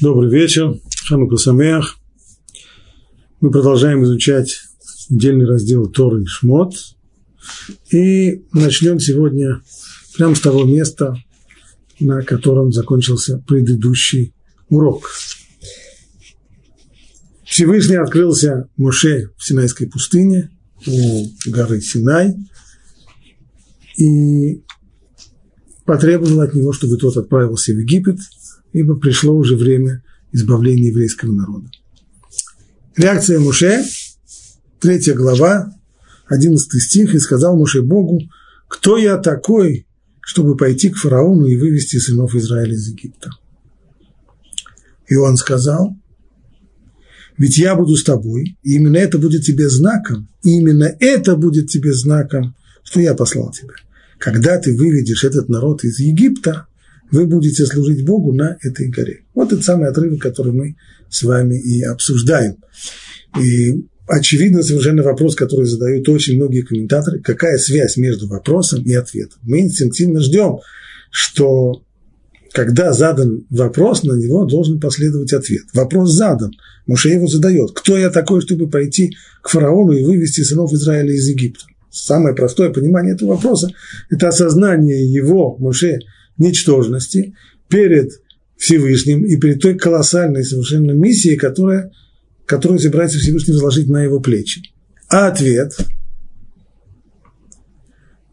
Добрый 0.00 0.28
вечер, 0.28 0.80
Ханука 1.06 1.36
Самеах. 1.36 1.98
Мы 3.40 3.52
продолжаем 3.52 4.02
изучать 4.02 4.62
отдельный 5.08 5.46
раздел 5.46 5.88
Торы 5.88 6.24
и 6.24 6.26
Шмот. 6.26 6.74
И 7.92 8.42
начнем 8.52 8.98
сегодня 8.98 9.62
прямо 10.16 10.34
с 10.34 10.40
того 10.40 10.64
места, 10.64 11.14
на 12.00 12.22
котором 12.22 12.72
закончился 12.72 13.38
предыдущий 13.46 14.34
урок. 14.68 15.08
Всевышний 17.44 17.96
открылся 17.96 18.68
Моше 18.76 19.30
в 19.36 19.46
Синайской 19.46 19.86
пустыне 19.86 20.50
у 20.88 21.26
горы 21.46 21.80
Синай 21.80 22.34
и 23.96 24.64
потребовал 25.84 26.40
от 26.40 26.52
него, 26.52 26.72
чтобы 26.72 26.96
тот 26.96 27.16
отправился 27.16 27.72
в 27.72 27.78
Египет– 27.78 28.18
ибо 28.74 28.96
пришло 28.96 29.34
уже 29.34 29.56
время 29.56 30.02
избавления 30.32 30.88
еврейского 30.88 31.32
народа. 31.32 31.70
Реакция 32.96 33.40
Муше, 33.40 33.84
третья 34.80 35.14
глава, 35.14 35.72
одиннадцатый 36.26 36.80
стих, 36.80 37.14
и 37.14 37.20
сказал 37.20 37.56
Муше 37.56 37.82
Богу, 37.82 38.20
кто 38.68 38.98
я 38.98 39.16
такой, 39.16 39.86
чтобы 40.20 40.56
пойти 40.56 40.90
к 40.90 40.96
фараону 40.96 41.46
и 41.46 41.56
вывести 41.56 41.98
сынов 41.98 42.34
Израиля 42.34 42.74
из 42.74 42.88
Египта? 42.88 43.30
И 45.06 45.14
он 45.14 45.36
сказал, 45.36 45.96
ведь 47.38 47.56
я 47.56 47.76
буду 47.76 47.96
с 47.96 48.02
тобой, 48.02 48.58
и 48.64 48.74
именно 48.74 48.96
это 48.96 49.18
будет 49.18 49.44
тебе 49.44 49.68
знаком, 49.68 50.28
и 50.42 50.50
именно 50.58 50.92
это 50.98 51.36
будет 51.36 51.68
тебе 51.68 51.92
знаком, 51.92 52.56
что 52.82 53.00
я 53.00 53.14
послал 53.14 53.52
тебя. 53.52 53.74
Когда 54.18 54.58
ты 54.58 54.76
выведешь 54.76 55.22
этот 55.22 55.48
народ 55.48 55.84
из 55.84 56.00
Египта, 56.00 56.66
вы 57.14 57.26
будете 57.26 57.64
служить 57.64 58.04
Богу 58.04 58.32
на 58.32 58.58
этой 58.60 58.88
горе. 58.88 59.20
Вот 59.34 59.52
этот 59.52 59.64
самый 59.64 59.88
отрывок, 59.88 60.20
который 60.20 60.52
мы 60.52 60.76
с 61.08 61.22
вами 61.22 61.56
и 61.56 61.82
обсуждаем. 61.82 62.56
И 63.40 63.84
очевидно 64.06 64.62
совершенно 64.62 65.02
вопрос, 65.02 65.36
который 65.36 65.66
задают 65.66 66.08
очень 66.08 66.36
многие 66.36 66.62
комментаторы, 66.62 67.20
какая 67.20 67.56
связь 67.58 67.96
между 67.96 68.26
вопросом 68.26 68.82
и 68.82 68.92
ответом. 68.92 69.38
Мы 69.42 69.60
инстинктивно 69.60 70.20
ждем, 70.20 70.58
что 71.10 71.82
когда 72.52 72.92
задан 72.92 73.46
вопрос, 73.50 74.02
на 74.02 74.14
него 74.14 74.44
должен 74.44 74.80
последовать 74.80 75.32
ответ. 75.32 75.64
Вопрос 75.72 76.12
задан, 76.12 76.52
Муше 76.86 77.10
его 77.10 77.26
задает. 77.26 77.70
Кто 77.72 77.96
я 77.96 78.10
такой, 78.10 78.40
чтобы 78.40 78.68
пойти 78.68 79.16
к 79.42 79.48
фараону 79.48 79.92
и 79.92 80.04
вывести 80.04 80.42
сынов 80.42 80.72
Израиля 80.72 81.12
из 81.12 81.28
Египта? 81.28 81.64
Самое 81.90 82.34
простое 82.34 82.70
понимание 82.70 83.14
этого 83.14 83.34
вопроса– 83.34 83.70
это 84.10 84.28
осознание 84.28 85.04
его, 85.04 85.56
Муше, 85.58 85.98
ничтожности 86.38 87.34
перед 87.68 88.10
Всевышним 88.56 89.24
и 89.24 89.36
перед 89.36 89.60
той 89.60 89.76
колоссальной 89.76 90.44
совершенно 90.44 90.92
миссией, 90.92 91.36
которая, 91.36 91.92
которую 92.46 92.78
собирается 92.78 93.18
Всевышний 93.18 93.54
возложить 93.54 93.88
на 93.88 94.02
его 94.02 94.20
плечи. 94.20 94.62
А 95.08 95.28
ответ– 95.28 95.76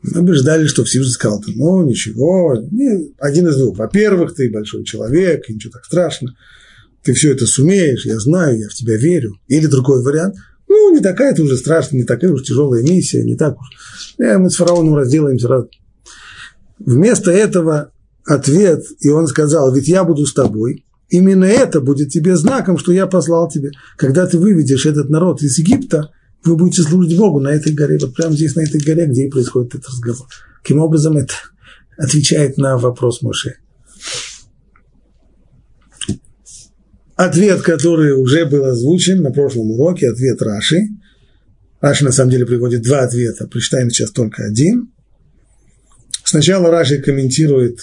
мы 0.04 0.24
бы 0.24 0.36
что 0.36 0.84
Всевышний 0.84 1.14
сказал, 1.14 1.44
ну, 1.56 1.84
ничего, 1.84 2.54
один 3.20 3.48
из 3.48 3.58
двух. 3.58 3.78
Во-первых, 3.78 4.34
ты 4.34 4.50
большой 4.50 4.84
человек, 4.84 5.48
и 5.48 5.54
ничего 5.54 5.72
так 5.72 5.86
страшно, 5.86 6.36
ты 7.04 7.14
все 7.14 7.32
это 7.32 7.46
сумеешь, 7.46 8.06
я 8.06 8.20
знаю, 8.20 8.60
я 8.60 8.68
в 8.68 8.74
тебя 8.74 8.98
верю. 8.98 9.36
Или 9.48 9.68
другой 9.68 10.04
вариант, 10.04 10.36
ну, 10.68 10.94
не 10.94 11.02
такая 11.02 11.34
ты 11.34 11.44
уже 11.44 11.58
страшная, 11.58 12.00
не 12.00 12.06
такая 12.06 12.32
уж 12.32 12.44
тяжелая 12.44 12.82
миссия, 12.82 13.24
не 13.24 13.36
так 13.36 13.60
уж. 13.60 13.68
Э, 14.18 14.38
мы 14.38 14.50
с 14.50 14.56
фараоном 14.56 14.96
разделаемся 14.96 15.48
раз. 15.48 15.66
Вместо 16.86 17.32
этого 17.32 17.92
ответ, 18.26 18.84
и 19.00 19.10
он 19.10 19.28
сказал, 19.28 19.74
ведь 19.74 19.88
я 19.88 20.04
буду 20.04 20.26
с 20.26 20.34
тобой, 20.34 20.86
именно 21.10 21.46
это 21.46 21.82
будет 21.82 22.10
тебе 22.10 22.36
знаком, 22.36 22.78
что 22.78 22.92
я 22.92 23.08
послал 23.08 23.50
тебе. 23.50 23.72
Когда 23.98 24.26
ты 24.26 24.38
выведешь 24.38 24.86
этот 24.86 25.10
народ 25.10 25.42
из 25.42 25.58
Египта, 25.58 26.12
вы 26.44 26.56
будете 26.56 26.82
служить 26.82 27.18
Богу 27.18 27.40
на 27.40 27.50
этой 27.50 27.74
горе, 27.74 27.98
вот 28.00 28.16
прямо 28.16 28.34
здесь, 28.34 28.56
на 28.56 28.62
этой 28.62 28.82
горе, 28.82 29.06
где 29.06 29.28
и 29.28 29.30
происходит 29.30 29.76
этот 29.76 29.90
разговор. 29.90 30.28
Каким 30.62 30.80
образом 30.80 31.18
это 31.18 31.34
отвечает 31.98 32.58
на 32.58 32.78
вопрос 32.78 33.22
Моше? 33.22 33.58
Ответ, 37.16 37.62
который 37.62 38.14
уже 38.14 38.46
был 38.46 38.66
озвучен 38.66 39.22
на 39.22 39.32
прошлом 39.32 39.70
уроке, 39.72 40.10
ответ 40.10 40.42
Раши. 40.42 40.88
Раши 41.80 42.04
на 42.04 42.12
самом 42.12 42.32
деле 42.32 42.48
приводит 42.48 42.82
два 42.82 43.02
ответа, 43.02 43.48
прочитаем 43.48 43.92
сейчас 43.92 44.12
только 44.12 44.44
один. 44.44 44.92
Сначала 46.32 46.72
Раши 46.72 47.02
комментирует 47.02 47.82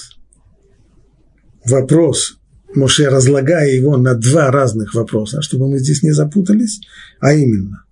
вопрос 1.66 2.38
Моше, 2.74 3.10
разлагая 3.10 3.70
его 3.70 3.98
на 3.98 4.14
два 4.14 4.50
разных 4.50 4.94
вопроса, 4.94 5.42
чтобы 5.42 5.68
мы 5.68 5.78
здесь 5.78 6.02
не 6.02 6.12
запутались, 6.12 6.80
а 7.20 7.34
именно, 7.34 7.84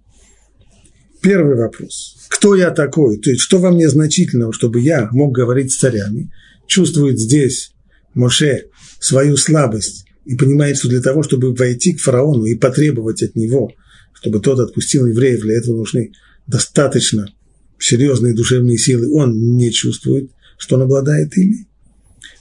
первый 1.21 1.57
вопрос, 1.57 2.27
кто 2.31 2.55
я 2.55 2.71
такой, 2.71 3.19
то 3.19 3.29
есть 3.29 3.43
что 3.43 3.59
во 3.59 3.71
мне 3.71 3.91
значительного, 3.91 4.55
чтобы 4.55 4.81
я 4.81 5.11
мог 5.13 5.35
говорить 5.35 5.73
с 5.73 5.77
царями, 5.77 6.33
чувствует 6.67 7.19
здесь 7.19 7.73
Моше 8.15 8.69
свою 8.99 9.37
слабость 9.37 10.07
и 10.25 10.37
понимает, 10.37 10.79
что 10.79 10.89
для 10.89 11.03
того, 11.03 11.23
чтобы 11.23 11.55
войти 11.55 11.93
к 11.93 12.01
фараону 12.01 12.47
и 12.47 12.55
потребовать 12.55 13.23
от 13.23 13.37
него, 13.37 13.73
чтобы 14.15 14.41
тот 14.41 14.59
отпустил 14.61 15.05
евреев, 15.05 15.43
для 15.43 15.59
этого 15.59 15.77
нужны 15.77 16.13
достаточно 16.47 17.29
серьезные 17.79 18.33
душевные 18.33 18.79
силы, 18.79 19.13
он 19.13 19.59
не 19.59 19.71
чувствует, 19.71 20.31
что 20.57 20.77
он 20.77 20.83
обладает 20.83 21.37
ими. 21.37 21.67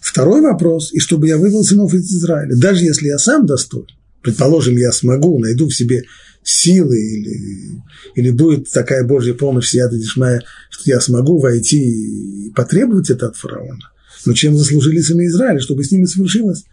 Второй 0.02 0.42
вопрос, 0.42 0.94
и 0.94 1.00
чтобы 1.00 1.28
я 1.28 1.38
вывел 1.38 1.64
сынов 1.64 1.94
из 1.94 2.12
Израиля, 2.12 2.56
даже 2.56 2.84
если 2.84 3.08
я 3.08 3.18
сам 3.18 3.46
достоин, 3.46 3.88
предположим, 4.22 4.78
я 4.78 4.92
смогу, 4.92 5.40
найду 5.40 5.68
в 5.68 5.76
себе 5.76 6.03
силы 6.44 6.96
или, 6.98 7.81
или 8.16 8.30
будет 8.30 8.72
такая 8.72 9.03
Божья 9.03 9.34
помощь, 9.34 9.70
сияда 9.70 9.98
Дишмая, 9.98 10.44
что 10.70 10.84
я 10.86 11.02
смогу 11.02 11.40
войти 11.40 12.48
и 12.48 12.52
потребовать 12.52 13.09
это 13.09 13.28
от 13.28 13.36
фараона. 13.36 13.92
Но 14.26 14.34
чем 14.34 14.56
заслужили 14.56 15.00
сыны 15.00 15.26
Израиля, 15.26 15.59
чтобы 15.59 15.84
с 15.84 15.92
ними 15.92 16.06
совершилось 16.06 16.66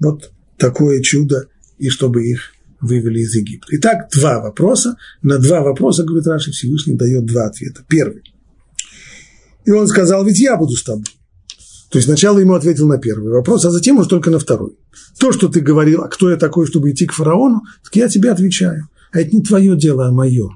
вот 0.00 0.32
такое 0.58 1.00
чудо, 1.00 1.46
и 1.78 1.88
чтобы 1.88 2.26
их 2.26 2.52
вывели 2.80 3.20
из 3.20 3.34
Египта. 3.34 3.68
Итак, 3.72 4.08
два 4.12 4.40
вопроса. 4.40 4.96
На 5.22 5.38
два 5.38 5.62
вопроса, 5.62 6.02
говорит 6.04 6.26
Раши, 6.26 6.50
Всевышний 6.50 6.94
дает 6.94 7.24
два 7.24 7.46
ответа. 7.46 7.84
Первый. 7.88 8.22
И 9.64 9.70
он 9.70 9.86
сказал, 9.88 10.24
ведь 10.24 10.40
я 10.40 10.56
буду 10.56 10.74
с 10.74 10.82
тобой. 10.82 11.04
То 11.90 11.98
есть 11.98 12.06
сначала 12.06 12.38
ему 12.38 12.54
ответил 12.54 12.86
на 12.86 12.98
первый 12.98 13.32
вопрос, 13.32 13.64
а 13.64 13.70
затем 13.70 13.98
уж 13.98 14.06
только 14.06 14.30
на 14.30 14.38
второй. 14.38 14.78
То, 15.18 15.32
что 15.32 15.48
ты 15.48 15.60
говорил, 15.60 16.02
а 16.02 16.08
кто 16.08 16.30
я 16.30 16.36
такой, 16.36 16.66
чтобы 16.66 16.90
идти 16.90 17.06
к 17.06 17.12
фараону, 17.12 17.62
так 17.84 17.96
я 17.96 18.08
тебе 18.08 18.30
отвечаю. 18.30 18.88
А 19.12 19.20
это 19.20 19.34
не 19.34 19.42
твое 19.42 19.76
дело, 19.76 20.06
а 20.06 20.12
мое. 20.12 20.48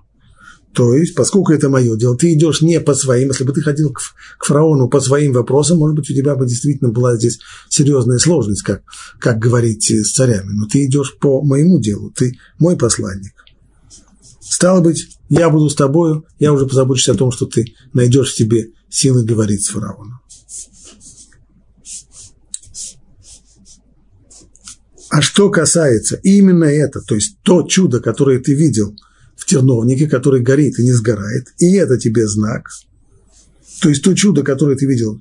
То 0.75 0.95
есть, 0.95 1.15
поскольку 1.15 1.53
это 1.53 1.69
мое 1.69 1.97
дело, 1.97 2.17
ты 2.17 2.33
идешь 2.35 2.61
не 2.61 2.81
по 2.81 2.95
своим, 2.95 3.29
если 3.29 3.45
бы 3.45 3.53
ты 3.53 3.63
ходил 3.63 3.93
к, 3.93 4.01
к 4.39 4.45
фараону 4.45 4.89
по 4.89 5.01
своим 5.01 5.33
вопросам, 5.33 5.79
может 5.79 5.97
быть, 5.97 6.11
у 6.11 6.15
тебя 6.15 6.35
бы 6.35 6.47
действительно 6.47 6.91
была 6.91 7.17
здесь 7.17 7.39
серьезная 7.69 8.19
сложность, 8.19 8.63
как, 8.63 8.83
как 9.21 9.39
говорить 9.39 9.91
с 9.91 10.13
царями. 10.13 10.51
Но 10.51 10.67
ты 10.67 10.85
идешь 10.85 11.17
по 11.19 11.43
моему 11.43 11.81
делу, 11.81 12.11
ты 12.11 12.39
мой 12.59 12.77
посланник. 12.77 13.33
Стало 14.41 14.81
быть, 14.81 15.19
я 15.29 15.49
буду 15.49 15.69
с 15.69 15.75
тобою, 15.75 16.27
я 16.39 16.53
уже 16.53 16.67
позабочусь 16.67 17.09
о 17.09 17.15
том, 17.15 17.31
что 17.31 17.47
ты 17.47 17.67
найдешь 17.93 18.33
в 18.33 18.37
себе 18.37 18.71
силы 18.95 19.25
говорить 19.25 19.65
с 19.65 19.69
фараоном. 19.69 20.21
А 25.11 25.21
что 25.21 25.51
касается 25.51 26.19
именно 26.23 26.65
это, 26.65 27.01
то 27.01 27.15
есть 27.15 27.39
то 27.43 27.63
чудо, 27.63 28.01
которое 28.01 28.41
ты 28.41 28.55
видел 28.55 28.97
в 29.37 29.47
терновнике, 29.47 30.09
который 30.09 30.43
горит 30.43 30.79
и 30.79 30.85
не 30.85 30.93
сгорает, 30.93 31.49
и 31.59 31.75
это 31.75 31.99
тебе 31.99 32.27
знак, 32.27 32.69
то 33.81 33.89
есть 33.89 34.03
то 34.03 34.15
чудо, 34.15 34.43
которое 34.43 34.77
ты 34.77 34.87
видел, 34.87 35.21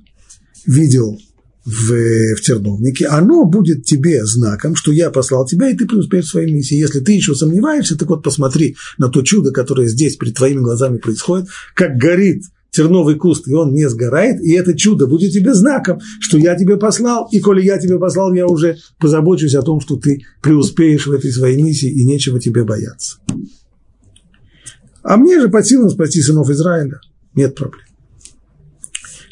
видел 0.66 1.18
в, 1.64 2.34
в 2.36 2.40
терновнике, 2.40 3.06
оно 3.06 3.44
будет 3.44 3.84
тебе 3.84 4.24
знаком, 4.24 4.74
что 4.74 4.92
я 4.92 5.10
послал 5.10 5.46
тебя, 5.46 5.70
и 5.70 5.76
ты 5.76 5.86
преуспеешь 5.86 6.26
в 6.26 6.30
своей 6.30 6.52
миссии. 6.52 6.76
Если 6.76 7.00
ты 7.00 7.12
еще 7.12 7.34
сомневаешься, 7.34 7.96
так 7.96 8.08
вот 8.08 8.22
посмотри 8.22 8.76
на 8.98 9.08
то 9.08 9.22
чудо, 9.22 9.50
которое 9.50 9.88
здесь 9.88 10.16
перед 10.16 10.34
твоими 10.34 10.60
глазами 10.60 10.98
происходит, 10.98 11.48
как 11.74 11.96
горит 11.96 12.44
терновый 12.74 13.14
куст, 13.14 13.46
и 13.46 13.54
он 13.54 13.72
не 13.72 13.88
сгорает, 13.88 14.40
и 14.40 14.52
это 14.52 14.76
чудо 14.76 15.06
будет 15.06 15.32
тебе 15.32 15.54
знаком, 15.54 16.00
что 16.20 16.38
я 16.38 16.56
тебе 16.56 16.76
послал, 16.76 17.28
и 17.30 17.38
коли 17.40 17.62
я 17.62 17.78
тебе 17.78 17.98
послал, 17.98 18.34
я 18.34 18.46
уже 18.46 18.78
позабочусь 18.98 19.54
о 19.54 19.62
том, 19.62 19.80
что 19.80 19.96
ты 19.96 20.24
преуспеешь 20.42 21.06
в 21.06 21.12
этой 21.12 21.30
своей 21.30 21.62
миссии, 21.62 21.88
и 21.88 22.04
нечего 22.04 22.40
тебе 22.40 22.64
бояться. 22.64 23.18
А 25.02 25.16
мне 25.16 25.40
же 25.40 25.48
под 25.48 25.66
силам 25.66 25.88
спасти 25.88 26.20
сынов 26.20 26.50
Израиля. 26.50 26.98
Нет 27.34 27.54
проблем. 27.54 27.86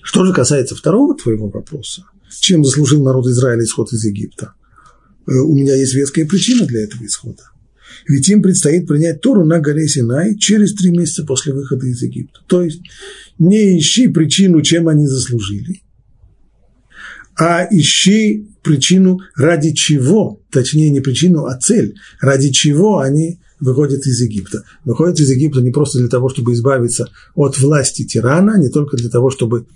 Что 0.03 0.25
же 0.25 0.33
касается 0.33 0.77
второго 0.77 1.17
твоего 1.17 1.49
вопроса, 1.49 2.05
чем 2.41 2.65
заслужил 2.65 3.03
народ 3.03 3.27
Израиля 3.27 3.65
исход 3.65 3.93
из 3.93 4.05
Египта? 4.05 4.55
Э, 5.27 5.33
у 5.33 5.55
меня 5.55 5.75
есть 5.75 5.95
веская 5.95 6.27
причина 6.27 6.67
для 6.67 6.85
этого 6.85 7.05
исхода. 7.05 7.43
Ведь 8.09 8.29
им 8.29 8.43
предстоит 8.43 8.87
принять 8.87 9.21
Тору 9.21 9.45
на 9.45 9.61
горе 9.61 9.89
Синай 9.89 10.37
через 10.37 10.75
три 10.75 10.91
месяца 10.91 11.25
после 11.25 11.53
выхода 11.53 11.87
из 11.87 12.03
Египта. 12.03 12.41
То 12.47 12.63
есть 12.63 12.83
не 13.39 13.79
ищи 13.79 14.09
причину, 14.09 14.63
чем 14.63 14.89
они 14.89 15.07
заслужили, 15.07 15.83
а 17.37 17.67
ищи 17.71 18.47
причину, 18.63 19.21
ради 19.37 19.73
чего, 19.73 20.41
точнее 20.51 20.91
не 20.91 21.01
причину, 21.01 21.47
а 21.47 21.59
цель, 21.59 21.97
ради 22.21 22.51
чего 22.51 22.99
они 22.99 23.41
выходят 23.61 24.07
из 24.07 24.21
Египта. 24.21 24.65
Выходят 24.85 25.19
из 25.21 25.31
Египта 25.31 25.61
не 25.61 25.71
просто 25.71 25.99
для 25.99 26.09
того, 26.09 26.29
чтобы 26.29 26.53
избавиться 26.53 27.09
от 27.35 27.59
власти 27.59 28.05
тирана, 28.05 28.59
не 28.59 28.69
только 28.69 28.97
для 28.97 29.09
того, 29.09 29.31
чтобы, 29.31 29.67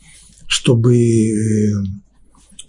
чтобы 0.46 0.96
э, 0.96 1.72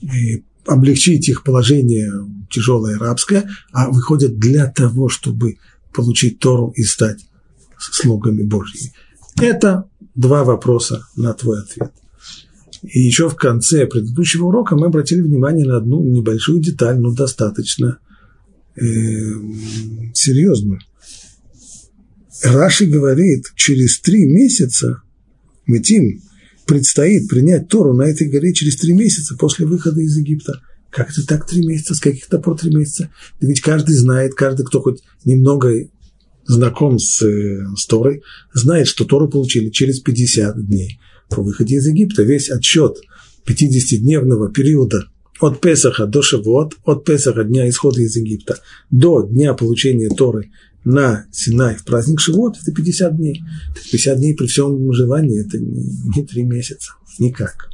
э, 0.03 0.41
облегчить 0.67 1.29
их 1.29 1.43
положение 1.43 2.11
тяжелое 2.49 2.97
рабское, 2.97 3.49
а 3.71 3.89
выходят 3.89 4.37
для 4.37 4.67
того, 4.67 5.09
чтобы 5.09 5.57
получить 5.93 6.39
Тору 6.39 6.73
и 6.75 6.83
стать 6.83 7.25
слугами 7.79 8.43
Божьими. 8.43 8.93
Это 9.39 9.85
два 10.15 10.43
вопроса 10.43 11.05
на 11.15 11.33
твой 11.33 11.61
ответ. 11.61 11.91
И 12.83 12.99
еще 12.99 13.29
в 13.29 13.35
конце 13.35 13.87
предыдущего 13.87 14.45
урока 14.45 14.75
мы 14.75 14.87
обратили 14.87 15.21
внимание 15.21 15.65
на 15.65 15.77
одну 15.77 16.03
небольшую 16.03 16.59
деталь, 16.59 16.99
но 16.99 17.11
достаточно 17.11 17.97
э, 18.75 18.81
серьезную. 20.13 20.79
Раши 22.43 22.85
говорит, 22.85 23.51
через 23.55 23.99
три 23.99 24.25
месяца 24.25 25.01
Метим 25.65 26.21
предстоит 26.67 27.27
принять 27.27 27.69
Тору 27.69 27.93
на 27.93 28.03
этой 28.03 28.29
горе 28.29 28.53
через 28.53 28.77
три 28.77 28.93
месяца 28.93 29.35
после 29.35 29.65
выхода 29.65 30.01
из 30.01 30.17
Египта. 30.17 30.61
Как 30.89 31.09
это 31.09 31.25
так 31.25 31.47
три 31.47 31.65
месяца? 31.65 31.95
С 31.95 31.99
каких-то 31.99 32.39
пор 32.39 32.57
три 32.57 32.73
месяца? 32.73 33.09
Да 33.39 33.47
ведь 33.47 33.61
каждый 33.61 33.95
знает, 33.95 34.33
каждый, 34.35 34.65
кто 34.65 34.81
хоть 34.81 35.01
немного 35.25 35.87
знаком 36.45 36.97
с, 36.99 37.21
э, 37.23 37.65
с 37.75 37.85
Торой, 37.87 38.23
знает, 38.53 38.87
что 38.87 39.05
Тору 39.05 39.27
получили 39.27 39.69
через 39.69 39.99
50 39.99 40.65
дней 40.65 40.99
по 41.29 41.41
выходе 41.41 41.75
из 41.75 41.87
Египта. 41.87 42.23
Весь 42.23 42.49
отчет 42.49 42.97
50-дневного 43.45 44.51
периода 44.51 45.07
от 45.39 45.61
Песаха 45.61 46.05
до 46.05 46.21
Шавуот, 46.21 46.75
от 46.83 47.05
Песаха 47.05 47.43
дня 47.43 47.69
исхода 47.69 48.01
из 48.01 48.15
Египта 48.15 48.59
до 48.89 49.21
дня 49.21 49.53
получения 49.53 50.09
Торы 50.09 50.51
на 50.89 51.25
Синай 51.31 51.75
в 51.75 51.83
праздник 51.83 52.19
Шивот, 52.19 52.57
это 52.61 52.71
50 52.71 53.17
дней. 53.17 53.43
50 53.91 54.17
дней 54.17 54.35
при 54.35 54.47
всем 54.47 54.91
желании, 54.93 55.45
это 55.45 55.57
не, 55.57 55.83
не 56.15 56.25
3 56.25 56.43
месяца, 56.43 56.93
никак. 57.19 57.69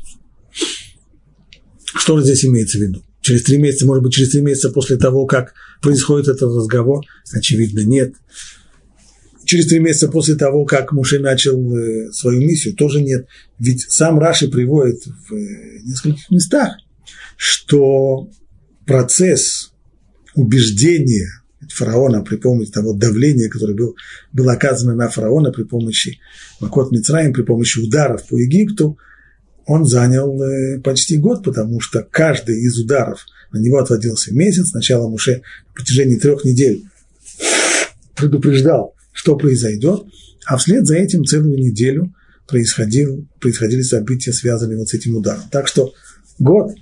Что 1.83 2.21
здесь 2.21 2.45
имеется 2.45 2.77
в 2.77 2.81
виду? 2.81 3.03
Через 3.21 3.43
три 3.43 3.57
месяца, 3.57 3.85
может 3.85 4.03
быть, 4.03 4.13
через 4.13 4.31
три 4.31 4.41
месяца 4.41 4.69
после 4.69 4.97
того, 4.97 5.25
как 5.25 5.53
происходит 5.81 6.27
этот 6.27 6.53
разговор? 6.53 7.05
Очевидно, 7.31 7.81
нет 7.81 8.15
через 9.45 9.67
три 9.67 9.79
месяца 9.79 10.07
после 10.07 10.35
того, 10.35 10.65
как 10.65 10.91
Муше 10.91 11.19
начал 11.19 11.75
э, 11.75 12.11
свою 12.11 12.41
миссию, 12.41 12.75
тоже 12.75 13.01
нет. 13.01 13.27
Ведь 13.59 13.81
сам 13.89 14.19
Раши 14.19 14.47
приводит 14.47 15.05
в 15.05 15.33
э, 15.33 15.79
нескольких 15.83 16.29
местах, 16.31 16.77
что 17.37 18.29
процесс 18.85 19.73
убеждения 20.35 21.29
фараона 21.69 22.21
при 22.21 22.37
помощи 22.37 22.71
того 22.71 22.93
давления, 22.93 23.49
которое 23.49 23.73
был, 23.73 23.95
было 24.31 24.53
оказано 24.53 24.95
на 24.95 25.09
фараона 25.09 25.51
при 25.51 25.63
помощи 25.63 26.19
Макот 26.59 26.91
Мицраим, 26.91 27.33
при 27.33 27.43
помощи 27.43 27.79
ударов 27.79 28.27
по 28.27 28.37
Египту, 28.37 28.97
он 29.65 29.85
занял 29.85 30.41
э, 30.41 30.79
почти 30.81 31.17
год, 31.17 31.43
потому 31.43 31.79
что 31.79 32.05
каждый 32.09 32.59
из 32.61 32.77
ударов 32.77 33.25
на 33.51 33.59
него 33.59 33.77
отводился 33.77 34.33
месяц. 34.33 34.69
Сначала 34.69 35.07
Муше 35.07 35.41
на 35.69 35.73
протяжении 35.73 36.17
трех 36.17 36.43
недель 36.43 36.83
предупреждал 38.15 38.93
что 39.13 39.37
произойдет, 39.37 40.03
а 40.45 40.57
вслед 40.57 40.85
за 40.85 40.97
этим 40.97 41.23
целую 41.23 41.57
неделю 41.57 42.13
происходил, 42.47 43.25
происходили 43.39 43.83
события, 43.83 44.33
связанные 44.33 44.77
вот 44.77 44.89
с 44.89 44.93
этим 44.93 45.15
ударом. 45.15 45.43
Так 45.49 45.67
что 45.67 45.93
год, 46.39 46.73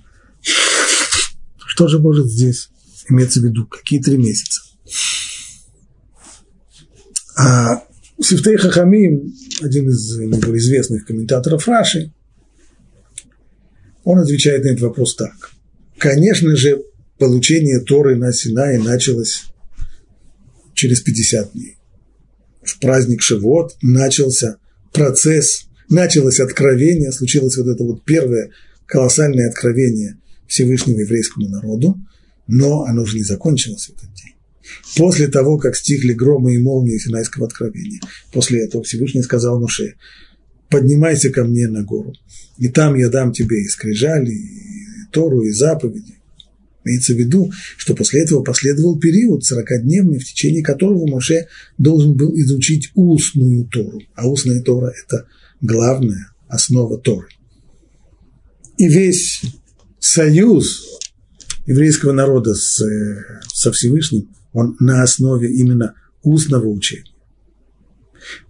что 0.41 1.87
же 1.87 1.99
может 1.99 2.25
здесь 2.27 2.69
иметься 3.09 3.41
в 3.41 3.43
виду? 3.43 3.67
Какие 3.67 4.01
три 4.01 4.17
месяца? 4.17 4.61
А 7.35 7.83
Сифтей 8.21 8.57
Хахамим, 8.57 9.33
один 9.61 9.89
из 9.89 10.17
наиболее 10.17 10.59
известных 10.59 11.05
комментаторов 11.05 11.67
Раши, 11.67 12.13
он 14.03 14.19
отвечает 14.19 14.63
на 14.63 14.69
этот 14.69 14.81
вопрос 14.81 15.15
так. 15.15 15.51
Конечно 15.97 16.55
же, 16.55 16.83
получение 17.17 17.79
Торы 17.79 18.15
на 18.15 18.33
Синае 18.33 18.79
началось 18.79 19.43
через 20.73 21.01
50 21.01 21.53
дней 21.53 21.77
в 22.63 22.79
праздник 22.79 23.21
Шивот 23.21 23.75
начался 23.81 24.57
процесс, 24.93 25.67
началось 25.89 26.39
откровение, 26.39 27.11
случилось 27.11 27.57
вот 27.57 27.67
это 27.67 27.83
вот 27.83 28.03
первое 28.03 28.51
колоссальное 28.85 29.49
откровение 29.49 30.17
Всевышнему 30.47 30.99
еврейскому 30.99 31.49
народу, 31.49 31.97
но 32.47 32.83
оно 32.83 33.05
же 33.05 33.17
не 33.17 33.23
закончилось 33.23 33.87
в 33.87 33.97
этот 33.97 34.13
день. 34.13 34.35
После 34.97 35.27
того, 35.27 35.57
как 35.57 35.75
стихли 35.75 36.13
громы 36.13 36.55
и 36.55 36.59
молнии 36.59 36.97
Синайского 36.97 37.47
откровения, 37.47 37.99
после 38.31 38.65
этого 38.65 38.83
Всевышний 38.83 39.21
сказал 39.21 39.59
Муше, 39.59 39.95
поднимайся 40.69 41.29
ко 41.29 41.43
мне 41.43 41.67
на 41.67 41.83
гору, 41.83 42.13
и 42.57 42.69
там 42.69 42.95
я 42.95 43.09
дам 43.09 43.33
тебе 43.33 43.61
и 43.61 43.67
скрижали, 43.67 44.31
и 44.31 44.81
Тору, 45.11 45.41
и 45.41 45.51
заповеди. 45.51 46.15
Имеется 46.83 47.13
в 47.13 47.17
виду, 47.17 47.51
что 47.77 47.93
после 47.93 48.23
этого 48.23 48.43
последовал 48.43 48.97
период 48.97 49.43
40-дневный, 49.43 50.19
в 50.19 50.25
течение 50.25 50.63
которого 50.63 51.05
Моше 51.07 51.47
должен 51.77 52.15
был 52.15 52.33
изучить 52.39 52.89
устную 52.95 53.65
Тору. 53.65 54.01
А 54.15 54.27
устная 54.27 54.61
Тора– 54.61 54.91
это 55.05 55.27
главная 55.61 56.31
основа 56.47 56.97
Торы. 56.97 57.27
И 58.77 58.87
весь 58.87 59.41
союз 59.99 60.99
еврейского 61.67 62.13
народа 62.13 62.55
с, 62.55 62.83
со 63.53 63.71
Всевышним, 63.71 64.29
он 64.53 64.75
на 64.79 65.03
основе 65.03 65.51
именно 65.51 65.95
устного 66.23 66.67
учения. 66.67 67.05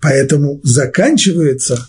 Поэтому 0.02 0.60
заканчивается 0.64 1.88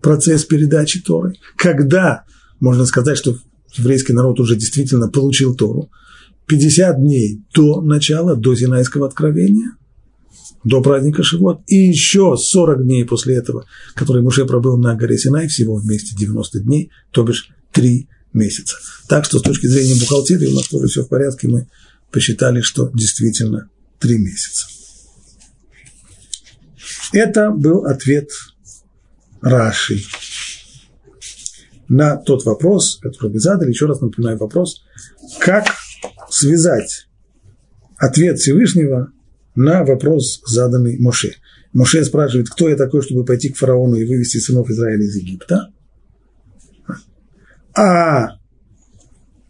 процесс 0.00 0.44
передачи 0.44 1.00
Торы, 1.02 1.34
когда 1.56 2.24
можно 2.60 2.86
сказать, 2.86 3.18
что 3.18 3.38
еврейский 3.76 4.12
народ 4.12 4.40
уже 4.40 4.56
действительно 4.56 5.08
получил 5.08 5.54
Тору, 5.54 5.90
50 6.46 6.98
дней 6.98 7.42
до 7.54 7.80
начала, 7.80 8.36
до 8.36 8.54
Зинайского 8.54 9.06
откровения, 9.06 9.76
до 10.62 10.80
праздника 10.80 11.22
Шивот, 11.22 11.60
и 11.66 11.76
еще 11.76 12.36
40 12.36 12.84
дней 12.84 13.04
после 13.04 13.36
этого, 13.36 13.66
которые 13.94 14.22
Муше 14.22 14.44
пробыл 14.44 14.76
на 14.78 14.94
горе 14.94 15.18
Синай, 15.18 15.48
всего 15.48 15.76
вместе 15.76 16.14
90 16.16 16.60
дней, 16.60 16.90
то 17.10 17.22
бишь 17.22 17.50
3 17.72 18.08
месяца. 18.32 18.76
Так 19.08 19.24
что 19.24 19.38
с 19.38 19.42
точки 19.42 19.66
зрения 19.66 19.98
бухгалтерии 20.00 20.46
у 20.46 20.54
нас 20.54 20.68
тоже 20.68 20.86
все 20.88 21.04
в 21.04 21.08
порядке, 21.08 21.48
мы 21.48 21.66
посчитали, 22.14 22.60
что 22.60 22.90
действительно 22.94 23.68
3 23.98 24.18
месяца. 24.18 24.66
Это 27.12 27.50
был 27.50 27.84
ответ 27.84 28.30
Раши 29.42 30.00
на 31.88 32.16
тот 32.16 32.44
вопрос, 32.44 32.98
который 33.02 33.32
вы 33.32 33.40
задали, 33.40 33.70
еще 33.70 33.86
раз 33.86 34.00
напоминаю 34.00 34.38
вопрос, 34.38 34.84
как 35.40 35.66
связать 36.30 37.08
ответ 37.96 38.38
Всевышнего 38.38 39.12
на 39.56 39.84
вопрос, 39.84 40.40
заданный 40.46 40.98
Моше. 40.98 41.34
Моше 41.72 42.04
спрашивает, 42.04 42.48
кто 42.48 42.68
я 42.68 42.76
такой, 42.76 43.02
чтобы 43.02 43.24
пойти 43.24 43.50
к 43.50 43.56
фараону 43.56 43.96
и 43.96 44.06
вывести 44.06 44.38
сынов 44.38 44.70
Израиля 44.70 45.04
из 45.04 45.16
Египта. 45.16 45.72
А 47.76 48.38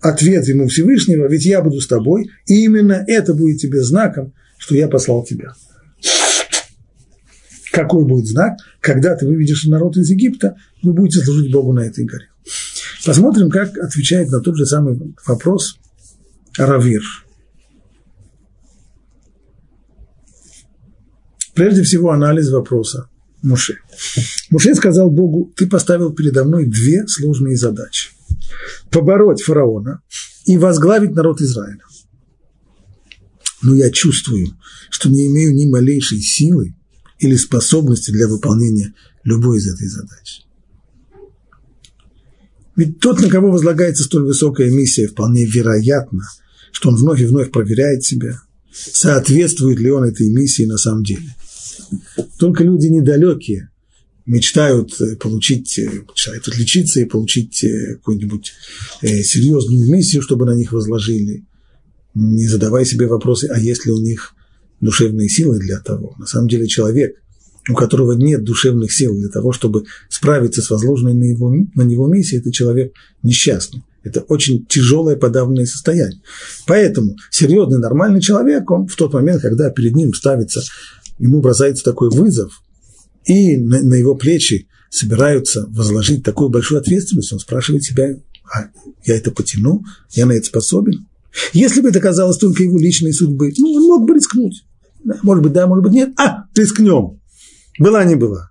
ответ 0.04 0.46
ему 0.46 0.68
Всевышнего, 0.68 1.26
ведь 1.28 1.46
я 1.46 1.62
буду 1.62 1.80
с 1.80 1.86
тобой, 1.86 2.30
и 2.46 2.64
именно 2.64 3.04
это 3.06 3.32
будет 3.32 3.58
тебе 3.58 3.82
знаком, 3.82 4.34
что 4.58 4.74
я 4.74 4.86
послал 4.86 5.24
тебя. 5.24 5.54
Какой 7.72 8.04
будет 8.04 8.26
знак? 8.26 8.58
Когда 8.80 9.16
ты 9.16 9.26
выведешь 9.26 9.64
народ 9.64 9.96
из 9.96 10.10
Египта, 10.10 10.56
вы 10.82 10.92
будете 10.92 11.24
служить 11.24 11.50
Богу 11.50 11.72
на 11.72 11.80
этой 11.80 12.04
горе. 12.04 12.28
Посмотрим, 13.04 13.48
как 13.50 13.76
отвечает 13.78 14.28
на 14.28 14.40
тот 14.40 14.56
же 14.56 14.66
самый 14.66 15.00
вопрос 15.26 15.78
Равир. 16.58 17.02
Прежде 21.54 21.82
всего, 21.82 22.10
анализ 22.10 22.50
вопроса 22.50 23.08
Муше. 23.42 23.78
Муше 24.50 24.74
сказал 24.74 25.10
Богу, 25.10 25.52
ты 25.56 25.66
поставил 25.66 26.12
передо 26.12 26.44
мной 26.44 26.66
две 26.66 27.06
сложные 27.06 27.56
задачи. 27.56 28.10
Побороть 28.90 29.42
фараона 29.42 30.02
и 30.46 30.56
возглавить 30.56 31.14
народ 31.14 31.40
Израиля. 31.40 31.82
Но 33.62 33.74
я 33.74 33.90
чувствую, 33.90 34.48
что 34.90 35.08
не 35.08 35.26
имею 35.28 35.54
ни 35.54 35.66
малейшей 35.66 36.20
силы 36.20 36.74
или 37.18 37.36
способности 37.36 38.10
для 38.10 38.28
выполнения 38.28 38.94
любой 39.24 39.58
из 39.58 39.72
этой 39.72 39.88
задачи. 39.88 40.42
Ведь 42.76 42.98
тот, 42.98 43.20
на 43.20 43.28
кого 43.28 43.50
возлагается 43.50 44.04
столь 44.04 44.24
высокая 44.24 44.70
миссия, 44.70 45.06
вполне 45.06 45.46
вероятно, 45.46 46.24
что 46.72 46.88
он 46.90 46.96
вновь 46.96 47.20
и 47.20 47.26
вновь 47.26 47.52
проверяет 47.52 48.04
себя, 48.04 48.40
соответствует 48.72 49.78
ли 49.78 49.90
он 49.90 50.04
этой 50.04 50.28
миссии 50.28 50.64
на 50.64 50.76
самом 50.76 51.04
деле. 51.04 51.34
Только 52.38 52.64
люди 52.64 52.86
недалекие 52.86 53.70
мечтают 54.26 55.00
э, 55.00 55.16
получить, 55.16 55.78
э, 55.78 56.02
мечтают 56.08 56.48
отличиться 56.48 57.00
и 57.00 57.04
получить 57.04 57.62
э, 57.64 57.94
какую-нибудь 57.96 58.52
серьезную 59.02 59.90
миссию, 59.90 60.22
чтобы 60.22 60.46
на 60.46 60.54
них 60.54 60.72
возложили, 60.72 61.44
не 62.14 62.46
задавая 62.46 62.84
себе 62.84 63.06
вопросы, 63.06 63.48
а 63.52 63.58
есть 63.58 63.84
ли 63.86 63.92
у 63.92 64.00
них 64.00 64.34
душевные 64.80 65.28
силы 65.28 65.58
для 65.58 65.80
того. 65.80 66.14
На 66.18 66.26
самом 66.26 66.48
деле 66.48 66.66
человек, 66.66 67.16
у 67.68 67.74
которого 67.74 68.12
нет 68.12 68.44
душевных 68.44 68.92
сил 68.92 69.14
для 69.14 69.28
того, 69.28 69.52
чтобы 69.52 69.84
справиться 70.08 70.62
с 70.62 70.70
возложенной 70.70 71.14
на, 71.14 71.24
его, 71.24 71.50
на 71.74 71.82
него 71.82 72.06
миссией, 72.06 72.40
это 72.40 72.52
человек 72.52 72.92
несчастный. 73.22 73.82
Это 74.02 74.20
очень 74.20 74.66
тяжелое 74.66 75.16
подавленное 75.16 75.64
состояние. 75.64 76.20
Поэтому 76.66 77.16
серьезный, 77.30 77.78
нормальный 77.78 78.20
человек, 78.20 78.70
он 78.70 78.86
в 78.86 78.96
тот 78.96 79.14
момент, 79.14 79.40
когда 79.40 79.70
перед 79.70 79.96
ним 79.96 80.12
ставится, 80.12 80.60
ему 81.18 81.40
бросается 81.40 81.84
такой 81.84 82.10
вызов, 82.10 82.63
и 83.24 83.56
на, 83.56 83.82
на 83.82 83.94
его 83.94 84.14
плечи 84.14 84.68
собираются 84.90 85.66
возложить 85.70 86.22
такую 86.22 86.50
большую 86.50 86.80
ответственность, 86.80 87.32
он 87.32 87.40
спрашивает 87.40 87.82
себя, 87.82 88.16
а 88.52 88.68
я 89.04 89.16
это 89.16 89.30
потяну, 89.30 89.84
я 90.10 90.26
на 90.26 90.32
это 90.32 90.46
способен? 90.46 91.06
Если 91.52 91.80
бы 91.80 91.88
это 91.88 92.00
казалось 92.00 92.38
только 92.38 92.62
его 92.62 92.78
личной 92.78 93.12
судьбой, 93.12 93.52
ну, 93.58 93.72
он 93.72 93.82
мог 93.82 94.06
бы 94.08 94.14
рискнуть. 94.14 94.64
Может 95.22 95.42
быть, 95.42 95.52
да, 95.52 95.66
может 95.66 95.84
быть, 95.84 95.92
нет. 95.92 96.10
А, 96.18 96.44
рискнем. 96.54 97.20
Была, 97.78 98.04
не 98.04 98.14
была. 98.14 98.50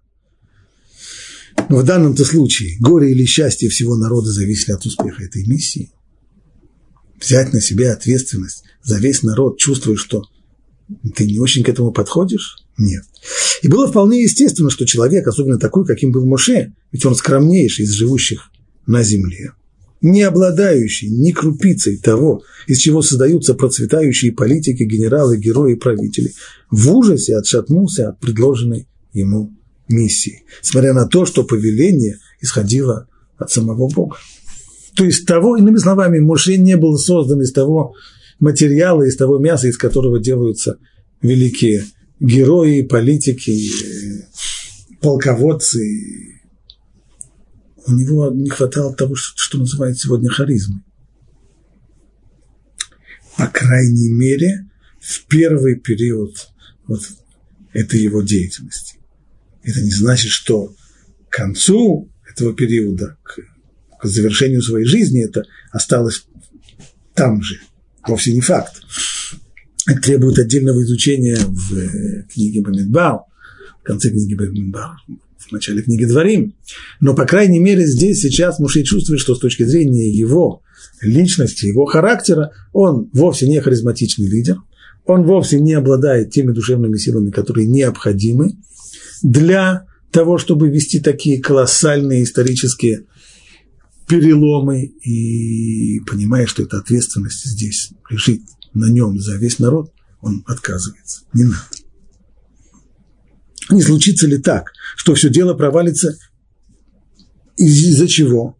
Но 1.69 1.77
в 1.77 1.85
данном-то 1.85 2.25
случае 2.25 2.77
горе 2.79 3.11
или 3.11 3.25
счастье 3.25 3.69
всего 3.69 3.95
народа 3.95 4.31
зависели 4.31 4.73
от 4.73 4.85
успеха 4.85 5.23
этой 5.23 5.45
миссии. 5.45 5.91
Взять 7.19 7.53
на 7.53 7.61
себя 7.61 7.93
ответственность 7.93 8.63
за 8.83 8.97
весь 8.97 9.23
народ, 9.23 9.57
чувствуя, 9.57 9.95
что 9.95 10.23
ты 11.15 11.25
не 11.25 11.39
очень 11.39 11.63
к 11.63 11.69
этому 11.69 11.91
подходишь? 11.91 12.57
Нет. 12.77 13.03
И 13.63 13.70
было 13.70 13.88
вполне 13.88 14.24
естественно, 14.24 14.70
что 14.70 14.86
человек, 14.86 15.25
особенно 15.25 15.58
такой, 15.58 15.86
каким 15.86 16.12
был 16.12 16.25
Моше, 16.25 16.74
ведь 16.91 17.05
он 17.05 17.15
скромнейший 17.15 17.86
из 17.86 17.91
живущих 17.91 18.51
на 18.86 19.03
земле, 19.03 19.53
не 20.01 20.22
обладающий 20.24 21.08
ни 21.08 21.32
крупицей 21.32 21.98
того, 21.98 22.43
из 22.67 22.79
чего 22.79 23.01
создаются 23.01 23.53
процветающие 23.53 24.34
политики, 24.34 24.84
генералы, 24.84 25.38
герои 25.38 25.74
и 25.74 25.77
правители, 25.77 26.34
в 26.72 26.93
ужасе 26.93 27.38
отшатнулся 27.38 28.10
от 28.10 28.20
предложенной 28.20 28.89
ему 29.13 29.53
миссии, 29.88 30.43
несмотря 30.62 30.93
на 30.93 31.08
то, 31.08 31.25
что 31.25 31.46
повеление 31.46 32.20
исходило 32.41 33.08
от 33.38 33.50
самого 33.50 33.88
Бога. 33.88 34.17
То 34.93 35.05
есть 35.05 35.25
того, 35.25 35.55
иными 35.55 35.77
словами, 35.77 36.20
Моше 36.20 36.58
не 36.58 36.75
был 36.75 36.98
создан 36.98 37.41
из 37.41 37.53
того 37.53 37.96
материала, 38.41 39.03
из 39.03 39.15
того 39.15 39.39
мяса, 39.39 39.70
из 39.70 39.77
которого 39.77 40.20
делаются 40.20 40.79
великие 41.22 41.86
герои, 42.23 42.81
политики, 42.81 43.69
полководцы. 45.01 46.39
У 47.85 47.91
него 47.91 48.31
не 48.31 48.49
хватало 48.49 48.95
того, 48.95 49.15
что, 49.15 49.33
что 49.35 49.57
называют 49.59 49.99
сегодня 49.99 50.29
харизмой. 50.29 50.81
По 53.37 53.47
крайней 53.47 54.09
мере, 54.09 54.69
в 54.99 55.25
первый 55.25 55.75
период 55.75 56.49
вот 56.87 57.01
этой 57.73 57.99
его 57.99 58.21
деятельности. 58.21 58.99
Это 59.63 59.81
не 59.81 59.91
значит, 59.91 60.31
что 60.31 60.73
к 61.29 61.33
концу 61.33 62.09
этого 62.29 62.53
периода, 62.53 63.17
к, 63.23 63.39
к 63.99 64.05
завершению 64.05 64.61
своей 64.61 64.85
жизни, 64.85 65.25
это 65.25 65.43
осталось 65.71 66.25
там 67.15 67.41
же. 67.41 67.59
Вовсе 68.07 68.33
не 68.33 68.41
факт. 68.41 68.81
Требует 70.01 70.39
отдельного 70.39 70.81
изучения 70.83 71.37
в 71.37 71.77
э, 71.77 72.23
книге 72.33 72.61
Бамидбар, 72.61 73.21
в 73.81 73.83
конце 73.83 74.11
книги 74.11 74.33
Бамидбар, 74.33 74.95
в 75.37 75.51
начале 75.51 75.81
книги 75.81 76.05
Дворим. 76.05 76.55
Но, 77.01 77.13
по 77.13 77.25
крайней 77.25 77.59
мере, 77.59 77.85
здесь 77.85 78.21
сейчас 78.21 78.59
Мушей 78.59 78.83
чувствует, 78.83 79.19
что 79.19 79.35
с 79.35 79.39
точки 79.39 79.63
зрения 79.63 80.09
его 80.09 80.61
личности, 81.01 81.65
его 81.65 81.85
характера, 81.85 82.51
он 82.71 83.09
вовсе 83.13 83.47
не 83.47 83.59
харизматичный 83.59 84.27
лидер, 84.27 84.57
он 85.05 85.23
вовсе 85.23 85.59
не 85.59 85.73
обладает 85.73 86.31
теми 86.31 86.53
душевными 86.53 86.97
силами, 86.97 87.29
которые 87.29 87.67
необходимы 87.67 88.53
для 89.21 89.85
того, 90.11 90.37
чтобы 90.37 90.69
вести 90.69 91.01
такие 91.01 91.41
колоссальные 91.41 92.23
исторические 92.23 93.05
переломы 94.07 94.83
и 94.83 95.99
понимая, 96.01 96.45
что 96.45 96.63
эта 96.63 96.77
ответственность 96.77 97.43
здесь 97.45 97.91
лежит 98.09 98.41
на 98.73 98.89
нем 98.89 99.19
за 99.19 99.35
весь 99.35 99.59
народ, 99.59 99.91
он 100.21 100.43
отказывается. 100.47 101.21
Не 101.33 101.43
надо. 101.43 101.57
Не 103.69 103.81
случится 103.81 104.27
ли 104.27 104.37
так, 104.37 104.71
что 104.95 105.15
все 105.15 105.29
дело 105.29 105.53
провалится 105.53 106.17
из-за 107.57 108.07
чего? 108.07 108.57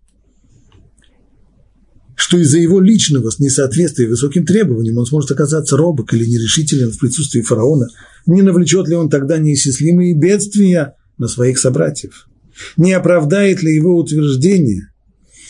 Что 2.16 2.38
из-за 2.38 2.60
его 2.60 2.80
личного 2.80 3.32
несоответствия 3.40 4.08
высоким 4.08 4.46
требованиям 4.46 4.98
он 4.98 5.06
сможет 5.06 5.32
оказаться 5.32 5.76
робок 5.76 6.14
или 6.14 6.26
нерешителен 6.26 6.92
в 6.92 7.00
присутствии 7.00 7.42
фараона, 7.42 7.88
не 8.26 8.42
навлечет 8.42 8.88
ли 8.88 8.96
он 8.96 9.10
тогда 9.10 9.38
неисчислимые 9.38 10.16
бедствия 10.16 10.96
на 11.18 11.28
своих 11.28 11.60
собратьев? 11.60 12.28
Не 12.78 12.94
оправдает 12.94 13.62
ли 13.62 13.76
его 13.76 13.98
утверждение, 13.98 14.93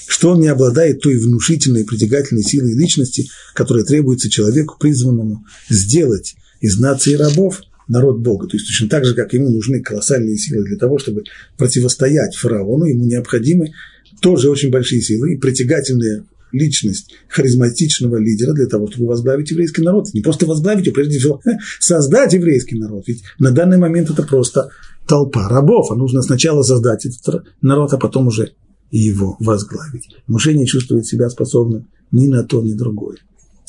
что 0.07 0.31
он 0.31 0.39
не 0.39 0.47
обладает 0.47 1.01
той 1.01 1.17
внушительной 1.17 1.85
притягательной 1.85 2.43
силой 2.43 2.75
личности, 2.75 3.27
которая 3.53 3.83
требуется 3.83 4.29
человеку, 4.29 4.77
призванному 4.79 5.45
сделать 5.69 6.35
из 6.61 6.79
нации 6.79 7.13
рабов 7.13 7.61
народ 7.87 8.19
Бога. 8.19 8.47
То 8.47 8.57
есть 8.57 8.67
точно 8.67 8.89
так 8.89 9.05
же, 9.05 9.13
как 9.13 9.33
ему 9.33 9.49
нужны 9.49 9.81
колоссальные 9.81 10.37
силы 10.37 10.63
для 10.63 10.77
того, 10.77 10.97
чтобы 10.97 11.23
противостоять 11.57 12.35
фараону, 12.35 12.85
ему 12.85 13.05
необходимы 13.05 13.73
тоже 14.21 14.49
очень 14.49 14.71
большие 14.71 15.01
силы 15.01 15.33
и 15.33 15.37
притягательная 15.37 16.25
личность 16.53 17.13
харизматичного 17.27 18.17
лидера 18.17 18.53
для 18.53 18.67
того, 18.67 18.87
чтобы 18.87 19.07
возглавить 19.07 19.51
еврейский 19.51 19.81
народ. 19.81 20.13
Не 20.13 20.21
просто 20.21 20.45
возглавить, 20.45 20.87
а 20.87 20.91
прежде 20.91 21.19
всего 21.19 21.41
создать 21.79 22.33
еврейский 22.33 22.77
народ. 22.77 23.03
Ведь 23.07 23.23
на 23.39 23.51
данный 23.51 23.77
момент 23.77 24.09
это 24.09 24.23
просто 24.23 24.69
толпа 25.07 25.49
рабов, 25.49 25.91
а 25.91 25.95
нужно 25.95 26.21
сначала 26.21 26.61
создать 26.61 27.05
этот 27.05 27.43
народ, 27.61 27.93
а 27.93 27.97
потом 27.97 28.27
уже 28.27 28.53
его 28.99 29.35
возглавить. 29.39 30.09
Муше 30.27 30.53
не 30.53 30.67
чувствует 30.67 31.05
себя 31.05 31.29
способным 31.29 31.89
ни 32.11 32.27
на 32.27 32.43
то, 32.43 32.61
ни 32.61 32.73
другое. 32.73 33.17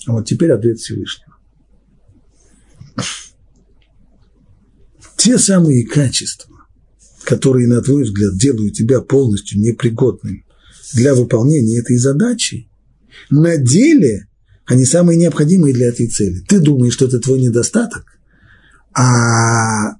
А 0.07 0.13
вот 0.13 0.27
теперь 0.27 0.53
ответ 0.53 0.79
Всевышнего. 0.79 1.35
Те 5.17 5.39
самые 5.39 5.87
качества, 5.87 6.55
которые, 7.25 7.67
на 7.67 7.81
твой 7.81 8.05
взгляд, 8.05 8.37
делают 8.37 8.75
тебя 8.75 9.01
полностью 9.01 9.59
непригодным 9.59 10.45
для 10.93 11.15
выполнения 11.15 11.79
этой 11.79 11.97
задачи, 11.97 12.69
на 13.31 13.57
деле 13.57 14.29
они 14.67 14.85
самые 14.85 15.19
необходимые 15.19 15.73
для 15.73 15.89
этой 15.89 16.09
цели. 16.09 16.41
Ты 16.47 16.61
думаешь, 16.61 16.93
что 16.93 17.07
это 17.07 17.19
твой 17.19 17.41
недостаток, 17.41 18.05
а 18.93 19.95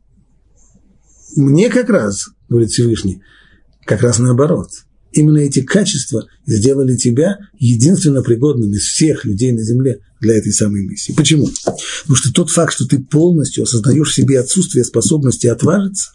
мне 1.35 1.71
как 1.71 1.89
раз, 1.89 2.29
говорит 2.51 2.71
Всевышний, 2.71 3.23
как 3.87 4.03
раз 4.03 4.19
наоборот– 4.19 4.69
именно 5.15 5.39
эти 5.39 5.61
качества 5.61 6.27
сделали 6.47 6.97
тебя 6.97 7.39
единственно 7.59 8.23
пригодным 8.23 8.73
из 8.73 8.83
всех 8.83 9.25
людей 9.25 9.53
на 9.53 9.63
земле 9.63 10.01
для 10.21 10.37
этой 10.37 10.53
самой 10.53 10.87
миссии. 10.87 11.13
Почему? 11.17 11.49
Потому 11.65 12.17
что 12.17 12.33
тот 12.33 12.51
факт, 12.51 12.75
что 12.75 12.87
ты 12.87 12.99
полностью 12.99 13.65
осознаешь 13.65 14.11
в 14.11 14.15
себе 14.15 14.41
отсутствие 14.41 14.85
способности 14.85 15.47
отважиться, 15.47 16.13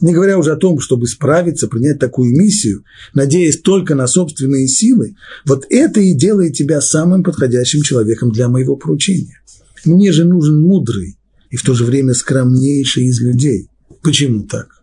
не 0.00 0.12
говоря 0.12 0.38
уже 0.38 0.52
о 0.52 0.56
том, 0.56 0.80
чтобы 0.80 1.06
справиться, 1.06 1.68
принять 1.68 1.98
такую 1.98 2.36
миссию, 2.36 2.84
надеясь 3.14 3.60
только 3.60 3.94
на 3.94 4.06
собственные 4.06 4.68
силы, 4.68 5.16
вот 5.44 5.64
это 5.70 6.00
и 6.00 6.14
делает 6.14 6.54
тебя 6.54 6.80
самым 6.80 7.22
подходящим 7.22 7.82
человеком 7.82 8.30
для 8.30 8.48
моего 8.48 8.76
поручения. 8.76 9.40
Мне 9.84 10.12
же 10.12 10.24
нужен 10.24 10.60
мудрый 10.60 11.16
и 11.50 11.56
в 11.56 11.62
то 11.62 11.74
же 11.74 11.84
время 11.84 12.12
скромнейший 12.12 13.04
из 13.04 13.20
людей. 13.20 13.70
Почему 14.02 14.42
так? 14.42 14.75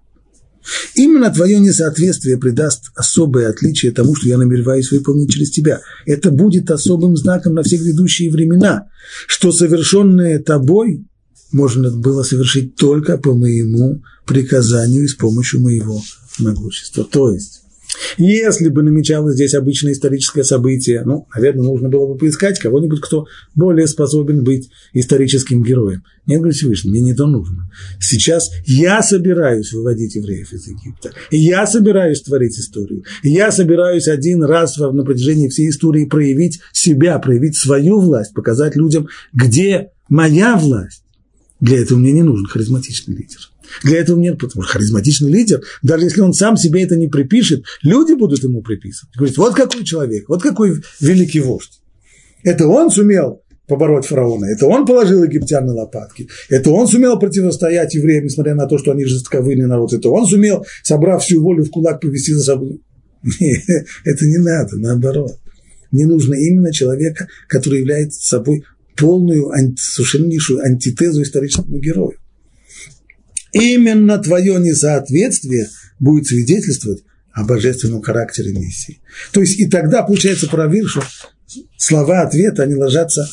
Именно 0.96 1.32
твое 1.32 1.60
несоответствие 1.60 2.38
придаст 2.38 2.92
особое 2.96 3.50
отличие 3.50 3.92
тому, 3.92 4.16
что 4.16 4.28
я 4.28 4.38
намереваюсь 4.38 4.92
выполнить 4.92 5.32
через 5.32 5.52
тебя. 5.52 5.82
Это 6.06 6.32
будет 6.32 6.72
особым 6.72 7.18
знаком 7.18 7.56
на 7.56 7.64
все 7.64 7.78
грядущие 7.78 8.32
времена, 8.32 8.88
что 9.28 9.52
совершенное 9.52 10.40
тобой 10.40 11.06
можно 11.52 11.92
было 11.92 12.24
совершить 12.24 12.76
только 12.76 13.18
по 13.18 13.34
моему 13.34 14.02
приказанию 14.26 15.04
и 15.04 15.08
с 15.08 15.16
помощью 15.16 15.62
моего 15.62 16.02
могущества. 16.40 17.04
То 17.04 17.32
есть, 17.32 17.63
если 18.18 18.70
бы 18.70 18.84
намечалось 18.84 19.36
здесь 19.36 19.54
обычное 19.54 19.94
историческое 19.94 20.44
событие, 20.44 21.04
ну, 21.06 21.28
наверное, 21.34 21.64
нужно 21.64 21.90
было 21.90 22.08
бы 22.08 22.18
поискать 22.18 22.60
кого-нибудь, 22.60 23.02
кто 23.02 23.26
более 23.56 23.88
способен 23.88 24.44
быть 24.44 24.70
историческим 24.94 25.64
героем. 25.64 26.04
Нет, 26.26 26.40
говорит 26.40 26.58
Всевышний, 26.58 26.92
мне 26.92 27.02
не 27.02 27.14
то 27.14 27.28
нужно. 27.28 27.70
Сейчас 28.00 28.52
я 28.66 29.02
собираюсь 29.02 29.74
выводить 29.74 30.16
евреев 30.16 30.54
из 30.54 30.68
Египта. 30.68 31.12
Я 31.32 31.68
собираюсь 31.68 32.22
творить 32.22 32.58
историю. 32.58 33.04
Я 33.24 33.52
собираюсь 33.52 34.08
один 34.08 34.44
раз 34.44 34.78
на 34.78 35.04
протяжении 35.04 35.50
всей 35.50 35.70
истории 35.70 36.06
проявить 36.06 36.60
себя, 36.72 37.20
проявить 37.20 37.58
свою 37.58 38.00
власть, 38.00 38.34
показать 38.34 38.76
людям, 38.76 39.08
где 39.34 39.92
моя 40.08 40.56
власть. 40.56 41.04
Для 41.60 41.80
этого 41.82 41.98
мне 41.98 42.12
не 42.12 42.24
нужен 42.24 42.46
харизматичный 42.46 43.16
лидер. 43.16 43.53
Для 43.84 44.00
этого 44.00 44.20
нет, 44.20 44.40
потому 44.40 44.64
что 44.64 44.74
харизматичный 44.74 45.32
лидер, 45.32 45.62
даже 45.82 46.06
если 46.06 46.22
он 46.22 46.34
сам 46.34 46.58
себе 46.58 46.84
это 46.84 46.96
не 46.96 47.08
припишет, 47.08 47.64
люди 47.82 48.14
будут 48.14 48.44
ему 48.44 48.62
приписывать. 48.62 49.16
Говорит, 49.16 49.38
вот 49.38 49.56
какой 49.56 49.84
человек, 49.84 50.30
вот 50.30 50.42
какой 50.42 50.82
великий 51.00 51.40
вождь. 51.40 51.82
Это 52.44 52.68
он 52.68 52.92
сумел 52.92 53.42
побороть 53.68 54.06
фараона, 54.06 54.46
это 54.46 54.66
он 54.68 54.86
положил 54.86 55.24
египтян 55.24 55.66
на 55.66 55.74
лопатки, 55.74 56.28
это 56.50 56.70
он 56.72 56.88
сумел 56.88 57.18
противостоять 57.18 57.94
евреям, 57.96 58.26
несмотря 58.26 58.56
на 58.56 58.68
то, 58.68 58.78
что 58.78 58.92
они 58.92 59.06
жестковыйный 59.06 59.68
народ, 59.68 59.94
это 59.94 60.10
он 60.10 60.26
сумел, 60.26 60.66
собрав 60.84 61.24
всю 61.24 61.42
волю 61.42 61.64
в 61.64 61.70
кулак, 61.70 62.02
повести 62.02 62.34
за 62.34 62.44
собой. 62.44 62.82
Нет, 63.40 63.86
это 64.04 64.26
не 64.26 64.38
надо, 64.38 64.78
наоборот. 64.78 65.40
Не 65.92 66.06
нужно 66.06 66.34
именно 66.34 66.74
человека, 66.74 67.28
который 67.48 67.80
является 67.80 68.28
собой 68.28 68.66
полную, 68.98 69.50
совершеннейшую 69.78 70.62
антитезу 70.62 71.22
историческому 71.22 71.80
герою. 71.80 72.18
Именно 73.54 74.18
твое 74.18 74.60
несоответствие 74.60 75.70
будет 76.00 76.28
свидетельствовать 76.28 77.04
о 77.32 77.44
божественном 77.44 78.02
характере 78.02 78.52
миссии. 78.54 79.02
То 79.32 79.42
есть 79.42 79.60
и 79.60 79.68
тогда 79.68 80.04
получается 80.04 80.48
проверь, 80.48 80.86
что 80.86 81.04
слова 81.78 82.22
ответа, 82.22 82.64
они 82.64 82.76
ложатся 82.76 83.28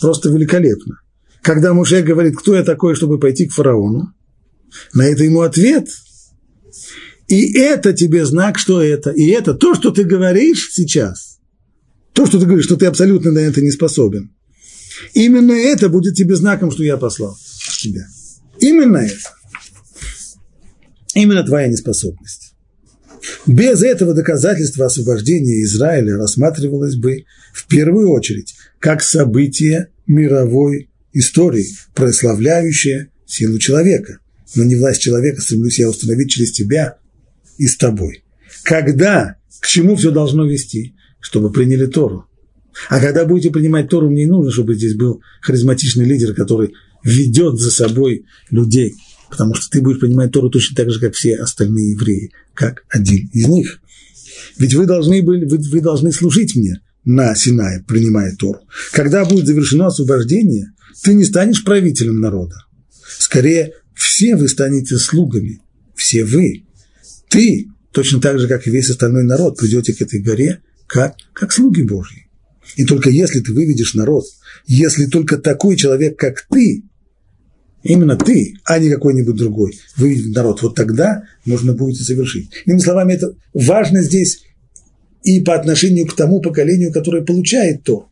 просто 0.00 0.30
великолепно. 0.30 1.00
Когда 1.42 1.74
Муше 1.74 2.02
говорит, 2.02 2.36
кто 2.36 2.54
я 2.54 2.62
такой, 2.62 2.94
чтобы 2.94 3.18
пойти 3.18 3.46
к 3.46 3.52
фараону, 3.52 4.14
на 4.92 5.02
это 5.02 5.24
ему 5.24 5.40
ответ. 5.40 5.88
И 7.28 7.58
это 7.58 7.92
тебе 7.92 8.26
знак, 8.26 8.58
что 8.58 8.82
это. 8.82 9.10
И 9.10 9.26
это 9.28 9.54
то, 9.54 9.74
что 9.74 9.90
ты 9.90 10.04
говоришь 10.04 10.70
сейчас, 10.72 11.38
то, 12.12 12.26
что 12.26 12.38
ты 12.38 12.46
говоришь, 12.46 12.66
что 12.66 12.76
ты 12.76 12.86
абсолютно 12.86 13.30
на 13.30 13.38
это 13.38 13.60
не 13.62 13.70
способен. 13.70 14.34
Именно 15.14 15.52
это 15.52 15.88
будет 15.88 16.14
тебе 16.14 16.36
знаком, 16.36 16.70
что 16.70 16.82
я 16.82 16.96
послал 16.96 17.36
тебя. 17.78 18.06
Именно 18.60 18.98
это. 18.98 19.34
Именно 21.14 21.44
твоя 21.44 21.68
неспособность. 21.68 22.54
Без 23.46 23.82
этого 23.82 24.14
доказательства 24.14 24.86
освобождения 24.86 25.62
Израиля 25.62 26.16
рассматривалось 26.16 26.96
бы 26.96 27.24
в 27.52 27.66
первую 27.68 28.10
очередь 28.10 28.54
как 28.78 29.02
событие 29.02 29.88
мировой 30.06 30.90
истории, 31.12 31.66
прославляющее 31.94 33.10
силу 33.26 33.58
человека. 33.58 34.18
Но 34.54 34.64
не 34.64 34.76
власть 34.76 35.00
человека 35.00 35.40
стремлюсь 35.40 35.78
я 35.78 35.88
установить 35.88 36.30
через 36.30 36.52
тебя 36.52 36.98
и 37.56 37.66
с 37.66 37.76
тобой. 37.76 38.24
Когда, 38.62 39.36
к 39.60 39.66
чему 39.66 39.96
все 39.96 40.10
должно 40.10 40.44
вести? 40.46 40.94
Чтобы 41.20 41.50
приняли 41.50 41.86
Тору. 41.86 42.26
А 42.88 43.00
когда 43.00 43.24
будете 43.24 43.50
принимать 43.50 43.88
Тору, 43.88 44.10
мне 44.10 44.24
не 44.24 44.30
нужно, 44.30 44.50
чтобы 44.50 44.74
здесь 44.74 44.94
был 44.94 45.22
харизматичный 45.40 46.04
лидер, 46.04 46.34
который 46.34 46.74
ведет 47.02 47.58
за 47.58 47.70
собой 47.70 48.26
людей 48.50 48.94
потому 49.34 49.54
что 49.54 49.68
ты 49.68 49.82
будешь 49.82 49.98
понимать 49.98 50.30
Тору 50.30 50.48
точно 50.48 50.76
так 50.76 50.92
же, 50.92 51.00
как 51.00 51.14
все 51.14 51.34
остальные 51.34 51.94
евреи, 51.94 52.30
как 52.54 52.84
один 52.88 53.28
из 53.32 53.48
них. 53.48 53.80
Ведь 54.58 54.74
вы 54.74 54.86
должны, 54.86 55.22
были, 55.22 55.44
вы, 55.44 55.58
вы 55.58 55.80
должны 55.80 56.12
служить 56.12 56.54
мне 56.54 56.80
на 57.04 57.34
Синае, 57.34 57.84
принимая 57.84 58.36
Тору. 58.36 58.60
Когда 58.92 59.24
будет 59.24 59.46
завершено 59.46 59.88
освобождение, 59.88 60.70
ты 61.02 61.14
не 61.14 61.24
станешь 61.24 61.64
правителем 61.64 62.20
народа. 62.20 62.54
Скорее, 63.18 63.72
все 63.96 64.36
вы 64.36 64.48
станете 64.48 64.98
слугами, 64.98 65.60
все 65.96 66.24
вы. 66.24 66.66
Ты, 67.28 67.66
точно 67.90 68.20
так 68.20 68.38
же, 68.38 68.46
как 68.46 68.68
и 68.68 68.70
весь 68.70 68.90
остальной 68.90 69.24
народ, 69.24 69.58
придете 69.58 69.94
к 69.94 70.00
этой 70.00 70.22
горе, 70.22 70.60
как, 70.86 71.16
как 71.32 71.50
слуги 71.50 71.82
Божьи. 71.82 72.28
И 72.76 72.84
только 72.84 73.10
если 73.10 73.40
ты 73.40 73.52
выведешь 73.52 73.94
народ, 73.94 74.26
если 74.68 75.06
только 75.06 75.38
такой 75.38 75.74
человек, 75.74 76.16
как 76.16 76.46
ты, 76.48 76.84
Именно 77.84 78.16
ты, 78.16 78.54
а 78.64 78.78
не 78.78 78.88
какой-нибудь 78.88 79.36
другой, 79.36 79.78
выведет 79.96 80.34
народ. 80.34 80.62
Вот 80.62 80.74
тогда 80.74 81.24
можно 81.44 81.74
будет 81.74 82.00
и 82.00 82.02
совершить. 82.02 82.50
Иными 82.64 82.80
словами, 82.80 83.12
это 83.12 83.34
важно 83.52 84.02
здесь 84.02 84.42
и 85.22 85.40
по 85.40 85.54
отношению 85.54 86.06
к 86.06 86.16
тому 86.16 86.40
поколению, 86.40 86.92
которое 86.92 87.22
получает 87.22 87.84
то. 87.84 88.08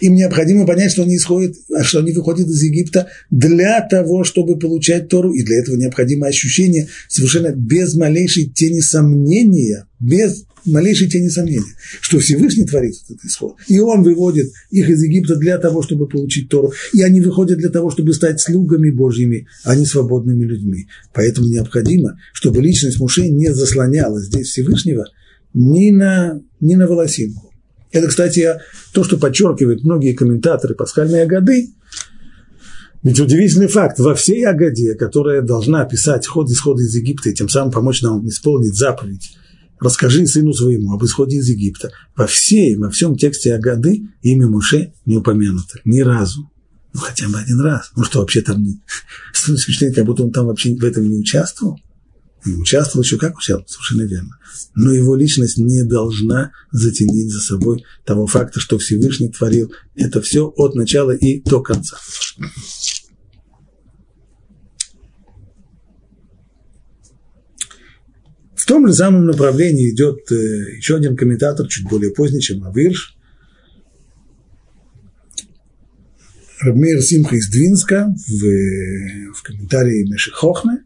Им 0.00 0.14
необходимо 0.14 0.66
понять, 0.66 0.92
что 0.92 1.02
они, 1.02 1.16
исходят, 1.16 1.56
что 1.82 2.00
они 2.00 2.12
выходят 2.12 2.46
из 2.46 2.62
Египта 2.62 3.08
для 3.30 3.80
того, 3.88 4.24
чтобы 4.24 4.58
получать 4.58 5.08
Тору, 5.08 5.32
и 5.32 5.42
для 5.42 5.58
этого 5.58 5.76
необходимо 5.76 6.26
ощущение 6.26 6.88
совершенно 7.08 7.52
без 7.52 7.94
малейшей 7.94 8.46
тени 8.46 8.80
сомнения, 8.80 9.86
без 9.98 10.44
малейшей 10.66 11.08
тени 11.08 11.28
сомнения, 11.28 11.74
что 12.00 12.18
Всевышний 12.18 12.64
творит 12.64 12.94
этот 13.04 13.24
исход. 13.24 13.56
И 13.68 13.78
он 13.78 14.02
выводит 14.02 14.52
их 14.70 14.88
из 14.88 15.02
Египта 15.02 15.36
для 15.36 15.58
того, 15.58 15.82
чтобы 15.82 16.08
получить 16.08 16.48
Тору. 16.48 16.72
И 16.92 17.02
они 17.02 17.20
выходят 17.20 17.58
для 17.58 17.70
того, 17.70 17.90
чтобы 17.90 18.12
стать 18.12 18.40
слугами 18.40 18.90
Божьими, 18.90 19.46
а 19.64 19.74
не 19.74 19.86
свободными 19.86 20.44
людьми. 20.44 20.88
Поэтому 21.14 21.48
необходимо, 21.48 22.18
чтобы 22.32 22.60
личность 22.60 23.00
Муше 23.00 23.28
не 23.28 23.52
заслоняла 23.52 24.20
здесь 24.20 24.48
Всевышнего 24.48 25.04
ни 25.54 25.90
на, 25.90 26.40
ни 26.60 26.74
на 26.74 26.86
волосинку. 26.86 27.47
Это, 27.90 28.08
кстати, 28.08 28.60
то, 28.92 29.04
что 29.04 29.18
подчеркивают 29.18 29.84
многие 29.84 30.12
комментаторы 30.12 30.74
пасхальной 30.74 31.22
Агады, 31.22 31.68
ведь 33.02 33.20
удивительный 33.20 33.68
факт, 33.68 33.98
во 33.98 34.14
всей 34.14 34.44
Агаде, 34.44 34.94
которая 34.94 35.40
должна 35.42 35.82
описать 35.82 36.26
ход 36.26 36.50
исхода 36.50 36.82
из 36.82 36.94
Египта 36.94 37.30
и 37.30 37.34
тем 37.34 37.48
самым 37.48 37.72
помочь 37.72 38.02
нам 38.02 38.26
исполнить 38.28 38.74
заповедь 38.74 39.30
расскажи 39.80 40.26
сыну 40.26 40.52
своему 40.52 40.92
об 40.92 41.04
исходе 41.04 41.36
из 41.36 41.48
Египта. 41.48 41.90
Во 42.16 42.26
всей, 42.26 42.76
во 42.76 42.90
всем 42.90 43.16
тексте 43.16 43.54
Агады 43.54 44.02
имя 44.22 44.46
Муше 44.46 44.92
не 45.06 45.16
упомянуто 45.16 45.78
ни 45.84 46.00
разу. 46.00 46.50
Ну, 46.94 47.00
хотя 47.00 47.28
бы 47.28 47.38
один 47.38 47.60
раз. 47.60 47.92
Ну, 47.96 48.04
что 48.04 48.20
вообще 48.20 48.40
там 48.40 48.62
не... 48.62 48.80
Впечатление, 49.32 49.94
как 49.94 50.06
будто 50.06 50.24
он 50.24 50.32
там 50.32 50.46
вообще 50.46 50.74
в 50.74 50.84
этом 50.84 51.08
не 51.08 51.16
участвовал. 51.16 51.78
Участвовал 52.46 53.02
еще 53.02 53.18
как 53.18 53.36
участвовал, 53.36 53.68
совершенно 53.68 54.02
верно. 54.02 54.38
Но 54.74 54.92
его 54.92 55.16
личность 55.16 55.58
не 55.58 55.82
должна 55.82 56.52
затенить 56.70 57.32
за 57.32 57.40
собой 57.40 57.84
того 58.04 58.26
факта, 58.26 58.60
что 58.60 58.78
Всевышний 58.78 59.28
творил 59.28 59.72
это 59.94 60.22
все 60.22 60.46
от 60.56 60.74
начала 60.74 61.10
и 61.10 61.42
до 61.42 61.60
конца. 61.60 61.98
том 68.68 68.86
же 68.86 68.92
самом 68.92 69.24
направлении 69.24 69.90
идет 69.90 70.30
э, 70.30 70.76
еще 70.76 70.96
один 70.96 71.16
комментатор, 71.16 71.66
чуть 71.66 71.88
более 71.88 72.12
поздний, 72.12 72.42
чем 72.42 72.62
Авирш, 72.64 73.16
Рабмейр 76.60 77.00
Симха 77.00 77.36
из 77.36 77.48
Двинска 77.48 78.14
в, 78.26 79.32
в 79.32 79.42
комментарии 79.42 80.10
Мешехохме. 80.12 80.84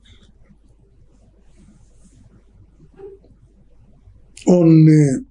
Он 4.47 4.89
э, 4.89 5.25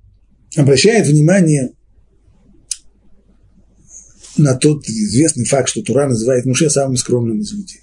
обращает 0.55 1.07
внимание 1.07 1.73
на 4.37 4.55
тот 4.55 4.87
известный 4.87 5.45
факт, 5.45 5.69
что 5.69 5.81
Тура 5.81 6.07
называет 6.07 6.45
Муше 6.45 6.69
самым 6.69 6.97
скромным 6.97 7.39
из 7.39 7.51
людей. 7.51 7.81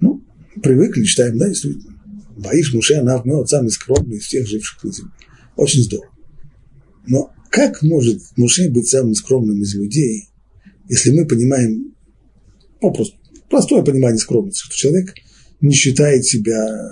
Ну, 0.00 0.24
привыкли, 0.62 1.04
читаем, 1.04 1.38
да, 1.38 1.48
действительно. 1.48 2.00
Баиш 2.36 2.72
Муше 2.72 2.94
Анавмеот, 2.94 3.48
самый 3.48 3.70
скромный 3.70 4.16
из 4.16 4.24
всех 4.24 4.46
живших 4.46 4.82
на 4.84 4.92
земле. 4.92 5.12
Очень 5.56 5.82
здорово. 5.82 6.14
Но 7.06 7.32
как 7.50 7.82
может 7.82 8.22
Муше 8.36 8.70
быть 8.70 8.88
самым 8.88 9.14
скромным 9.14 9.60
из 9.62 9.74
людей, 9.74 10.28
если 10.88 11.10
мы 11.10 11.26
понимаем, 11.26 11.94
ну, 12.80 12.92
просто 12.92 13.16
простое 13.48 13.82
понимание 13.82 14.18
скромности, 14.18 14.64
что 14.64 14.74
человек 14.74 15.14
не 15.60 15.74
считает 15.74 16.24
себя 16.24 16.88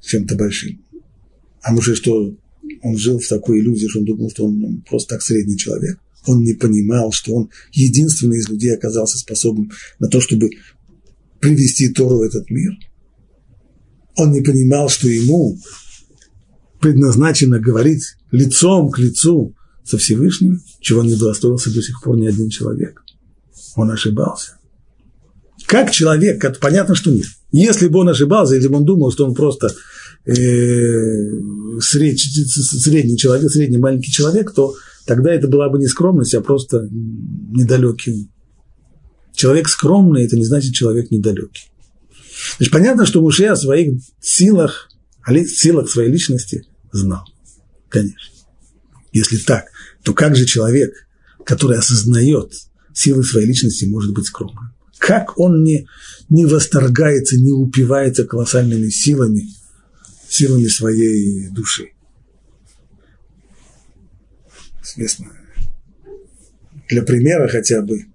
чем-то 0.00 0.36
большим. 0.36 0.82
А 1.62 1.72
Муше 1.72 1.94
что, 1.94 2.34
он 2.82 2.96
жил 2.96 3.18
в 3.18 3.28
такой 3.28 3.60
иллюзии, 3.60 3.88
что 3.88 4.00
он 4.00 4.04
думал, 4.04 4.30
что 4.30 4.46
он 4.46 4.82
просто 4.88 5.14
так 5.14 5.22
средний 5.22 5.58
человек. 5.58 5.98
Он 6.26 6.42
не 6.42 6.54
понимал, 6.54 7.12
что 7.12 7.34
он 7.34 7.50
единственный 7.72 8.38
из 8.38 8.48
людей 8.48 8.74
оказался 8.74 9.18
способным 9.18 9.70
на 9.98 10.08
то, 10.08 10.20
чтобы 10.20 10.50
привести 11.40 11.88
Тору 11.88 12.18
в 12.18 12.22
этот 12.22 12.50
мир– 12.50 12.72
он 14.16 14.32
не 14.32 14.40
понимал, 14.40 14.88
что 14.88 15.08
ему 15.08 15.58
предназначено 16.80 17.58
говорить 17.58 18.16
лицом 18.30 18.90
к 18.90 18.98
лицу 18.98 19.54
со 19.84 19.98
Всевышним, 19.98 20.60
чего 20.80 21.02
не 21.02 21.14
удостоился 21.14 21.72
до 21.72 21.82
сих 21.82 22.02
пор 22.02 22.16
ни 22.16 22.26
один 22.26 22.50
человек. 22.50 23.02
Он 23.76 23.90
ошибался. 23.90 24.58
Как 25.66 25.90
человек, 25.90 26.58
понятно, 26.60 26.94
что 26.94 27.10
нет. 27.10 27.26
Если 27.52 27.88
бы 27.88 28.00
он 28.00 28.08
ошибался, 28.08 28.54
если 28.54 28.68
бы 28.68 28.76
он 28.76 28.84
думал, 28.84 29.12
что 29.12 29.26
он 29.26 29.34
просто 29.34 29.72
средний 30.24 32.16
человек, 33.16 33.50
средний 33.50 33.78
маленький 33.78 34.12
человек, 34.12 34.52
то 34.52 34.74
тогда 35.06 35.32
это 35.32 35.48
была 35.48 35.68
бы 35.68 35.78
не 35.78 35.86
скромность, 35.86 36.34
а 36.34 36.40
просто 36.40 36.88
недалекий. 36.90 38.30
Человек 39.34 39.68
скромный– 39.68 40.24
это 40.26 40.36
не 40.36 40.44
значит 40.44 40.74
человек 40.74 41.10
недалекий. 41.10 41.72
Значит, 42.58 42.72
понятно, 42.72 43.06
что 43.06 43.20
Муше 43.20 43.46
о 43.46 43.56
своих 43.56 44.00
силах, 44.20 44.88
о 45.22 45.34
силах 45.44 45.88
своей 45.90 46.10
личности 46.10 46.66
знал. 46.92 47.24
Конечно. 47.88 48.18
Если 49.12 49.38
так, 49.38 49.66
то 50.02 50.14
как 50.14 50.36
же 50.36 50.44
человек, 50.46 50.92
который 51.44 51.78
осознает 51.78 52.52
силы 52.94 53.24
своей 53.24 53.46
личности, 53.46 53.86
может 53.86 54.12
быть 54.12 54.26
скромным? 54.26 54.72
Как 54.98 55.38
он 55.38 55.64
не, 55.64 55.86
не 56.28 56.46
восторгается, 56.46 57.36
не 57.36 57.50
упивается 57.50 58.24
колоссальными 58.24 58.88
силами, 58.88 59.48
силами 60.32 60.66
своей 60.66 61.48
души. 61.48 61.90
Известно. 64.82 65.30
Для 66.88 67.02
примера 67.02 67.48
хотя 67.48 67.82
бы, 67.82 68.06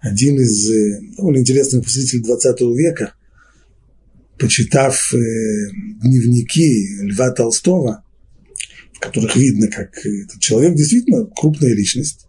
один 0.00 0.40
из 0.40 0.70
э, 0.70 1.00
довольно 1.16 1.38
интересных 1.38 1.84
посетителей 1.84 2.22
20 2.22 2.60
века, 2.76 3.14
почитав 4.38 5.14
э, 5.14 5.18
дневники 6.02 7.02
Льва 7.02 7.30
Толстого, 7.30 8.02
в 8.92 8.98
которых 8.98 9.36
видно, 9.36 9.68
как 9.68 9.96
этот 10.04 10.40
человек 10.40 10.74
действительно 10.74 11.26
крупная 11.26 11.74
личность, 11.74 12.26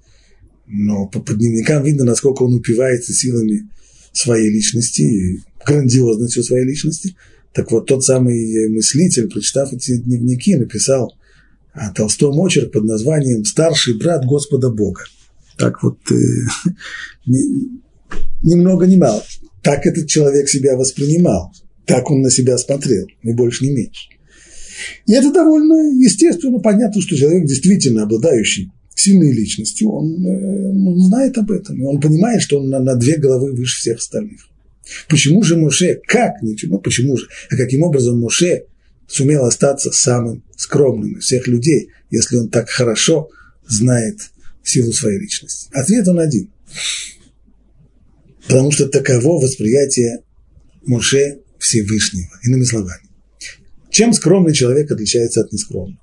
но 0.68 1.08
по, 1.08 1.20
по 1.20 1.34
дневникам 1.34 1.84
видно, 1.84 2.06
насколько 2.06 2.44
он 2.44 2.56
упивается 2.56 3.14
силами 3.14 3.70
своей 4.14 4.52
личности 4.52 5.02
и 5.02 5.40
грандиозностью 5.66 6.44
своей 6.44 6.66
личности. 6.66 7.16
Так 7.54 7.72
вот, 7.72 7.86
тот 7.88 8.04
самый 8.04 8.70
мыслитель, 8.70 9.30
прочитав 9.30 9.74
эти 9.74 9.98
дневники, 9.98 10.56
написал 10.56 11.14
о 11.74 11.92
Толстом 11.92 12.40
очерк 12.40 12.72
под 12.72 12.86
названием 12.86 13.44
«Старший 13.46 13.98
брат 13.98 14.26
Господа 14.26 14.70
Бога». 14.70 15.02
Так 15.58 15.84
вот, 15.84 15.98
э, 16.12 16.16
ни, 17.26 17.82
ни 18.44 18.56
много 18.56 18.88
ни 18.88 18.96
мало. 18.96 19.24
Так 19.62 19.86
этот 19.86 20.08
человек 20.08 20.50
себя 20.50 20.76
воспринимал, 20.76 21.54
так 21.86 22.10
он 22.10 22.22
на 22.22 22.32
себя 22.32 22.58
смотрел, 22.58 23.06
ни 23.24 23.34
больше, 23.34 23.66
ни 23.66 23.72
меньше. 23.72 24.10
И 25.06 25.14
это 25.14 25.32
довольно 25.32 25.76
естественно, 26.02 26.60
понятно, 26.60 27.02
что 27.02 27.16
человек, 27.16 27.46
действительно 27.46 28.04
обладающий 28.04 28.72
сильной 28.96 29.32
личностью, 29.32 29.92
он, 29.92 30.26
э, 30.26 30.70
он 30.70 31.00
знает 31.00 31.38
об 31.38 31.52
этом, 31.52 31.82
он 31.84 32.00
понимает, 32.00 32.42
что 32.42 32.60
он 32.60 32.70
на, 32.70 32.80
на 32.80 32.96
две 32.96 33.18
головы 33.18 33.54
выше 33.54 33.80
всех 33.80 33.98
остальных. 33.98 34.51
Почему 35.08 35.44
же 35.44 35.58
Моше, 35.58 36.00
как 36.06 36.42
ничего, 36.42 36.76
ну 36.76 36.82
почему 36.82 37.18
же, 37.18 37.28
а 37.50 37.56
каким 37.56 37.84
образом 37.84 38.20
Моше 38.20 38.66
сумел 39.08 39.46
остаться 39.46 39.92
самым 39.92 40.44
скромным 40.56 41.18
из 41.18 41.26
всех 41.26 41.48
людей, 41.48 41.90
если 42.10 42.38
он 42.38 42.50
так 42.50 42.70
хорошо 42.70 43.30
знает 43.68 44.18
силу 44.64 44.92
своей 44.94 45.20
личности? 45.20 45.70
Ответ 45.74 46.08
он 46.08 46.20
один. 46.20 46.50
Потому 48.48 48.72
что 48.72 48.88
таково 48.88 49.42
восприятие 49.42 50.24
Моше 50.86 51.40
Всевышнего, 51.60 52.40
иными 52.44 52.64
словами. 52.64 53.04
Чем 53.90 54.14
скромный 54.14 54.54
человек 54.54 54.92
отличается 54.92 55.42
от 55.42 55.52
нескромного? 55.52 56.00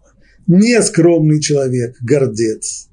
Нескромный 0.47 1.41
человек, 1.41 1.97
гордец, 2.01 2.89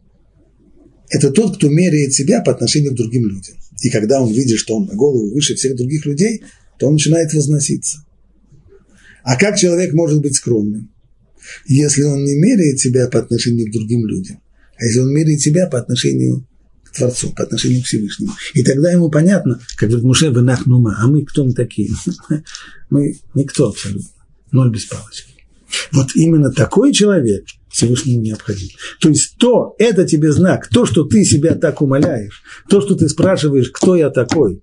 это 1.10 1.32
тот, 1.32 1.58
кто 1.58 1.70
меряет 1.70 2.14
себя 2.14 2.42
по 2.42 2.52
отношению 2.52 2.92
к 2.92 2.96
другим 2.96 3.28
людям. 3.28 3.56
И 3.82 3.90
когда 3.90 4.22
он 4.22 4.32
видит, 4.32 4.58
что 4.58 4.78
он 4.78 4.86
на 4.86 4.96
голову 4.96 5.34
выше 5.34 5.56
всех 5.56 5.76
других 5.76 6.06
людей, 6.06 6.44
то 6.80 6.88
он 6.88 6.94
начинает 6.94 7.34
возноситься. 7.34 8.06
А 9.24 9.38
как 9.38 9.58
человек 9.58 9.94
может 9.94 10.22
быть 10.22 10.36
скромным? 10.36 10.92
Если 11.66 12.04
он 12.04 12.24
не 12.24 12.36
меряет 12.36 12.80
себя 12.80 13.08
по 13.08 13.20
отношению 13.20 13.68
к 13.68 13.72
другим 13.74 14.06
людям, 14.06 14.40
а 14.78 14.86
если 14.86 15.00
он 15.00 15.14
меряет 15.14 15.42
себя 15.42 15.68
по 15.68 15.80
отношению 15.80 16.48
к 16.84 16.92
Творцу, 16.92 17.32
по 17.32 17.44
отношению 17.44 17.82
к 17.82 17.86
Всевышнему. 17.86 18.34
И 18.54 18.64
тогда 18.64 18.92
ему 18.92 19.10
понятно, 19.10 19.60
как 19.78 19.90
говорит 19.90 20.06
Муше 20.06 20.30
Бенахнума, 20.30 20.96
а 20.98 21.08
мы 21.08 21.24
кто 21.26 21.44
мы 21.44 21.54
такие? 21.54 21.90
Мы 22.92 23.18
никто 23.34 23.70
абсолютно, 23.70 24.08
ноль 24.52 24.72
без 24.72 24.86
палочки. 24.86 25.35
Вот 25.92 26.10
именно 26.16 26.52
такой 26.52 26.94
человек 26.94 27.46
Всевышнему 27.70 28.22
необходим. 28.22 28.70
То 29.02 29.10
есть 29.10 29.36
то, 29.38 29.76
это 29.78 30.06
тебе 30.06 30.32
знак, 30.32 30.70
то, 30.70 30.86
что 30.86 31.04
ты 31.04 31.24
себя 31.26 31.56
так 31.56 31.82
умоляешь, 31.82 32.42
то, 32.70 32.82
что 32.82 32.96
ты 32.96 33.10
спрашиваешь, 33.10 33.70
кто 33.70 33.96
я 33.96 34.10
такой, 34.10 34.62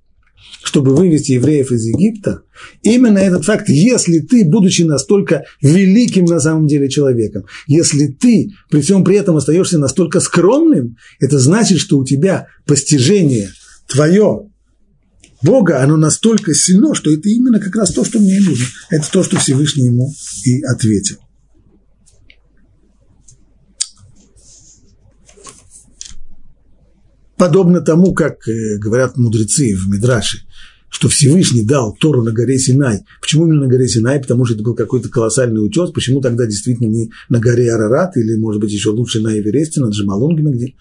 чтобы 0.65 0.95
вывести 0.95 1.33
евреев 1.33 1.73
из 1.73 1.85
Египта, 1.85 2.43
именно 2.83 3.19
этот 3.19 3.45
факт, 3.45 3.69
если 3.69 4.21
ты, 4.21 4.45
будучи 4.45 4.83
настолько 4.83 5.45
великим 5.61 6.25
на 6.25 6.41
самом 6.41 6.67
деле 6.67 6.89
человеком, 6.89 7.45
если 7.67 8.07
ты 8.07 8.51
при 8.71 8.81
всем 8.81 9.05
при 9.05 9.17
этом 9.17 9.37
остаешься 9.37 9.79
настолько 9.79 10.21
скромным, 10.21 10.97
это 11.21 11.39
значит, 11.39 11.79
что 11.79 11.99
у 11.99 12.05
тебя 12.05 12.47
постижение 12.67 13.51
твое 13.89 14.52
Бога, 15.43 15.83
оно 15.83 15.97
настолько 15.97 16.55
сильно, 16.55 16.95
что 16.95 17.13
это 17.13 17.29
именно 17.29 17.59
как 17.59 17.75
раз 17.75 17.93
то, 17.93 18.05
что 18.05 18.21
мне 18.21 18.41
нужно. 18.41 18.67
Это 18.91 19.11
то, 19.11 19.23
что 19.23 19.39
Всевышний 19.39 19.87
ему 19.87 20.13
и 20.45 20.63
ответил. 20.63 21.19
Подобно 27.37 27.81
тому, 27.81 28.15
как 28.15 28.47
э, 28.47 28.79
говорят 28.79 29.17
мудрецы 29.17 29.75
в 29.75 29.89
Мидраше, 29.89 30.43
что 30.89 31.09
Всевышний 31.09 31.65
дал 31.65 31.93
Тору 31.93 32.23
на 32.23 32.31
горе 32.31 32.57
Синай. 32.57 33.01
Почему 33.21 33.47
именно 33.47 33.63
на 33.63 33.67
горе 33.67 33.89
Синай? 33.89 34.21
Потому 34.21 34.45
что 34.45 34.55
это 34.55 34.63
был 34.63 34.77
какой-то 34.77 35.09
колоссальный 35.09 35.65
утес. 35.65 35.91
Почему 35.91 36.21
тогда 36.21 36.47
действительно 36.47 36.87
не 36.87 37.11
на 37.29 37.41
горе 37.41 37.73
Арарат 37.73 38.17
или, 38.17 38.37
может 38.37 38.61
быть, 38.61 38.71
еще 38.71 38.91
лучше 38.91 39.21
на 39.21 39.37
Эвересте, 39.37 39.81
на 39.81 39.89
Джамалунгме 39.89 40.53
где? 40.53 40.75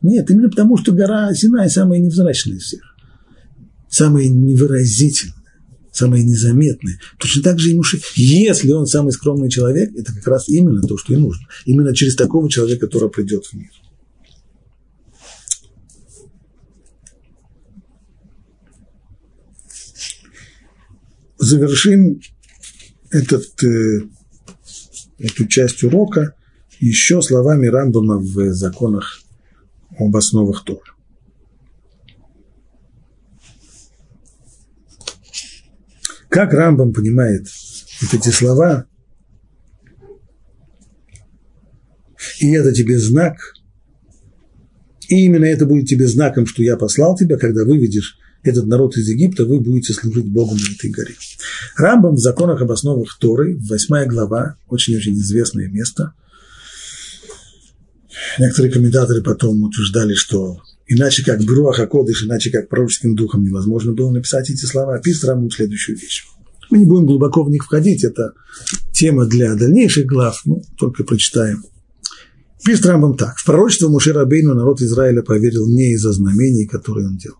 Нет, 0.00 0.30
именно 0.30 0.48
потому, 0.48 0.78
что 0.78 0.92
гора 0.92 1.34
Синай 1.34 1.68
самая 1.68 2.00
невзрачная 2.00 2.56
из 2.56 2.62
всех 2.62 2.85
самое 3.88 4.28
невыразительное, 4.28 5.34
самое 5.92 6.24
незаметное. 6.24 6.98
Точно 7.18 7.42
так 7.42 7.58
же 7.58 7.70
и 7.70 7.74
Муше. 7.74 8.00
Если 8.14 8.70
он 8.70 8.86
самый 8.86 9.12
скромный 9.12 9.50
человек, 9.50 9.94
это 9.96 10.12
как 10.12 10.26
раз 10.26 10.48
именно 10.48 10.82
то, 10.82 10.96
что 10.98 11.14
и 11.14 11.16
нужно. 11.16 11.46
Именно 11.64 11.94
через 11.94 12.16
такого 12.16 12.50
человека, 12.50 12.86
который 12.86 13.10
придет 13.10 13.46
в 13.46 13.54
мир. 13.54 13.70
Завершим 21.38 22.20
этот, 23.10 23.62
э, 23.62 24.00
эту 25.18 25.46
часть 25.46 25.84
урока 25.84 26.34
еще 26.80 27.22
словами 27.22 27.66
Рамбама 27.66 28.18
в 28.18 28.52
законах 28.52 29.22
об 29.98 30.16
основах 30.16 30.64
Тора. 30.64 30.95
Как 36.36 36.52
Рамбам 36.52 36.92
понимает 36.92 37.46
вот 38.02 38.12
эти 38.12 38.28
слова? 38.28 38.84
И 42.40 42.50
это 42.50 42.74
тебе 42.74 42.98
знак, 42.98 43.38
и 45.08 45.24
именно 45.24 45.46
это 45.46 45.64
будет 45.64 45.88
тебе 45.88 46.06
знаком, 46.06 46.46
что 46.46 46.62
я 46.62 46.76
послал 46.76 47.16
тебя, 47.16 47.38
когда 47.38 47.64
выведешь 47.64 48.18
этот 48.42 48.66
народ 48.66 48.98
из 48.98 49.08
Египта, 49.08 49.46
вы 49.46 49.60
будете 49.60 49.94
служить 49.94 50.26
Богу 50.26 50.56
на 50.56 50.74
этой 50.74 50.90
горе. 50.90 51.14
Рамбам 51.74 52.16
в 52.16 52.20
законах 52.20 52.60
об 52.60 52.70
основах 52.70 53.16
Торы, 53.18 53.56
восьмая 53.70 54.04
глава, 54.04 54.58
очень-очень 54.68 55.14
известное 55.14 55.68
место. 55.68 56.12
Некоторые 58.38 58.72
комментаторы 58.72 59.22
потом 59.22 59.62
утверждали, 59.62 60.12
что 60.12 60.60
Иначе 60.88 61.24
как 61.24 61.42
Бруаха 61.42 61.86
Кодыш, 61.86 62.24
иначе 62.24 62.50
как 62.50 62.68
пророческим 62.68 63.16
духом 63.16 63.42
невозможно 63.42 63.92
было 63.92 64.10
написать 64.10 64.50
эти 64.50 64.64
слова. 64.64 64.98
Пишет 64.98 65.24
Рамбам 65.24 65.50
следующую 65.50 65.98
вещь. 65.98 66.24
Мы 66.70 66.78
не 66.78 66.86
будем 66.86 67.06
глубоко 67.06 67.42
в 67.44 67.50
них 67.50 67.64
входить, 67.64 68.04
это 68.04 68.32
тема 68.92 69.26
для 69.26 69.54
дальнейших 69.54 70.06
глав, 70.06 70.42
ну, 70.44 70.62
только 70.78 71.04
прочитаем. 71.04 71.64
Пишет 72.64 72.86
Рамбам 72.86 73.16
так. 73.16 73.36
В 73.36 73.44
пророчество 73.44 73.88
Мушера 73.88 74.24
Бейну 74.24 74.54
народ 74.54 74.80
Израиля 74.80 75.22
поверил 75.22 75.68
не 75.68 75.92
из-за 75.92 76.12
знамений, 76.12 76.66
которые 76.66 77.08
он 77.08 77.16
делал. 77.16 77.38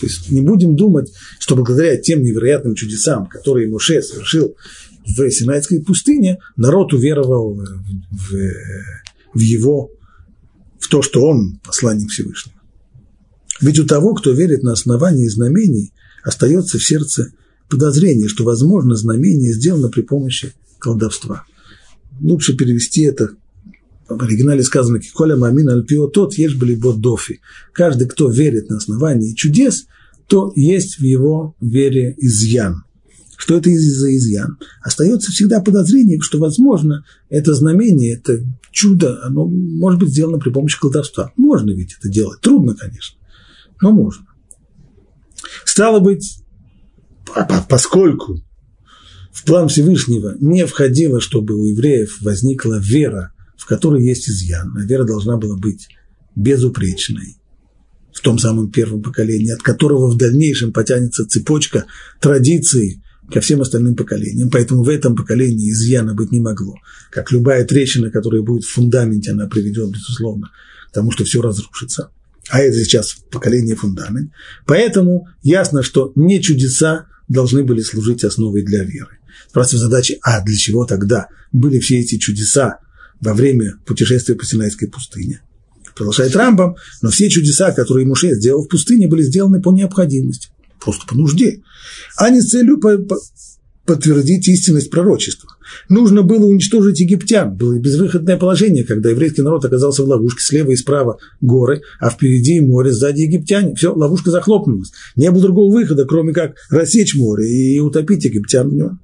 То 0.00 0.06
есть 0.06 0.30
не 0.30 0.42
будем 0.42 0.76
думать, 0.76 1.12
что 1.38 1.54
благодаря 1.54 1.96
тем 1.96 2.22
невероятным 2.22 2.74
чудесам, 2.74 3.26
которые 3.26 3.68
Муше 3.68 4.02
совершил 4.02 4.56
в 5.06 5.30
Синайской 5.30 5.80
пустыне, 5.80 6.38
народ 6.56 6.92
уверовал 6.92 7.54
в, 7.54 7.62
в, 8.10 8.32
в 9.34 9.38
его 9.38 9.90
то, 10.88 11.02
что 11.02 11.24
он 11.24 11.60
посланник 11.64 12.10
Всевышнего. 12.10 12.56
Ведь 13.60 13.78
у 13.78 13.86
того, 13.86 14.14
кто 14.14 14.32
верит 14.32 14.62
на 14.62 14.72
основании 14.72 15.26
знамений, 15.28 15.92
остается 16.22 16.78
в 16.78 16.84
сердце 16.84 17.32
подозрение, 17.68 18.28
что, 18.28 18.44
возможно, 18.44 18.94
знамение 18.94 19.52
сделано 19.52 19.88
при 19.88 20.02
помощи 20.02 20.52
колдовства. 20.78 21.44
Лучше 22.20 22.56
перевести 22.56 23.02
это 23.02 23.30
в 24.08 24.22
оригинале 24.22 24.62
сказано 24.62 25.00
«Киколя 25.00 25.36
мамин 25.36 25.68
альпио 25.68 26.06
тот 26.06 26.34
ешь 26.34 26.56
были 26.56 26.74
дофи». 26.74 27.40
Каждый, 27.72 28.08
кто 28.08 28.30
верит 28.30 28.70
на 28.70 28.78
основании 28.78 29.34
чудес, 29.34 29.86
то 30.26 30.52
есть 30.56 30.98
в 30.98 31.02
его 31.02 31.54
вере 31.60 32.14
изъян 32.16 32.84
что 33.38 33.56
это 33.56 33.70
из-за 33.70 34.14
изъян, 34.16 34.58
остается 34.82 35.30
всегда 35.30 35.60
подозрение, 35.60 36.18
что, 36.20 36.38
возможно, 36.38 37.04
это 37.30 37.54
знамение, 37.54 38.16
это 38.16 38.44
чудо, 38.72 39.20
оно 39.22 39.46
может 39.46 40.00
быть 40.00 40.10
сделано 40.10 40.38
при 40.38 40.50
помощи 40.50 40.78
колдовства. 40.78 41.32
Можно 41.36 41.70
ведь 41.70 41.94
это 41.96 42.08
делать. 42.08 42.40
Трудно, 42.40 42.74
конечно, 42.74 43.16
но 43.80 43.92
можно. 43.92 44.26
Стало 45.64 46.00
быть, 46.00 46.42
поскольку 47.68 48.42
в 49.32 49.44
план 49.44 49.68
Всевышнего 49.68 50.34
не 50.40 50.66
входило, 50.66 51.20
чтобы 51.20 51.54
у 51.54 51.64
евреев 51.64 52.20
возникла 52.20 52.80
вера, 52.80 53.32
в 53.56 53.66
которой 53.66 54.04
есть 54.04 54.28
изъян, 54.28 54.76
а 54.76 54.82
вера 54.82 55.04
должна 55.04 55.36
была 55.36 55.56
быть 55.56 55.86
безупречной, 56.34 57.36
в 58.12 58.20
том 58.20 58.40
самом 58.40 58.72
первом 58.72 59.00
поколении, 59.00 59.52
от 59.52 59.62
которого 59.62 60.10
в 60.10 60.16
дальнейшем 60.16 60.72
потянется 60.72 61.24
цепочка 61.24 61.86
традиций 62.20 63.00
ко 63.32 63.40
всем 63.40 63.60
остальным 63.60 63.94
поколениям. 63.94 64.50
Поэтому 64.50 64.82
в 64.82 64.88
этом 64.88 65.14
поколении 65.14 65.70
изъяна 65.70 66.14
быть 66.14 66.32
не 66.32 66.40
могло. 66.40 66.74
Как 67.10 67.30
любая 67.32 67.64
трещина, 67.64 68.10
которая 68.10 68.42
будет 68.42 68.64
в 68.64 68.70
фундаменте, 68.70 69.32
она 69.32 69.46
приведет, 69.46 69.90
безусловно, 69.90 70.50
к 70.90 70.92
тому, 70.92 71.10
что 71.10 71.24
все 71.24 71.42
разрушится. 71.42 72.10
А 72.48 72.60
это 72.60 72.78
сейчас 72.82 73.16
поколение 73.30 73.76
фундамент. 73.76 74.32
Поэтому 74.66 75.28
ясно, 75.42 75.82
что 75.82 76.12
не 76.14 76.40
чудеса 76.40 77.06
должны 77.28 77.62
были 77.62 77.82
служить 77.82 78.24
основой 78.24 78.62
для 78.62 78.84
веры. 78.84 79.18
Просто 79.52 79.76
задача, 79.76 80.14
а 80.22 80.42
для 80.42 80.56
чего 80.56 80.84
тогда 80.84 81.28
были 81.52 81.78
все 81.78 82.00
эти 82.00 82.16
чудеса 82.16 82.78
во 83.20 83.34
время 83.34 83.74
путешествия 83.84 84.34
по 84.34 84.46
Синайской 84.46 84.88
пустыне? 84.88 85.42
Продолжает 85.94 86.34
Рамбам, 86.36 86.76
но 87.02 87.10
все 87.10 87.28
чудеса, 87.28 87.72
которые 87.72 88.06
Муше 88.06 88.32
сделал 88.34 88.64
в 88.64 88.68
пустыне, 88.68 89.08
были 89.08 89.22
сделаны 89.22 89.60
по 89.60 89.72
необходимости, 89.72 90.48
просто 90.80 91.06
по 91.06 91.14
нужде, 91.14 91.62
а 92.16 92.30
не 92.30 92.40
с 92.40 92.50
целью 92.50 92.80
подтвердить 93.88 94.46
истинность 94.48 94.90
пророчества. 94.90 95.48
Нужно 95.88 96.22
было 96.22 96.44
уничтожить 96.44 97.00
египтян. 97.00 97.56
Было 97.56 97.78
безвыходное 97.78 98.36
положение, 98.36 98.84
когда 98.84 99.08
еврейский 99.10 99.40
народ 99.40 99.64
оказался 99.64 100.02
в 100.02 100.08
ловушке 100.08 100.44
слева 100.44 100.72
и 100.72 100.76
справа 100.76 101.18
горы, 101.40 101.80
а 101.98 102.10
впереди 102.10 102.60
море, 102.60 102.92
сзади 102.92 103.22
египтяне. 103.22 103.74
Все, 103.74 103.94
ловушка 103.94 104.30
захлопнулась. 104.30 104.92
Не 105.16 105.30
было 105.30 105.42
другого 105.42 105.72
выхода, 105.72 106.04
кроме 106.04 106.34
как 106.34 106.56
рассечь 106.70 107.16
море 107.16 107.48
и 107.48 107.80
утопить 107.80 108.24
египтян 108.24 108.68
в 108.68 108.74
нем. 108.74 109.00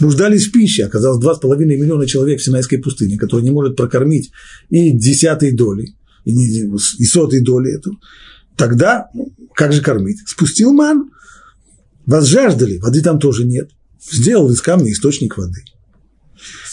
Нуждались 0.00 0.46
в 0.46 0.52
пище. 0.52 0.84
Оказалось 0.84 1.22
2,5 1.22 1.58
миллиона 1.58 2.06
человек 2.06 2.40
в 2.40 2.44
Синайской 2.44 2.78
пустыне, 2.78 3.18
которые 3.18 3.44
не 3.44 3.50
может 3.50 3.76
прокормить 3.76 4.30
и 4.70 4.92
десятой 4.92 5.52
доли, 5.52 5.94
и, 6.24 6.32
и 6.32 7.04
сотой 7.04 7.40
доли 7.40 7.76
эту. 7.76 7.98
Тогда, 8.56 9.08
ну, 9.12 9.30
как 9.56 9.72
же 9.72 9.82
кормить? 9.82 10.18
Спустил 10.26 10.72
ман. 10.72 11.10
Вас 12.06 12.26
жаждали, 12.26 12.78
воды 12.78 13.02
там 13.02 13.18
тоже 13.18 13.44
нет 13.44 13.70
сделал 14.12 14.50
из 14.50 14.60
камня 14.60 14.92
источник 14.92 15.36
воды. 15.36 15.62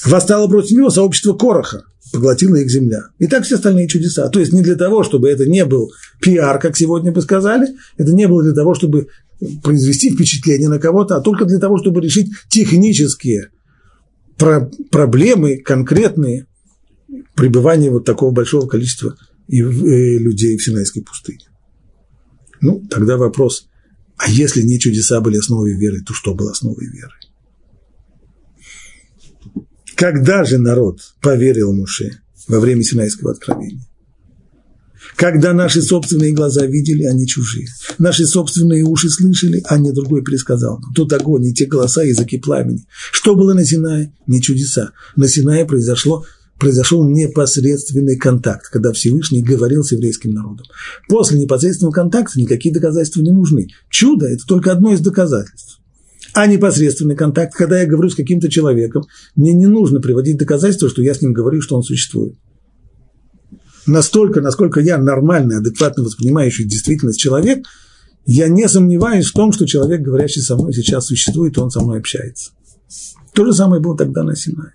Восстало 0.05 0.47
против 0.47 0.71
него 0.71 0.89
сообщество 0.89 1.33
Короха, 1.33 1.83
поглотила 2.11 2.57
их 2.57 2.69
земля. 2.69 3.07
И 3.19 3.27
так 3.27 3.43
все 3.43 3.55
остальные 3.55 3.87
чудеса. 3.87 4.27
То 4.29 4.39
есть 4.39 4.53
не 4.53 4.61
для 4.61 4.75
того, 4.75 5.03
чтобы 5.03 5.29
это 5.29 5.45
не 5.45 5.65
был 5.65 5.91
пиар, 6.21 6.59
как 6.59 6.77
сегодня 6.77 7.11
бы 7.11 7.21
сказали, 7.21 7.67
это 7.97 8.11
не 8.11 8.27
было 8.27 8.43
для 8.43 8.53
того, 8.53 8.75
чтобы 8.75 9.07
произвести 9.63 10.11
впечатление 10.11 10.69
на 10.69 10.79
кого-то, 10.79 11.15
а 11.15 11.21
только 11.21 11.45
для 11.45 11.59
того, 11.59 11.77
чтобы 11.77 12.01
решить 12.01 12.29
технические 12.49 13.49
про- 14.37 14.69
проблемы 14.91 15.57
конкретные 15.57 16.47
пребывания 17.35 17.89
вот 17.89 18.05
такого 18.05 18.31
большого 18.31 18.67
количества 18.67 19.15
э, 19.49 19.55
людей 19.55 20.57
в 20.57 20.63
Синайской 20.63 21.03
пустыне. 21.03 21.45
Ну, 22.63 22.82
тогда 22.89 23.17
вопрос, 23.17 23.67
а 24.15 24.30
если 24.30 24.62
не 24.62 24.80
чудеса 24.80 25.19
были 25.19 25.38
основой 25.38 25.73
веры, 25.73 26.02
то 26.02 26.13
что 26.13 26.34
было 26.34 26.52
основой 26.52 26.88
веры? 26.88 27.12
Когда 29.95 30.45
же 30.45 30.58
народ 30.58 31.02
поверил 31.21 31.73
Муше 31.73 32.21
во 32.47 32.62
время 32.62 32.84
Синайского 32.84 33.32
откровения? 33.32 33.86
Когда 35.17 35.52
наши 35.52 35.82
собственные 35.82 36.32
глаза 36.32 36.65
видели, 36.65 37.04
а 37.04 37.12
не 37.12 37.28
чужие. 37.28 37.67
Наши 37.99 38.26
собственные 38.26 38.86
уши 38.86 39.10
слышали, 39.10 39.62
а 39.65 39.78
не 39.78 39.91
другой 39.91 40.23
пересказал. 40.23 40.82
Тут 40.95 41.12
огонь 41.12 41.45
и 41.45 41.54
те 41.54 41.65
голоса, 41.65 42.04
языки 42.04 42.38
пламени. 42.38 42.88
Что 43.12 43.36
было 43.36 43.54
на 43.54 43.65
Синае? 43.65 44.13
Не 44.26 44.41
чудеса. 44.41 44.93
На 45.17 45.28
Синае 45.28 45.65
произошло 45.65 46.26
произошел 46.63 47.04
непосредственный 47.04 48.17
контакт, 48.17 48.69
когда 48.71 48.93
Всевышний 48.93 49.43
говорил 49.43 49.84
с 49.84 49.91
еврейским 49.91 50.32
народом. 50.32 50.65
После 51.10 51.38
непосредственного 51.38 51.93
контакта 51.93 52.39
никакие 52.39 52.73
доказательства 52.73 53.21
не 53.21 53.32
нужны. 53.32 53.67
Чудо– 53.89 54.28
это 54.28 54.45
только 54.47 54.71
одно 54.71 54.93
из 54.93 55.02
доказательств. 55.02 55.82
А 56.34 56.47
непосредственный 56.47 57.17
контакт, 57.17 57.54
когда 57.54 57.82
я 57.82 57.86
говорю 57.86 58.10
с 58.10 58.15
каким-то 58.15 58.49
человеком, 58.49 59.04
мне 59.36 59.54
не 59.54 59.67
нужно 59.67 59.99
приводить 59.99 60.38
доказательства, 60.38 60.89
что 60.89 61.02
я 61.02 61.13
с 61.13 61.21
ним 61.21 61.34
говорю, 61.34 61.62
что 61.62 61.76
он 61.76 61.84
существует. 61.84 62.36
Настолько, 63.86 64.39
насколько 64.39 64.80
я 64.80 64.97
нормальный, 64.97 65.58
адекватно 65.58 66.04
воспринимающий 66.04 66.63
действительность 66.63 67.19
человек, 67.19 67.65
я 68.26 68.47
не 68.47 68.69
сомневаюсь 68.69 69.28
в 69.28 69.34
том, 69.34 69.52
что 69.52 69.67
человек, 69.67 69.99
говорящий 69.99 70.41
со 70.41 70.56
мной, 70.56 70.73
сейчас 70.73 71.08
существует, 71.08 71.58
и 71.58 71.60
он 71.60 71.69
со 71.69 71.82
мной 71.82 71.99
общается. 71.99 72.52
То 73.34 73.43
же 73.43 73.52
самое 73.52 73.82
было 73.82 73.97
тогда 73.97 74.23
на 74.23 74.34
Синае. 74.34 74.71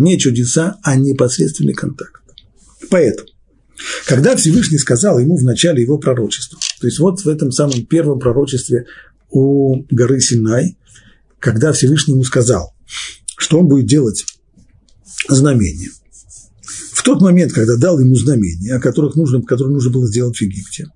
Не 0.00 0.18
чудеса, 0.18 0.78
а 0.82 0.96
непосредственный 0.96 1.74
контакт. 1.74 2.22
Поэтому, 2.88 3.28
когда 4.06 4.34
Всевышний 4.34 4.78
сказал 4.78 5.18
ему 5.18 5.36
в 5.36 5.44
начале 5.44 5.82
его 5.82 5.98
пророчества, 5.98 6.58
то 6.80 6.86
есть 6.86 6.98
вот 6.98 7.20
в 7.20 7.28
этом 7.28 7.52
самом 7.52 7.84
первом 7.84 8.18
пророчестве 8.18 8.86
у 9.28 9.84
горы 9.90 10.20
Синай, 10.22 10.78
когда 11.38 11.72
Всевышний 11.74 12.14
ему 12.14 12.24
сказал, 12.24 12.74
что 13.36 13.60
он 13.60 13.68
будет 13.68 13.84
делать 13.84 14.24
знамения. 15.28 15.90
В 16.94 17.02
тот 17.02 17.20
момент, 17.20 17.52
когда 17.52 17.76
дал 17.76 18.00
ему 18.00 18.14
знамения, 18.14 18.76
о 18.76 18.80
которых 18.80 19.16
нужно, 19.16 19.42
которые 19.42 19.74
нужно 19.74 19.90
было 19.90 20.06
сделать 20.08 20.38
в 20.38 20.40
Египте, 20.40 20.86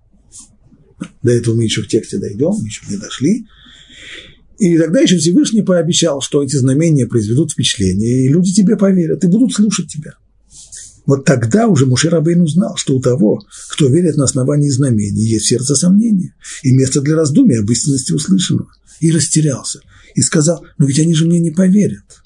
до 1.22 1.30
этого 1.30 1.54
мы 1.54 1.64
еще 1.64 1.82
в 1.82 1.88
тексте 1.88 2.16
дойдем, 2.16 2.54
еще 2.64 2.80
не 2.88 2.96
дошли, 2.96 3.44
и 4.58 4.78
тогда 4.78 5.00
еще 5.00 5.18
Всевышний 5.18 5.62
пообещал, 5.62 6.20
что 6.20 6.42
эти 6.42 6.56
знамения 6.56 7.06
произведут 7.06 7.52
впечатление, 7.52 8.24
и 8.24 8.28
люди 8.28 8.52
тебе 8.52 8.76
поверят, 8.76 9.24
и 9.24 9.28
будут 9.28 9.52
слушать 9.52 9.88
тебя. 9.88 10.12
Вот 11.06 11.24
тогда 11.24 11.66
уже 11.66 11.86
Мушерабейн 11.86 12.40
узнал, 12.40 12.76
что 12.76 12.96
у 12.96 13.00
того, 13.00 13.42
кто 13.70 13.88
верит 13.88 14.16
на 14.16 14.24
основании 14.24 14.70
знамений, 14.70 15.22
есть 15.22 15.44
в 15.44 15.48
сердце 15.48 15.74
сомнения 15.74 16.34
и 16.62 16.72
место 16.72 17.02
для 17.02 17.14
раздумий 17.16 17.58
об 17.58 17.70
истинности 17.70 18.12
услышанного. 18.12 18.70
И 19.00 19.10
растерялся. 19.10 19.80
И 20.14 20.22
сказал, 20.22 20.64
ну 20.78 20.86
ведь 20.86 21.00
они 21.00 21.14
же 21.14 21.26
мне 21.26 21.40
не 21.40 21.50
поверят. 21.50 22.22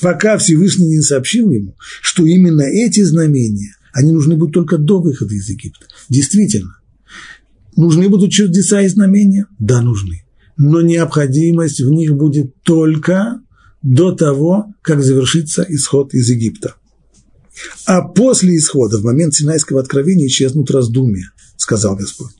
Пока 0.00 0.38
Всевышний 0.38 0.86
не 0.86 1.02
сообщил 1.02 1.50
ему, 1.50 1.76
что 2.00 2.24
именно 2.24 2.62
эти 2.62 3.02
знамения, 3.02 3.76
они 3.92 4.12
нужны 4.12 4.36
будут 4.36 4.54
только 4.54 4.78
до 4.78 5.02
выхода 5.02 5.34
из 5.34 5.50
Египта. 5.50 5.86
Действительно, 6.08 6.78
нужны 7.76 8.08
будут 8.08 8.32
чудеса 8.32 8.80
и 8.80 8.88
знамения? 8.88 9.46
Да, 9.58 9.82
нужны 9.82 10.25
но 10.56 10.80
необходимость 10.80 11.80
в 11.80 11.90
них 11.90 12.14
будет 12.14 12.62
только 12.62 13.40
до 13.82 14.12
того, 14.12 14.74
как 14.82 15.02
завершится 15.02 15.64
исход 15.68 16.14
из 16.14 16.28
Египта. 16.28 16.74
А 17.86 18.02
после 18.02 18.56
исхода, 18.56 18.98
в 18.98 19.04
момент 19.04 19.34
Синайского 19.34 19.80
откровения, 19.80 20.26
исчезнут 20.26 20.70
раздумья, 20.70 21.30
сказал 21.56 21.96
Господь. 21.96 22.32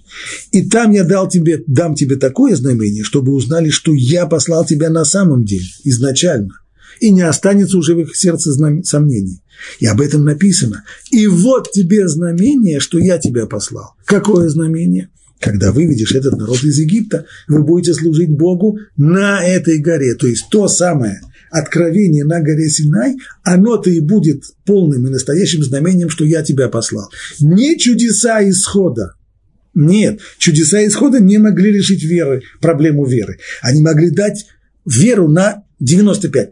И 0.50 0.68
там 0.68 0.92
я 0.92 1.04
дал 1.04 1.28
тебе, 1.28 1.62
дам 1.66 1.94
тебе 1.94 2.16
такое 2.16 2.56
знамение, 2.56 3.04
чтобы 3.04 3.32
узнали, 3.32 3.70
что 3.70 3.92
я 3.94 4.26
послал 4.26 4.64
тебя 4.64 4.90
на 4.90 5.04
самом 5.04 5.44
деле, 5.44 5.66
изначально, 5.84 6.54
и 7.00 7.10
не 7.10 7.22
останется 7.22 7.78
уже 7.78 7.94
в 7.94 8.00
их 8.00 8.16
сердце 8.16 8.52
сомнений. 8.84 9.42
И 9.78 9.86
об 9.86 10.00
этом 10.00 10.24
написано. 10.24 10.84
И 11.10 11.26
вот 11.26 11.70
тебе 11.72 12.08
знамение, 12.08 12.80
что 12.80 12.98
я 12.98 13.18
тебя 13.18 13.46
послал. 13.46 13.94
Какое 14.04 14.48
знамение? 14.48 15.10
Когда 15.40 15.72
выведешь 15.72 16.14
этот 16.14 16.38
народ 16.38 16.62
из 16.64 16.78
Египта, 16.78 17.26
вы 17.48 17.62
будете 17.62 17.94
служить 17.94 18.30
Богу 18.30 18.78
на 18.96 19.44
этой 19.44 19.78
горе. 19.78 20.14
То 20.14 20.26
есть 20.26 20.46
то 20.50 20.68
самое 20.68 21.20
откровение 21.50 22.24
на 22.24 22.40
горе 22.40 22.68
Синай, 22.68 23.16
оно-то 23.42 23.90
и 23.90 24.00
будет 24.00 24.44
полным 24.64 25.06
и 25.06 25.10
настоящим 25.10 25.62
знамением, 25.62 26.10
что 26.10 26.24
я 26.24 26.42
тебя 26.42 26.68
послал. 26.68 27.10
Не 27.40 27.78
чудеса 27.78 28.48
исхода. 28.48 29.14
Нет, 29.74 30.20
чудеса 30.38 30.86
исхода 30.86 31.20
не 31.20 31.38
могли 31.38 31.70
решить 31.70 32.02
веры, 32.02 32.42
проблему 32.60 33.04
веры. 33.04 33.38
Они 33.60 33.82
могли 33.82 34.10
дать 34.10 34.46
веру 34.86 35.28
на 35.28 35.64
95%, 35.82 36.50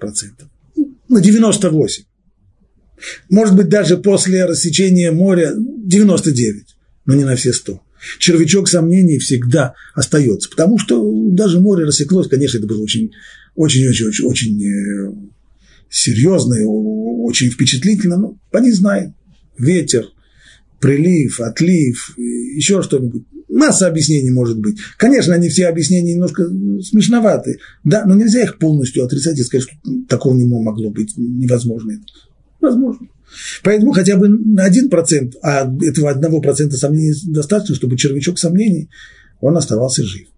на 1.08 1.18
98%. 1.18 1.88
Может 3.30 3.56
быть, 3.56 3.68
даже 3.68 3.96
после 3.96 4.44
рассечения 4.44 5.10
моря 5.10 5.54
99%, 5.54 6.64
но 7.06 7.14
не 7.14 7.24
на 7.24 7.34
все 7.36 7.50
100% 7.50 7.78
червячок 8.18 8.68
сомнений 8.68 9.18
всегда 9.18 9.74
остается. 9.94 10.48
Потому 10.50 10.78
что 10.78 11.30
даже 11.30 11.60
море 11.60 11.84
рассеклось, 11.84 12.28
конечно, 12.28 12.58
это 12.58 12.66
было 12.66 12.82
очень, 12.82 13.12
очень, 13.54 13.86
очень, 13.88 14.06
очень, 14.06 14.24
очень 14.26 14.64
э, 14.64 15.12
серьезно, 15.90 16.56
очень 16.66 17.50
впечатлительно. 17.50 18.16
Ну, 18.16 18.38
они 18.52 18.72
знают. 18.72 19.14
Ветер, 19.58 20.06
прилив, 20.80 21.40
отлив, 21.40 22.14
еще 22.18 22.82
что-нибудь. 22.82 23.24
Масса 23.48 23.86
объяснений 23.86 24.30
может 24.30 24.58
быть. 24.58 24.78
Конечно, 24.96 25.34
они 25.34 25.48
все 25.48 25.68
объяснения 25.68 26.14
немножко 26.14 26.44
смешноваты, 26.82 27.58
да, 27.84 28.04
но 28.04 28.14
нельзя 28.14 28.42
их 28.42 28.58
полностью 28.58 29.04
отрицать 29.04 29.38
и 29.38 29.42
сказать, 29.44 29.68
что 29.68 29.76
такого 30.08 30.34
не 30.34 30.44
могло 30.44 30.90
быть, 30.90 31.14
невозможно. 31.16 31.92
Возможно. 32.60 33.06
Поэтому 33.62 33.92
хотя 33.92 34.16
бы 34.16 34.28
на 34.28 34.68
1%, 34.68 35.34
а 35.42 35.70
этого 35.82 36.12
1% 36.12 36.70
сомнений 36.72 37.14
достаточно, 37.26 37.74
чтобы 37.74 37.96
червячок 37.96 38.38
сомнений, 38.38 38.88
он 39.40 39.56
оставался 39.56 40.02
жив. 40.04 40.28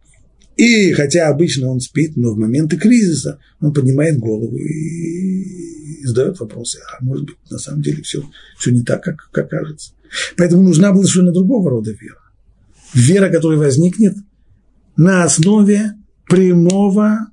И 0.56 0.92
хотя 0.92 1.28
обычно 1.28 1.68
он 1.68 1.80
спит, 1.80 2.16
но 2.16 2.32
в 2.32 2.38
моменты 2.38 2.78
кризиса 2.78 3.38
он 3.60 3.74
поднимает 3.74 4.18
голову 4.18 4.56
и 4.56 6.04
задает 6.04 6.40
вопросы. 6.40 6.78
А 6.78 7.04
может 7.04 7.26
быть, 7.26 7.36
на 7.50 7.58
самом 7.58 7.82
деле 7.82 8.02
все, 8.02 8.24
все 8.58 8.70
не 8.70 8.82
так, 8.82 9.02
как, 9.02 9.28
как 9.30 9.50
кажется. 9.50 9.92
Поэтому 10.36 10.62
нужна 10.62 10.92
была 10.92 11.02
совершенно 11.02 11.32
другого 11.32 11.70
рода 11.70 11.90
вера. 11.90 12.20
Вера, 12.94 13.28
которая 13.28 13.58
возникнет 13.58 14.14
на 14.96 15.24
основе 15.24 15.92
прямого 16.26 17.30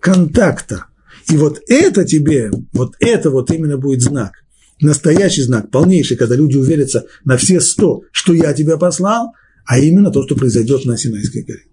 контакта. 0.00 0.86
И 1.30 1.36
вот 1.36 1.60
это 1.68 2.04
тебе, 2.04 2.50
вот 2.72 2.96
это 2.98 3.30
вот 3.30 3.52
именно 3.52 3.78
будет 3.78 4.02
знак, 4.02 4.39
настоящий 4.80 5.42
знак, 5.42 5.70
полнейший, 5.70 6.16
когда 6.16 6.36
люди 6.36 6.56
уверятся 6.56 7.06
на 7.24 7.36
все 7.36 7.60
сто, 7.60 8.02
что 8.12 8.32
я 8.32 8.52
тебя 8.52 8.76
послал, 8.76 9.32
а 9.66 9.78
именно 9.78 10.10
то, 10.10 10.22
что 10.22 10.34
произойдет 10.34 10.84
на 10.84 10.96
Синайской 10.96 11.42
горе. 11.42 11.64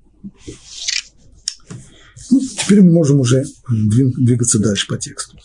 Ну, 2.29 2.41
теперь 2.41 2.81
мы 2.81 2.91
можем 2.91 3.19
уже 3.19 3.45
двигаться 3.69 4.59
дальше 4.59 4.87
по 4.87 4.97
тексту. 4.97 5.37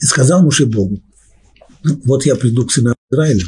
И 0.00 0.04
сказал 0.04 0.42
Муше 0.42 0.66
Богу, 0.66 1.02
вот 2.04 2.24
я 2.24 2.36
приду 2.36 2.66
к 2.66 2.72
сынам 2.72 2.94
Израиля 3.10 3.44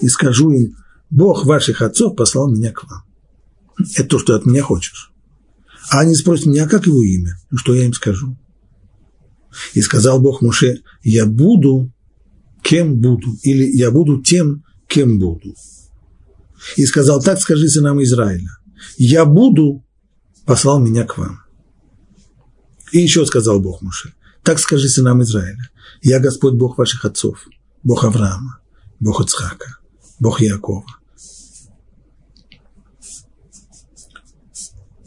и 0.00 0.08
скажу 0.08 0.50
им, 0.50 0.76
Бог 1.10 1.44
ваших 1.44 1.82
отцов 1.82 2.16
послал 2.16 2.50
меня 2.50 2.72
к 2.72 2.84
вам. 2.84 3.02
Это 3.96 4.04
то, 4.04 4.18
что 4.18 4.34
от 4.34 4.46
меня 4.46 4.62
хочешь. 4.62 5.12
А 5.90 6.00
они 6.00 6.14
спросят 6.14 6.46
меня, 6.46 6.68
как 6.68 6.86
его 6.86 7.02
имя? 7.02 7.36
Ну, 7.50 7.58
что 7.58 7.74
я 7.74 7.84
им 7.84 7.92
скажу? 7.92 8.36
И 9.74 9.80
сказал 9.80 10.20
Бог 10.20 10.42
Муше, 10.42 10.82
я 11.02 11.26
буду, 11.26 11.92
кем 12.62 13.00
буду, 13.00 13.36
или 13.42 13.64
я 13.64 13.90
буду 13.90 14.22
тем, 14.22 14.64
кем 14.86 15.18
буду. 15.18 15.54
И 16.76 16.84
сказал, 16.86 17.22
так 17.22 17.40
скажи 17.40 17.68
сынам 17.68 18.02
Израиля, 18.02 18.50
я 18.96 19.24
буду, 19.24 19.84
послал 20.44 20.80
меня 20.80 21.04
к 21.04 21.16
вам. 21.18 21.40
И 22.92 22.98
еще 22.98 23.24
сказал 23.26 23.60
Бог 23.60 23.82
Муше, 23.82 24.14
так 24.42 24.58
скажи 24.58 24.88
сынам 24.88 25.22
Израиля, 25.22 25.70
я 26.02 26.18
Господь 26.18 26.54
Бог 26.54 26.78
ваших 26.78 27.04
отцов, 27.04 27.46
Бог 27.82 28.04
Авраама, 28.04 28.60
Бог 28.98 29.20
Ицхака, 29.20 29.78
Бог 30.18 30.40
Якова. 30.40 30.84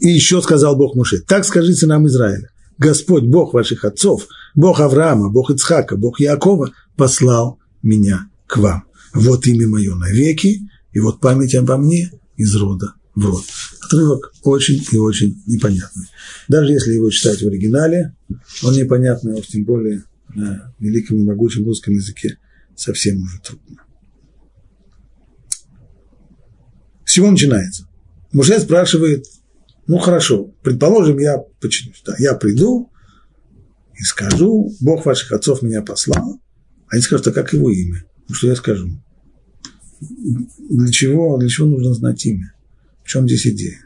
И 0.00 0.08
еще 0.08 0.42
сказал 0.42 0.76
Бог 0.76 0.94
Муше, 0.96 1.20
так 1.20 1.44
скажи 1.44 1.74
сынам 1.74 2.06
Израиля, 2.06 2.50
Господь, 2.78 3.24
Бог 3.24 3.54
ваших 3.54 3.84
отцов, 3.84 4.26
Бог 4.54 4.80
Авраама, 4.80 5.30
Бог 5.30 5.50
Ицхака, 5.50 5.96
Бог 5.96 6.20
Якова 6.20 6.72
послал 6.96 7.58
меня 7.82 8.28
к 8.46 8.56
вам. 8.56 8.84
Вот 9.12 9.46
имя 9.46 9.68
мое 9.68 9.94
навеки, 9.94 10.68
и 10.92 11.00
вот 11.00 11.20
память 11.20 11.54
обо 11.54 11.76
мне 11.76 12.10
из 12.36 12.54
рода 12.56 12.94
в 13.14 13.24
род. 13.24 13.44
Отрывок 13.80 14.32
очень 14.42 14.84
и 14.90 14.98
очень 14.98 15.40
непонятный. 15.46 16.06
Даже 16.48 16.72
если 16.72 16.92
его 16.92 17.10
читать 17.10 17.40
в 17.42 17.46
оригинале, 17.46 18.16
он 18.62 18.74
непонятный, 18.74 19.34
а 19.34 19.36
уж 19.36 19.46
тем 19.46 19.64
более 19.64 20.04
на 20.34 20.74
великом 20.78 21.18
и 21.18 21.22
могучем 21.22 21.64
русском 21.64 21.94
языке 21.94 22.38
совсем 22.74 23.22
уже 23.22 23.40
трудно. 23.40 23.82
С 27.04 27.12
чего 27.12 27.30
начинается? 27.30 27.86
Муше 28.32 28.58
спрашивает, 28.58 29.26
ну 29.86 29.98
хорошо, 29.98 30.54
предположим, 30.62 31.18
я 31.18 31.38
починюсь, 31.60 32.02
да, 32.06 32.14
я 32.18 32.34
приду 32.34 32.90
и 33.94 34.02
скажу, 34.02 34.72
Бог 34.80 35.04
ваших 35.04 35.32
отцов 35.32 35.62
меня 35.62 35.82
послал, 35.82 36.40
они 36.88 37.02
скажут, 37.02 37.26
а 37.28 37.32
как 37.32 37.52
его 37.52 37.70
имя? 37.70 38.04
Ну 38.28 38.34
что 38.34 38.48
я 38.48 38.56
скажу? 38.56 38.88
Для 40.00 40.90
чего, 40.90 41.36
для 41.38 41.48
чего 41.48 41.68
нужно 41.68 41.94
знать 41.94 42.24
имя? 42.26 42.54
В 43.02 43.08
чем 43.08 43.26
здесь 43.26 43.46
идея? 43.46 43.80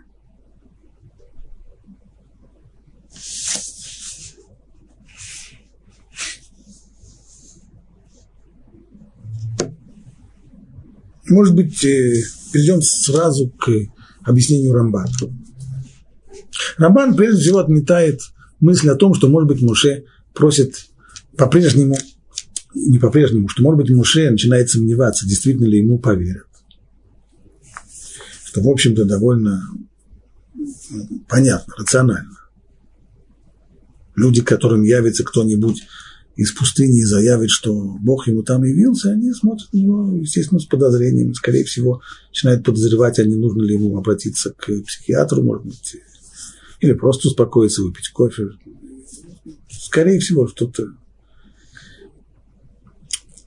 Может 11.28 11.54
быть, 11.54 11.84
э, 11.84 12.22
перейдем 12.52 12.80
сразу 12.80 13.50
к 13.50 13.70
объяснению 14.22 14.72
Рамбана. 14.72 15.12
Рамбан 16.76 17.16
прежде 17.16 17.42
всего 17.42 17.58
отметает 17.58 18.20
мысль 18.60 18.88
о 18.88 18.96
том, 18.96 19.14
что, 19.14 19.28
может 19.28 19.48
быть, 19.48 19.62
Муше 19.62 20.04
просит 20.34 20.86
по-прежнему, 21.36 21.96
не 22.74 22.98
по-прежнему, 22.98 23.48
что, 23.48 23.62
может 23.62 23.80
быть, 23.80 23.90
Муше 23.90 24.30
начинает 24.30 24.70
сомневаться, 24.70 25.26
действительно 25.26 25.66
ли 25.66 25.78
ему 25.78 25.98
поверят. 25.98 26.46
Что, 28.44 28.62
в 28.62 28.68
общем-то, 28.68 29.04
довольно 29.04 29.68
понятно, 31.28 31.74
рационально. 31.78 32.36
Люди, 34.16 34.42
которым 34.42 34.82
явится 34.82 35.22
кто-нибудь 35.22 35.82
из 36.34 36.52
пустыни 36.52 37.00
и 37.00 37.04
заявит, 37.04 37.50
что 37.50 37.74
Бог 38.00 38.28
ему 38.28 38.42
там 38.42 38.64
явился, 38.64 39.10
они 39.10 39.32
смотрят 39.32 39.72
на 39.72 39.78
него, 39.78 40.16
естественно, 40.16 40.60
с 40.60 40.66
подозрением. 40.66 41.34
Скорее 41.34 41.64
всего, 41.64 42.00
начинают 42.30 42.64
подозревать, 42.64 43.18
а 43.18 43.24
не 43.24 43.36
нужно 43.36 43.62
ли 43.62 43.74
ему 43.74 43.96
обратиться 43.96 44.52
к 44.56 44.66
психиатру, 44.86 45.42
может 45.42 45.66
быть, 45.66 45.96
или 46.80 46.92
просто 46.92 47.28
успокоиться, 47.28 47.82
выпить 47.82 48.08
кофе. 48.10 48.50
Скорее 49.70 50.20
всего, 50.20 50.46
что-то. 50.46 50.88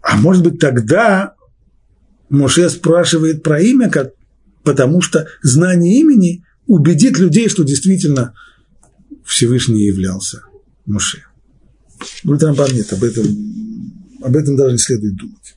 А 0.02 0.17
может 0.17 0.44
быть, 0.44 0.60
тогда 0.60 1.36
Моше 2.30 2.70
спрашивает 2.70 3.44
про 3.44 3.62
имя, 3.62 3.89
как, 3.89 4.13
потому 4.63 5.02
что 5.02 5.28
знание 5.41 6.00
имени 6.00 6.44
убедит 6.65 7.17
людей, 7.20 7.50
что 7.50 7.63
действительно 7.63 8.34
Всевышний 9.26 9.86
являлся 9.86 10.44
Моше. 10.86 11.24
Говорит 12.24 12.44
Рамбан, 12.44 12.72
нет, 12.74 12.91
об 12.94 13.04
этом, 13.04 13.26
об 14.22 14.36
этом 14.36 14.56
даже 14.56 14.74
не 14.74 14.78
следует 14.80 15.15
думать. 15.15 15.56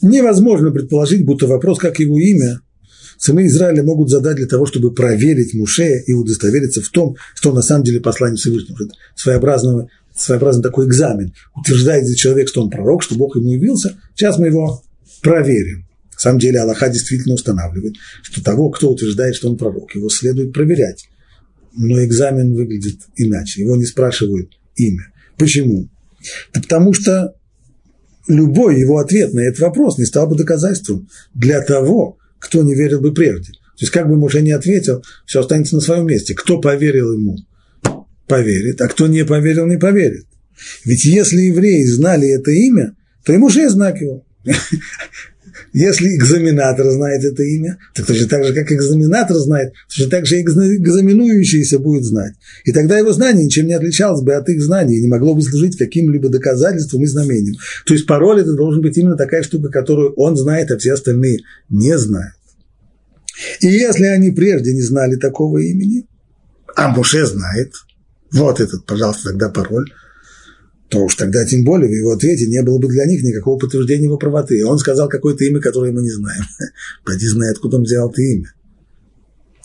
Невозможно 0.00 0.70
предположить, 0.70 1.24
будто 1.24 1.46
вопрос, 1.46 1.78
как 1.78 1.98
его 2.00 2.18
имя, 2.18 2.60
сыны 3.22 3.46
Израиля 3.46 3.82
могут 3.82 4.10
задать 4.10 4.36
для 4.36 4.46
того, 4.46 4.66
чтобы 4.66 4.92
проверить 4.92 5.54
Муше 5.54 6.02
и 6.06 6.12
удостовериться 6.12 6.82
в 6.82 6.88
том, 6.88 7.16
что 7.34 7.52
на 7.52 7.62
самом 7.62 7.84
деле 7.84 8.00
посланник 8.00 8.38
Всевышнего. 8.38 8.84
Это 8.84 8.94
своеобразный, 9.14 9.88
своеобразный 10.14 10.62
такой 10.62 10.86
экзамен. 10.86 11.32
Утверждает 11.54 12.08
ли 12.08 12.16
человек, 12.16 12.48
что 12.48 12.62
он 12.62 12.70
пророк, 12.70 13.02
что 13.02 13.14
Бог 13.14 13.36
ему 13.36 13.52
явился. 13.52 13.98
Сейчас 14.14 14.38
мы 14.38 14.46
его 14.46 14.82
проверим. 15.20 15.86
На 16.14 16.18
самом 16.18 16.38
деле 16.38 16.60
Аллаха 16.60 16.88
действительно 16.88 17.34
устанавливает, 17.34 17.94
что 18.22 18.42
того, 18.42 18.70
кто 18.70 18.90
утверждает, 18.90 19.34
что 19.34 19.48
он 19.50 19.56
пророк, 19.56 19.94
его 19.94 20.08
следует 20.08 20.52
проверять 20.52 21.08
но 21.74 22.04
экзамен 22.04 22.54
выглядит 22.54 23.00
иначе. 23.16 23.62
Его 23.62 23.76
не 23.76 23.84
спрашивают 23.84 24.58
имя. 24.76 25.12
Почему? 25.38 25.88
Да 26.52 26.60
потому 26.60 26.92
что 26.92 27.34
любой 28.28 28.78
его 28.78 28.98
ответ 28.98 29.32
на 29.32 29.40
этот 29.40 29.60
вопрос 29.60 29.98
не 29.98 30.04
стал 30.04 30.28
бы 30.28 30.36
доказательством 30.36 31.08
для 31.34 31.60
того, 31.62 32.18
кто 32.42 32.62
не 32.62 32.74
верил 32.74 33.00
бы 33.00 33.14
прежде. 33.14 33.52
То 33.52 33.84
есть 33.84 33.92
как 33.92 34.08
бы 34.08 34.16
Муше 34.16 34.42
не 34.42 34.50
ответил, 34.50 35.04
все 35.24 35.40
останется 35.40 35.76
на 35.76 35.80
своем 35.80 36.06
месте. 36.06 36.34
Кто 36.34 36.60
поверил 36.60 37.12
ему, 37.12 37.38
поверит, 38.26 38.80
а 38.80 38.88
кто 38.88 39.06
не 39.06 39.24
поверил, 39.24 39.66
не 39.66 39.78
поверит. 39.78 40.26
Ведь 40.84 41.04
если 41.04 41.42
евреи 41.42 41.84
знали 41.84 42.28
это 42.28 42.50
имя, 42.50 42.96
то 43.24 43.32
и 43.32 43.38
Муше 43.38 43.68
знак 43.68 44.00
его. 44.00 44.26
Если 45.72 46.16
экзаменатор 46.16 46.90
знает 46.90 47.24
это 47.24 47.42
имя, 47.42 47.78
то 47.94 48.04
точно 48.04 48.28
так 48.28 48.44
же, 48.44 48.54
как 48.54 48.70
экзаменатор 48.70 49.36
знает, 49.36 49.72
точно 49.88 50.10
так 50.10 50.26
же 50.26 50.38
и 50.38 50.42
экзаменующийся 50.42 51.78
будет 51.78 52.04
знать. 52.04 52.34
И 52.64 52.72
тогда 52.72 52.98
его 52.98 53.12
знание 53.12 53.44
ничем 53.44 53.66
не 53.66 53.74
отличалось 53.74 54.22
бы 54.22 54.34
от 54.34 54.48
их 54.48 54.62
знаний, 54.62 54.98
и 54.98 55.02
не 55.02 55.08
могло 55.08 55.34
бы 55.34 55.42
служить 55.42 55.76
каким-либо 55.76 56.28
доказательством 56.28 57.02
и 57.02 57.06
знамением. 57.06 57.56
То 57.86 57.94
есть 57.94 58.06
пароль 58.06 58.40
это 58.40 58.54
должен 58.54 58.82
быть 58.82 58.96
именно 58.96 59.16
такая 59.16 59.42
штука, 59.42 59.68
которую 59.68 60.12
он 60.14 60.36
знает, 60.36 60.70
а 60.70 60.78
все 60.78 60.92
остальные 60.92 61.40
не 61.68 61.96
знают. 61.98 62.34
И 63.60 63.66
если 63.66 64.04
они 64.04 64.30
прежде 64.30 64.72
не 64.72 64.82
знали 64.82 65.16
такого 65.16 65.58
имени, 65.58 66.06
а 66.76 66.88
Муше 66.88 67.26
знает, 67.26 67.72
вот 68.32 68.60
этот, 68.60 68.86
пожалуйста, 68.86 69.30
тогда 69.30 69.48
пароль, 69.48 69.90
то 70.92 70.98
уж 70.98 71.14
тогда 71.14 71.42
тем 71.46 71.64
более 71.64 71.88
в 71.88 71.92
его 71.92 72.12
ответе 72.12 72.46
не 72.46 72.62
было 72.62 72.78
бы 72.78 72.86
для 72.86 73.06
них 73.06 73.22
никакого 73.22 73.58
подтверждения 73.58 74.04
его 74.04 74.18
правоты. 74.18 74.58
И 74.58 74.62
он 74.62 74.78
сказал 74.78 75.08
какое-то 75.08 75.42
имя, 75.46 75.58
которое 75.58 75.90
мы 75.90 76.02
не 76.02 76.10
знаем. 76.10 76.42
Пойди 77.04 77.26
знает, 77.28 77.56
откуда 77.56 77.78
он 77.78 77.84
взял 77.84 78.10
это 78.10 78.20
имя. 78.20 78.52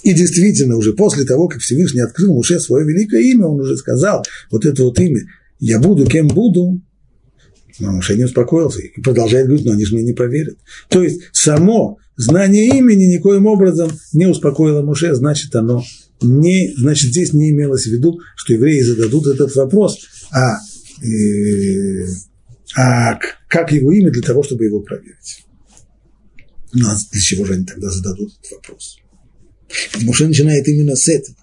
И 0.03 0.13
действительно, 0.13 0.77
уже 0.77 0.93
после 0.93 1.25
того, 1.25 1.49
как 1.49 1.59
Всевышний 1.59 1.99
открыл 1.99 2.33
Муше 2.33 2.61
свое 2.61 2.87
великое 2.87 3.23
имя, 3.23 3.47
он 3.47 3.59
уже 3.59 3.75
сказал 3.75 4.23
вот 4.49 4.65
это 4.65 4.83
вот 4.83 4.97
имя 4.99 5.19
«Я 5.59 5.79
буду, 5.79 6.05
кем 6.05 6.29
буду». 6.29 6.81
Но 7.79 7.91
Муше 7.91 8.15
не 8.15 8.23
успокоился 8.23 8.79
и 8.79 9.01
продолжает 9.01 9.47
говорить, 9.47 9.65
но 9.65 9.73
они 9.73 9.83
же 9.83 9.95
мне 9.95 10.05
не 10.05 10.13
поверят. 10.13 10.55
То 10.87 11.03
есть 11.03 11.23
само 11.33 11.97
знание 12.15 12.69
имени 12.69 13.03
никоим 13.03 13.47
образом 13.47 13.91
не 14.13 14.27
успокоило 14.27 14.81
Муше, 14.81 15.13
значит, 15.13 15.53
оно 15.57 15.83
не, 16.21 16.73
значит, 16.77 17.09
здесь 17.09 17.33
не 17.33 17.49
имелось 17.49 17.83
в 17.83 17.91
виду, 17.91 18.21
что 18.37 18.53
евреи 18.53 18.79
зададут 18.79 19.27
этот 19.27 19.53
вопрос, 19.57 19.99
а 20.31 20.59
а 22.75 23.19
как 23.47 23.71
его 23.71 23.91
имя 23.91 24.11
для 24.11 24.21
того, 24.21 24.43
чтобы 24.43 24.65
его 24.65 24.81
проверить? 24.81 25.45
Ну, 26.73 26.87
а 26.87 26.97
для 27.11 27.21
чего 27.21 27.45
же 27.45 27.53
они 27.53 27.65
тогда 27.65 27.89
зададут 27.89 28.33
этот 28.39 28.51
вопрос? 28.51 28.97
Ведь 29.93 30.03
Муше 30.03 30.27
начинает 30.27 30.67
именно 30.67 30.95
с 30.95 31.07
этого. 31.07 31.37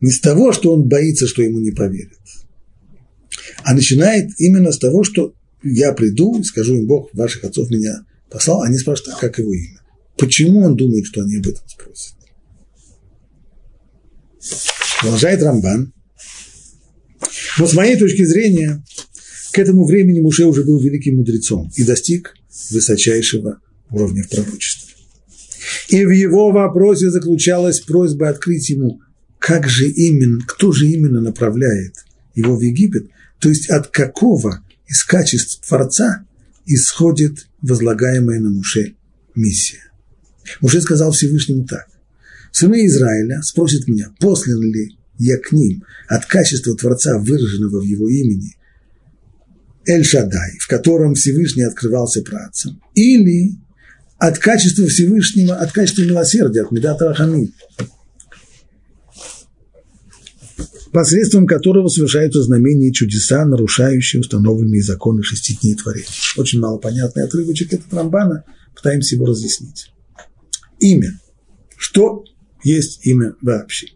Не 0.00 0.10
с 0.10 0.20
того, 0.20 0.52
что 0.52 0.72
он 0.72 0.88
боится, 0.88 1.26
что 1.26 1.42
ему 1.42 1.60
не 1.60 1.70
поверят, 1.70 2.18
а 3.62 3.74
начинает 3.74 4.30
именно 4.38 4.70
с 4.70 4.78
того, 4.78 5.02
что 5.02 5.34
я 5.62 5.92
приду 5.92 6.38
и 6.38 6.44
скажу 6.44 6.76
им, 6.76 6.86
Бог 6.86 7.08
ваших 7.14 7.44
отцов 7.44 7.70
меня 7.70 8.04
послал, 8.30 8.62
они 8.62 8.76
спрашивают, 8.76 9.16
а 9.16 9.20
как 9.20 9.38
его 9.38 9.52
имя? 9.54 9.80
Почему 10.18 10.60
он 10.60 10.76
думает, 10.76 11.06
что 11.06 11.22
они 11.22 11.36
об 11.36 11.46
этом 11.46 11.66
спросят? 11.66 12.16
Продолжает 15.00 15.42
Рамбан. 15.42 15.93
Но 17.58 17.66
с 17.66 17.74
моей 17.74 17.96
точки 17.96 18.24
зрения, 18.24 18.84
к 19.52 19.58
этому 19.58 19.86
времени 19.86 20.20
Муше 20.20 20.44
уже 20.44 20.64
был 20.64 20.80
великим 20.80 21.16
мудрецом 21.16 21.70
и 21.76 21.84
достиг 21.84 22.34
высочайшего 22.70 23.60
уровня 23.90 24.24
в 24.24 24.28
пророчестве. 24.28 24.94
И 25.88 26.04
в 26.04 26.10
его 26.10 26.50
вопросе 26.50 27.10
заключалась 27.10 27.80
просьба 27.80 28.28
открыть 28.28 28.68
ему, 28.70 29.00
как 29.38 29.68
же 29.68 29.88
именно, 29.88 30.40
кто 30.46 30.72
же 30.72 30.86
именно 30.88 31.20
направляет 31.20 32.04
его 32.34 32.56
в 32.56 32.60
Египет, 32.60 33.08
то 33.38 33.48
есть 33.48 33.70
от 33.70 33.88
какого 33.88 34.64
из 34.86 35.04
качеств 35.04 35.66
Творца 35.66 36.26
исходит 36.66 37.46
возлагаемая 37.62 38.40
на 38.40 38.50
Муше 38.50 38.94
миссия. 39.34 39.90
Муше 40.60 40.80
сказал 40.80 41.12
Всевышнему 41.12 41.66
так. 41.66 41.86
Сыны 42.52 42.86
Израиля 42.86 43.42
спросят 43.42 43.88
меня, 43.88 44.12
послан 44.20 44.60
ли 44.60 44.96
я 45.18 45.38
к 45.38 45.52
ним 45.52 45.84
от 46.08 46.26
качества 46.26 46.76
Творца, 46.76 47.18
выраженного 47.18 47.80
в 47.80 47.84
его 47.84 48.08
имени, 48.08 48.56
Эль-Шадай, 49.86 50.58
в 50.60 50.66
котором 50.66 51.14
Всевышний 51.14 51.62
открывался 51.62 52.22
працам, 52.22 52.80
или 52.94 53.58
от 54.18 54.38
качества 54.38 54.86
Всевышнего, 54.86 55.56
от 55.56 55.72
качества 55.72 56.02
милосердия, 56.02 56.62
от 56.62 56.72
Медата 56.72 57.06
Рахами, 57.06 57.52
посредством 60.92 61.46
которого 61.46 61.88
совершаются 61.88 62.42
знамения 62.42 62.88
и 62.88 62.92
чудеса, 62.92 63.44
нарушающие 63.44 64.20
установленные 64.20 64.82
законы 64.82 65.22
шести 65.22 65.58
дней 65.60 65.74
творения. 65.74 66.06
Очень 66.36 66.60
малопонятный 66.60 67.24
отрывочек 67.24 67.72
этот 67.72 67.92
Рамбана, 67.92 68.44
пытаемся 68.74 69.16
его 69.16 69.26
разъяснить. 69.26 69.92
Имя. 70.78 71.18
Что 71.76 72.24
есть 72.62 73.04
имя 73.06 73.34
вообще? 73.42 73.88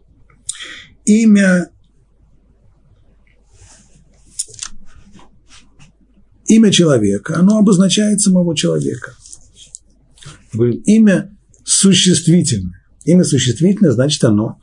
Имя 1.09 1.71
имя 6.45 6.71
человека, 6.71 7.35
оно 7.35 7.57
обозначает 7.57 8.21
самого 8.21 8.55
человека. 8.55 9.15
Имя 10.53 11.35
существительное. 11.63 12.85
Имя 13.05 13.23
существительное, 13.23 13.91
значит, 13.91 14.23
оно 14.23 14.59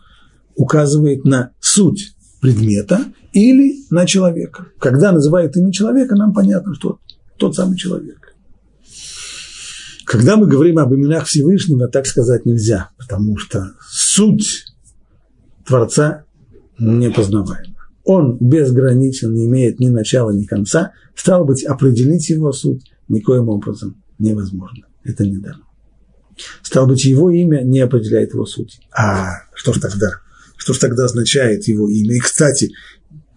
указывает 0.55 1.25
на 1.25 1.51
суть 1.59 2.15
предмета 2.41 3.07
или 3.33 3.85
на 3.91 4.07
человека. 4.07 4.69
Когда 4.79 5.11
называют 5.11 5.57
имя 5.57 5.73
человека, 5.73 6.15
нам 6.15 6.33
понятно, 6.33 6.77
что 6.77 7.01
тот 7.39 7.57
самый 7.57 7.77
человек. 7.77 8.37
Когда 10.05 10.37
мы 10.37 10.47
говорим 10.47 10.79
об 10.79 10.95
именах 10.95 11.27
Всевышнего, 11.27 11.89
так 11.89 12.07
сказать 12.07 12.47
нельзя, 12.47 12.91
потому 12.99 13.37
что 13.37 13.73
суть 13.91 14.65
Творца 15.67 16.26
непознаваема. 16.79 17.77
Он 18.05 18.39
безграничен, 18.39 19.35
не 19.35 19.47
имеет 19.47 19.81
ни 19.81 19.89
начала, 19.89 20.31
ни 20.31 20.45
конца. 20.45 20.93
Стало 21.15 21.45
быть, 21.45 21.65
определить 21.65 22.29
его 22.31 22.53
суть 22.53 22.91
никоим 23.09 23.49
образом 23.49 24.03
невозможно. 24.19 24.87
Это 25.05 25.25
не 25.25 25.39
дано. 25.39 25.65
Стало 26.63 26.87
быть, 26.87 27.05
его 27.05 27.31
имя 27.31 27.63
не 27.63 27.81
определяет 27.81 28.33
его 28.33 28.47
суть. 28.47 28.81
А 28.93 29.43
что 29.55 29.73
ж 29.73 29.81
тогда? 29.81 30.21
Что 30.57 30.73
ж 30.73 30.79
тогда 30.79 31.05
означает 31.05 31.67
его 31.67 31.89
имя? 31.89 32.17
И, 32.17 32.21
кстати, 32.21 32.73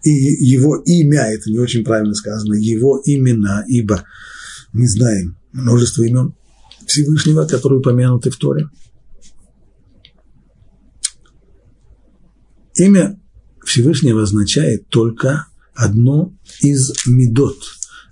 и 0.02 0.10
его 0.10 0.76
имя, 0.76 1.22
это 1.32 1.50
не 1.50 1.58
очень 1.58 1.84
правильно 1.84 2.14
сказано, 2.14 2.54
его 2.54 3.00
имена, 3.04 3.64
ибо 3.66 4.04
не 4.72 4.86
знаем 4.86 5.36
множество 5.52 6.02
имен 6.02 6.34
Всевышнего, 6.86 7.46
которые 7.46 7.80
упомянуты 7.80 8.30
в 8.30 8.36
Торе. 8.36 8.68
Имя 12.76 13.19
Всевышнего 13.70 14.22
означает 14.22 14.88
только 14.88 15.46
одно 15.74 16.34
из 16.60 16.92
медот, 17.06 17.62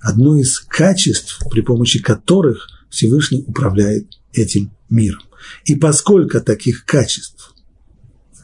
одно 0.01 0.39
из 0.39 0.61
качеств, 0.61 1.43
при 1.51 1.63
помощи 1.63 2.01
которых 2.01 2.69
Всевышний 2.91 3.43
управляет 3.45 4.07
этим 4.33 4.71
миром. 4.89 5.23
И 5.65 5.75
поскольку 5.75 6.41
таких 6.41 6.85
качеств, 6.85 7.57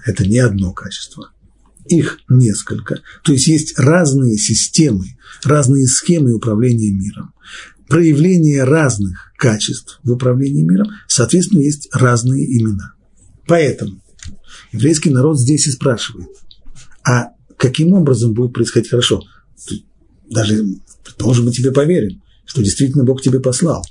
это 0.05 0.27
не 0.27 0.41
одно 0.41 0.73
качество, 0.73 1.31
их 1.87 2.19
несколько, 2.29 3.01
то 3.23 3.33
есть 3.33 3.47
есть 3.47 3.79
разные 3.79 4.37
системы, 4.37 5.17
разные 5.45 5.87
схемы 5.87 6.33
управления 6.33 6.91
миром, 6.91 7.33
проявление 7.89 8.65
разных 8.65 9.33
качеств 9.37 10.01
в 10.03 10.11
управлении 10.11 10.65
миром, 10.65 10.89
соответственно, 11.07 11.61
есть 11.61 11.89
разные 11.93 12.45
имена. 12.59 12.95
Поэтому 13.47 14.03
еврейский 14.73 15.11
народ 15.11 15.39
здесь 15.39 15.69
и 15.69 15.71
спрашивает, 15.71 16.29
а 17.07 17.28
каким 17.57 17.92
образом 17.92 18.32
будет 18.32 18.52
происходить 18.52 18.90
хорошо? 18.90 19.22
Даже, 20.30 20.64
предположим, 21.05 21.46
мы 21.46 21.52
тебе 21.52 21.70
поверим, 21.70 22.22
что 22.44 22.62
действительно 22.62 23.05
Бог 23.05 23.22
тебе 23.22 23.40
послал. 23.40 23.84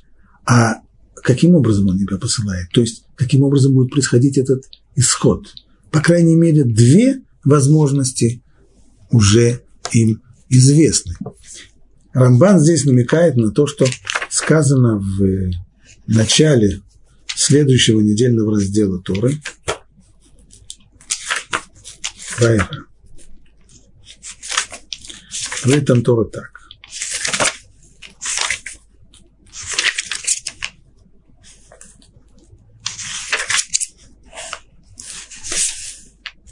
А 0.45 0.81
каким 1.15 1.55
образом 1.55 1.87
он 1.87 1.97
тебя 1.97 2.17
посылает, 2.17 2.69
то 2.73 2.81
есть 2.81 3.05
каким 3.15 3.43
образом 3.43 3.73
будет 3.73 3.91
происходить 3.91 4.37
этот 4.37 4.65
исход. 4.95 5.47
По 5.91 6.01
крайней 6.01 6.35
мере, 6.35 6.63
две 6.63 7.21
возможности 7.43 8.41
уже 9.11 9.61
им 9.91 10.21
известны. 10.49 11.15
Рамбан 12.13 12.59
здесь 12.59 12.85
намекает 12.85 13.37
на 13.37 13.51
то, 13.51 13.67
что 13.67 13.85
сказано 14.29 14.97
в 14.97 15.51
начале 16.07 16.81
следующего 17.27 18.01
недельного 18.01 18.55
раздела 18.55 19.01
Торы. 19.01 19.39
Правильно. 22.37 22.85
Говорит 25.63 25.85
там 25.85 26.03
Тора 26.03 26.25
так. 26.25 26.49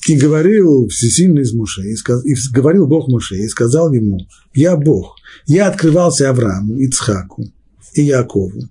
И 0.07 0.18
говорил 0.18 0.88
всесильный 0.88 1.43
из 1.43 1.53
Муше, 1.53 1.84
и, 1.84 1.95
сказ, 1.95 2.26
и 2.26 2.36
говорил 2.51 2.88
Бог 2.88 3.07
Муше, 3.07 3.38
и 3.38 3.47
сказал 3.47 3.93
ему, 3.93 4.20
я 4.53 4.76
Бог, 4.76 5.16
я 5.45 5.68
открывался 5.68 6.30
Аврааму, 6.30 6.78
Ицхаку 6.80 7.45
и 7.93 8.01
Якову 8.01 8.70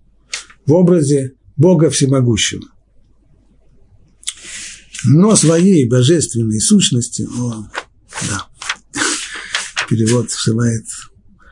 в 0.67 0.73
образе 0.73 1.35
Бога 1.57 1.89
Всемогущего. 1.89 2.65
Но 5.05 5.35
своей 5.35 5.89
божественной 5.89 6.61
сущности, 6.61 7.27
о, 7.39 7.71
да, 7.73 7.80
перевод 9.91 10.31
желает 10.33 10.85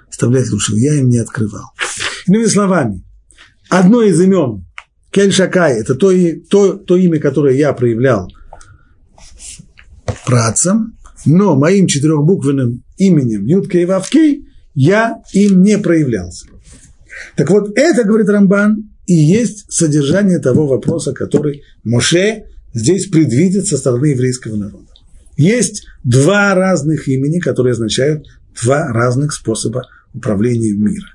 вставлять 0.08 0.50
лучше, 0.50 0.74
я 0.76 0.94
им 0.94 1.08
не 1.08 1.18
открывал. 1.18 1.72
Иными 2.26 2.46
словами, 2.46 3.04
одно 3.68 4.02
из 4.02 4.20
имен 4.20 4.64
Кель 5.10 5.32
Шакай– 5.32 5.80
это 5.80 5.94
то, 5.94 6.12
то, 6.48 6.74
то 6.74 6.96
имя, 6.96 7.18
которое 7.18 7.56
я 7.56 7.72
проявлял 7.72 8.30
працам, 10.24 10.96
но 11.26 11.56
моим 11.56 11.86
четырехбуквенным 11.86 12.84
именем 12.96 13.44
Юткей 13.44 13.84
Вавкей 13.84 14.46
я 14.74 15.20
им 15.32 15.62
не 15.62 15.78
проявлялся. 15.78 16.46
Так 17.36 17.50
вот, 17.50 17.76
это, 17.76 18.04
говорит 18.04 18.28
Рамбан, 18.28 18.90
и 19.06 19.14
есть 19.14 19.72
содержание 19.72 20.38
того 20.38 20.66
вопроса, 20.66 21.12
который 21.12 21.62
Моше 21.82 22.44
здесь 22.74 23.06
предвидит 23.06 23.66
со 23.66 23.78
стороны 23.78 24.06
еврейского 24.06 24.56
народа. 24.56 24.92
Есть 25.38 25.86
два 26.02 26.54
разных 26.54 27.08
имени, 27.08 27.38
которые 27.38 27.72
означают 27.72 28.26
два 28.60 28.88
разных 28.88 29.32
способа 29.32 29.84
управления 30.12 30.72
мира. 30.72 31.06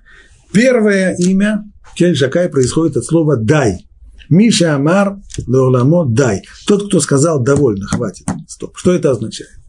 Первое 0.54 1.14
имя 1.18 1.66
Кель 1.96 2.16
Жакай 2.16 2.50
происходит 2.50 2.98
от 2.98 3.06
слова 3.06 3.36
«дай», 3.36 3.86
Миша 4.30 4.76
Амар 4.76 5.18
Леоламо 5.46 6.06
дай. 6.06 6.42
Тот, 6.66 6.88
кто 6.88 7.02
сказал 7.02 7.44
довольно, 7.44 7.86
хватит. 7.86 8.26
Стоп. 8.48 8.78
Что 8.78 8.94
это 8.94 9.12
означает? 9.12 9.60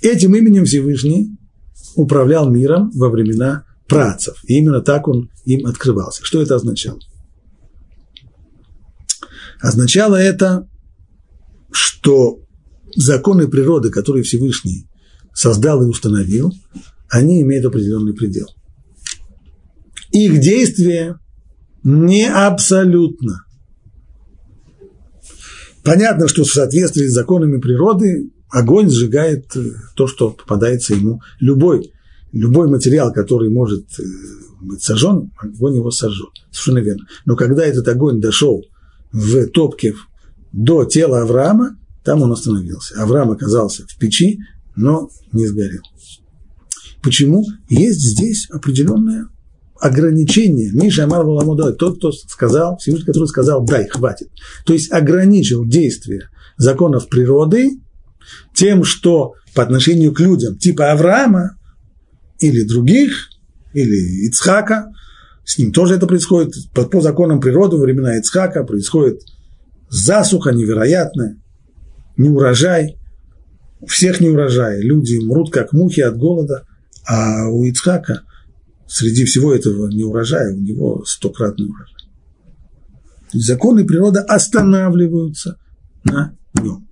Этим 0.00 0.34
именем 0.34 0.64
Всевышний 0.64 1.36
управлял 1.94 2.50
миром 2.50 2.90
во 2.94 3.10
времена 3.10 3.64
працев. 3.86 4.36
И 4.44 4.58
именно 4.58 4.80
так 4.80 5.06
он 5.06 5.30
им 5.44 5.66
открывался. 5.66 6.24
Что 6.24 6.40
это 6.40 6.56
означало? 6.56 6.98
Означало 9.60 10.16
это, 10.16 10.66
что 11.70 12.40
законы 12.98 13.48
природы, 13.48 13.90
которые 13.90 14.24
Всевышний 14.24 14.88
создал 15.32 15.82
и 15.82 15.86
установил, 15.86 16.52
они 17.08 17.42
имеют 17.42 17.64
определенный 17.64 18.12
предел. 18.12 18.48
Их 20.10 20.40
действие 20.40 21.18
не 21.84 22.28
абсолютно. 22.28 23.44
Понятно, 25.84 26.28
что 26.28 26.42
в 26.42 26.48
соответствии 26.48 27.06
с 27.06 27.14
законами 27.14 27.60
природы 27.60 28.30
огонь 28.50 28.90
сжигает 28.90 29.56
э, 29.56 29.64
то, 29.94 30.06
что 30.06 30.30
попадается 30.30 30.94
ему. 30.94 31.20
Любой, 31.40 31.92
любой 32.32 32.68
материал, 32.68 33.12
который 33.12 33.48
может 33.48 33.86
э, 33.98 34.02
быть 34.60 34.82
сожжен, 34.82 35.30
огонь 35.38 35.76
его 35.76 35.90
сожжет. 35.90 36.30
Совершенно 36.50 36.84
верно. 36.84 37.06
Но 37.26 37.36
когда 37.36 37.64
этот 37.64 37.86
огонь 37.88 38.20
дошел 38.20 38.64
в 39.12 39.46
топке 39.46 39.94
до 40.52 40.84
тела 40.84 41.22
Авраама, 41.22 41.77
там 42.08 42.22
он 42.22 42.32
остановился. 42.32 43.02
Авраам 43.02 43.32
оказался 43.32 43.84
в 43.86 43.98
печи, 43.98 44.38
но 44.76 45.10
не 45.32 45.46
сгорел. 45.46 45.82
Почему? 47.02 47.44
Есть 47.68 48.00
здесь 48.00 48.48
определенное 48.48 49.26
ограничение. 49.78 50.72
Миша 50.72 51.04
Амар 51.04 51.26
Валамудой, 51.26 51.74
тот, 51.74 51.98
кто 51.98 52.10
сказал, 52.12 52.78
Всевышний, 52.78 53.04
который 53.04 53.26
сказал, 53.26 53.62
дай, 53.62 53.86
хватит. 53.88 54.30
То 54.64 54.72
есть 54.72 54.90
ограничил 54.90 55.66
действие 55.66 56.30
законов 56.56 57.10
природы 57.10 57.72
тем, 58.54 58.84
что 58.84 59.34
по 59.54 59.62
отношению 59.62 60.14
к 60.14 60.20
людям 60.20 60.56
типа 60.56 60.92
Авраама 60.92 61.58
или 62.40 62.62
других, 62.62 63.28
или 63.74 64.28
Ицхака, 64.28 64.86
с 65.44 65.58
ним 65.58 65.72
тоже 65.72 65.96
это 65.96 66.06
происходит, 66.06 66.54
по, 66.72 66.84
по 66.84 67.02
законам 67.02 67.38
природы 67.38 67.76
времена 67.76 68.16
Ицхака 68.16 68.64
происходит 68.64 69.20
засуха 69.90 70.52
невероятная, 70.52 71.36
неурожай, 72.18 72.98
у 73.80 73.86
всех 73.86 74.20
неурожай, 74.20 74.80
люди 74.80 75.16
мрут 75.16 75.50
как 75.50 75.72
мухи 75.72 76.00
от 76.00 76.16
голода, 76.18 76.66
а 77.06 77.48
у 77.48 77.64
Ицхака 77.64 78.22
среди 78.86 79.24
всего 79.24 79.54
этого 79.54 79.88
неурожая 79.88 80.52
у 80.52 80.58
него 80.60 81.04
стократный 81.06 81.66
урожай. 81.66 81.94
Законы 83.32 83.84
природы 83.84 84.20
останавливаются 84.20 85.58
на 86.04 86.36
нем. 86.60 86.88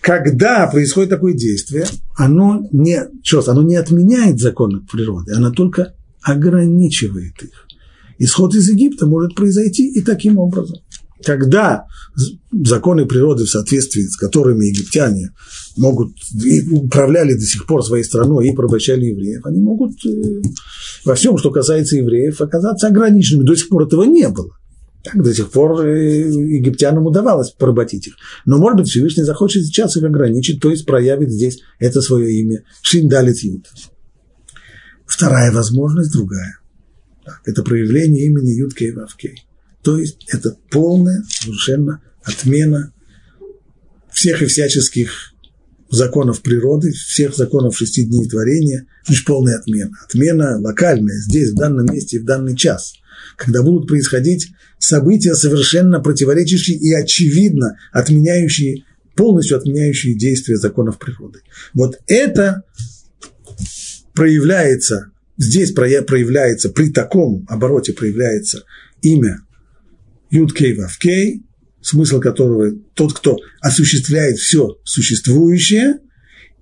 Когда 0.00 0.66
происходит 0.68 1.10
такое 1.10 1.34
действие, 1.34 1.86
оно 2.16 2.66
не, 2.72 3.08
что, 3.22 3.42
оно 3.46 3.62
не 3.62 3.76
отменяет 3.76 4.38
законы 4.38 4.80
природы, 4.80 5.34
оно 5.34 5.50
только 5.50 5.94
ограничивает 6.22 7.42
их. 7.42 7.66
Исход 8.18 8.54
из 8.54 8.68
Египта 8.68 9.06
может 9.06 9.34
произойти 9.34 9.90
и 9.90 10.02
таким 10.02 10.38
образом. 10.38 10.78
Когда 11.24 11.86
законы 12.52 13.06
природы, 13.06 13.44
в 13.44 13.50
соответствии 13.50 14.02
с 14.02 14.16
которыми 14.16 14.66
египтяне 14.66 15.30
могут 15.76 16.12
управляли 16.70 17.34
до 17.34 17.42
сих 17.42 17.66
пор 17.66 17.84
своей 17.84 18.04
страной 18.04 18.48
и 18.48 18.54
порабощали 18.54 19.06
евреев, 19.06 19.44
они 19.44 19.60
могут 19.60 19.92
э, 20.06 20.42
во 21.04 21.14
всем, 21.14 21.36
что 21.38 21.50
касается 21.50 21.96
евреев, 21.96 22.40
оказаться 22.40 22.86
ограниченными. 22.86 23.46
До 23.46 23.56
сих 23.56 23.68
пор 23.68 23.86
этого 23.86 24.04
не 24.04 24.28
было. 24.28 24.50
Так 25.02 25.22
до 25.22 25.34
сих 25.34 25.50
пор 25.50 25.80
э, 25.84 26.28
египтянам 26.28 27.06
удавалось 27.06 27.50
поработить 27.50 28.08
их. 28.08 28.14
Но, 28.44 28.58
может 28.58 28.78
быть, 28.78 28.88
Всевышний 28.88 29.24
захочет 29.24 29.64
сейчас 29.64 29.96
их 29.96 30.04
ограничить, 30.04 30.60
то 30.60 30.70
есть 30.70 30.86
проявит 30.86 31.30
здесь 31.30 31.60
это 31.78 32.00
свое 32.00 32.32
имя. 32.40 32.62
Шиндалит 32.82 33.38
Ют. 33.38 33.66
Вторая 35.06 35.52
возможность 35.52 36.12
другая. 36.12 36.58
Так, 37.24 37.40
это 37.46 37.62
проявление 37.62 38.26
имени 38.26 38.50
Юткей 38.50 38.92
Вавкей. 38.92 39.44
То 39.82 39.98
есть 39.98 40.24
это 40.28 40.56
полная, 40.70 41.24
совершенно 41.28 42.02
отмена 42.22 42.92
всех 44.12 44.42
и 44.42 44.46
всяческих 44.46 45.34
законов 45.90 46.42
природы, 46.42 46.92
всех 46.92 47.34
законов 47.34 47.76
шести 47.76 48.04
дней 48.04 48.28
творения, 48.28 48.86
лишь 49.08 49.24
полная 49.24 49.56
отмена. 49.56 49.92
Отмена 50.04 50.58
локальная, 50.58 51.16
здесь, 51.20 51.52
в 51.52 51.56
данном 51.56 51.86
месте, 51.86 52.20
в 52.20 52.24
данный 52.24 52.56
час, 52.56 52.94
когда 53.36 53.62
будут 53.62 53.88
происходить 53.88 54.52
события, 54.78 55.34
совершенно 55.34 56.00
противоречащие 56.00 56.76
и 56.76 56.92
очевидно 56.92 57.78
отменяющие, 57.92 58.84
полностью 59.16 59.56
отменяющие 59.56 60.14
действия 60.14 60.56
законов 60.56 60.98
природы. 60.98 61.40
Вот 61.72 61.98
это 62.06 62.64
проявляется, 64.14 65.10
здесь 65.36 65.72
проявляется, 65.72 66.68
при 66.68 66.90
таком 66.90 67.46
обороте 67.48 67.92
проявляется 67.92 68.64
имя 69.00 69.40
Юдкей 70.30 70.74
Вавкей, 70.74 71.42
смысл 71.80 72.20
которого 72.20 72.72
тот, 72.94 73.14
кто 73.14 73.38
осуществляет 73.60 74.38
все 74.38 74.78
существующее, 74.84 75.98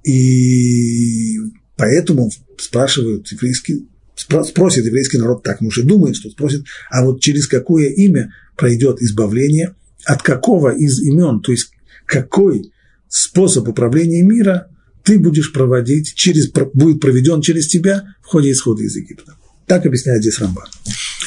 и 0.05 1.37
поэтому 1.77 2.31
спрашивают 2.59 3.31
еврейский, 3.33 3.89
спросит 4.14 4.87
еврейский 4.87 5.19
народ, 5.19 5.43
так 5.43 5.61
муж 5.61 5.79
и 5.79 5.83
думает, 5.83 6.17
что 6.17 6.31
спросит, 6.31 6.64
а 6.91 7.05
вот 7.05 7.21
через 7.21 7.47
какое 7.47 7.89
имя 7.89 8.33
пройдет 8.57 9.03
избавление, 9.03 9.75
от 10.05 10.23
какого 10.23 10.71
из 10.71 11.01
имен, 11.03 11.41
то 11.41 11.53
есть 11.53 11.71
какой 12.07 12.71
способ 13.09 13.69
управления 13.69 14.23
мира 14.23 14.69
ты 15.03 15.19
будешь 15.19 15.53
проводить, 15.53 16.14
через, 16.14 16.51
будет 16.51 17.01
проведен 17.01 17.41
через 17.41 17.69
тебя 17.69 18.14
в 18.23 18.27
ходе 18.27 18.51
исхода 18.51 18.83
из 18.83 18.97
Египта. 18.97 19.35
Так 19.67 19.87
объясняет 19.87 20.21
здесь 20.21 20.39
Рамбан. 20.39 20.67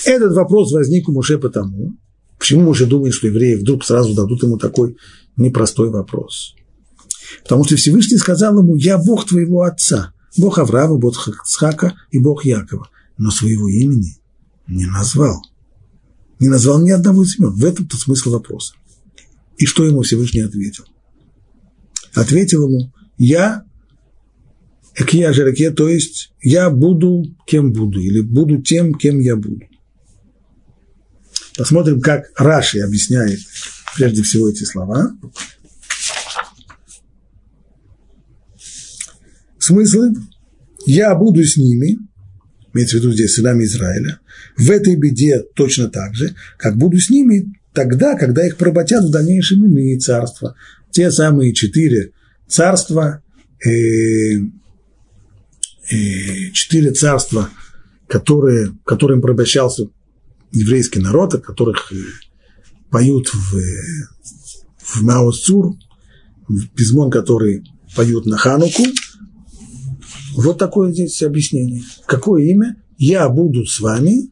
Этот 0.05 0.33
вопрос 0.33 0.71
возник 0.71 1.07
у 1.09 1.11
Муше 1.11 1.37
потому, 1.37 1.97
Почему 2.39 2.61
Моше 2.61 2.85
думает, 2.85 3.13
что 3.13 3.27
евреи 3.27 3.55
вдруг 3.55 3.83
сразу 3.83 4.15
дадут 4.15 4.41
ему 4.43 4.57
такой 4.57 4.97
непростой 5.35 5.89
вопрос? 5.89 6.55
Потому 7.43 7.65
что 7.65 7.75
Всевышний 7.75 8.17
сказал 8.17 8.57
ему, 8.57 8.75
я 8.75 8.97
Бог 8.97 9.27
твоего 9.27 9.63
отца, 9.63 10.13
Бог 10.37 10.57
Авраама, 10.57 10.97
Бог 10.97 11.27
Ицхака 11.27 11.95
и 12.11 12.19
Бог 12.19 12.45
Якова, 12.45 12.89
но 13.17 13.29
своего 13.29 13.67
имени 13.67 14.15
не 14.67 14.85
назвал. 14.85 15.41
Не 16.39 16.47
назвал 16.47 16.81
ни 16.81 16.91
одного 16.91 17.23
из 17.23 17.37
имен. 17.37 17.51
В 17.51 17.65
этом-то 17.65 17.97
смысл 17.97 18.31
вопроса. 18.31 18.73
И 19.57 19.65
что 19.65 19.83
ему 19.83 20.01
Всевышний 20.03 20.41
ответил? 20.41 20.85
Ответил 22.13 22.67
ему, 22.67 22.93
я 23.17 23.65
Экия 24.95 25.33
Жереке, 25.33 25.71
то 25.71 25.89
есть 25.89 26.31
я 26.41 26.69
буду 26.69 27.23
кем 27.45 27.73
буду, 27.73 27.99
или 27.99 28.21
буду 28.21 28.61
тем, 28.61 28.93
кем 28.93 29.19
я 29.19 29.35
буду. 29.35 29.68
Посмотрим, 31.59 31.99
как 31.99 32.31
Раши 32.37 32.79
объясняет 32.79 33.41
прежде 33.97 34.23
всего 34.23 34.49
эти 34.49 34.63
слова. 34.63 35.11
Смыслы 39.57 40.13
«я 40.85 41.13
буду 41.15 41.43
с 41.43 41.57
ними», 41.57 41.97
имеется 42.73 42.95
в 42.95 42.99
виду 43.01 43.11
здесь 43.11 43.33
сынами 43.33 43.65
Израиля, 43.65 44.21
в 44.55 44.71
этой 44.71 44.95
беде 44.95 45.43
точно 45.53 45.89
так 45.89 46.15
же, 46.15 46.33
как 46.57 46.77
буду 46.77 46.97
с 46.97 47.09
ними 47.09 47.53
тогда, 47.73 48.15
когда 48.15 48.47
их 48.47 48.55
проботят 48.55 49.03
в 49.03 49.11
дальнейшем 49.11 49.65
иные 49.65 49.99
царства. 49.99 50.55
Те 50.91 51.11
самые 51.11 51.53
четыре 51.53 52.13
царства, 52.47 53.21
э, 53.65 53.69
э, 55.91 56.51
четыре 56.53 56.91
царства, 56.91 57.49
которые, 58.07 58.77
которым 58.85 59.19
порабощался 59.19 59.89
еврейский 60.51 60.99
народ, 60.99 61.35
о 61.35 61.39
которых 61.39 61.91
э, 61.91 61.95
поют 62.89 63.29
в, 63.33 65.01
Маосцур, 65.01 65.75
в 66.47 66.67
пизмон, 66.69 67.11
который 67.11 67.63
поют 67.95 68.25
на 68.25 68.37
Хануку. 68.37 68.83
Вот 70.35 70.57
такое 70.57 70.91
здесь 70.91 71.21
объяснение. 71.23 71.83
Какое 72.05 72.43
имя? 72.43 72.81
Я 72.97 73.29
буду 73.29 73.65
с 73.65 73.79
вами 73.79 74.31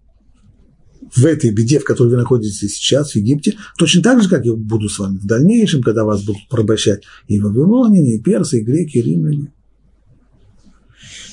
в 1.16 1.26
этой 1.26 1.52
беде, 1.52 1.80
в 1.80 1.84
которой 1.84 2.10
вы 2.10 2.18
находитесь 2.18 2.76
сейчас, 2.76 3.12
в 3.12 3.16
Египте, 3.16 3.56
точно 3.78 4.02
так 4.04 4.22
же, 4.22 4.30
как 4.30 4.46
я 4.46 4.54
буду 4.54 4.90
с 4.90 5.00
вами 5.00 5.18
в 5.18 5.26
дальнейшем, 5.26 5.82
когда 5.82 6.04
вас 6.04 6.24
будут 6.24 6.48
порабощать 6.50 7.04
и 7.28 7.40
вавилоняне, 7.40 8.16
и 8.16 8.22
персы, 8.22 8.60
и 8.60 8.64
греки, 8.64 8.98
и 8.98 9.02
римляне. 9.02 9.54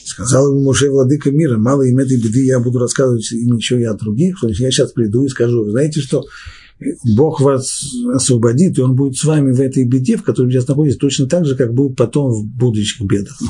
Сказал 0.04 0.50
ему 0.50 0.64
Моше, 0.64 0.90
владыка 0.90 1.30
мира, 1.30 1.56
мало 1.56 1.82
им 1.82 1.98
этой 1.98 2.20
беды, 2.20 2.44
я 2.44 2.60
буду 2.60 2.78
рассказывать 2.78 3.30
им 3.32 3.56
еще 3.56 3.80
и 3.80 3.84
о 3.84 3.94
других, 3.94 4.36
что 4.36 4.48
я 4.48 4.70
сейчас 4.70 4.92
приду 4.92 5.24
и 5.24 5.28
скажу, 5.28 5.70
знаете 5.70 6.00
что, 6.00 6.24
Бог 7.16 7.40
вас 7.40 7.80
освободит, 8.12 8.78
и 8.78 8.82
Он 8.82 8.94
будет 8.94 9.16
с 9.16 9.24
вами 9.24 9.52
в 9.52 9.60
этой 9.60 9.84
беде, 9.84 10.16
в 10.16 10.22
которой 10.24 10.50
сейчас 10.50 10.68
находитесь, 10.68 10.98
точно 10.98 11.26
так 11.26 11.46
же, 11.46 11.56
как 11.56 11.72
будет 11.72 11.96
потом 11.96 12.32
в 12.32 12.44
будущих 12.44 13.06
бедах. 13.06 13.40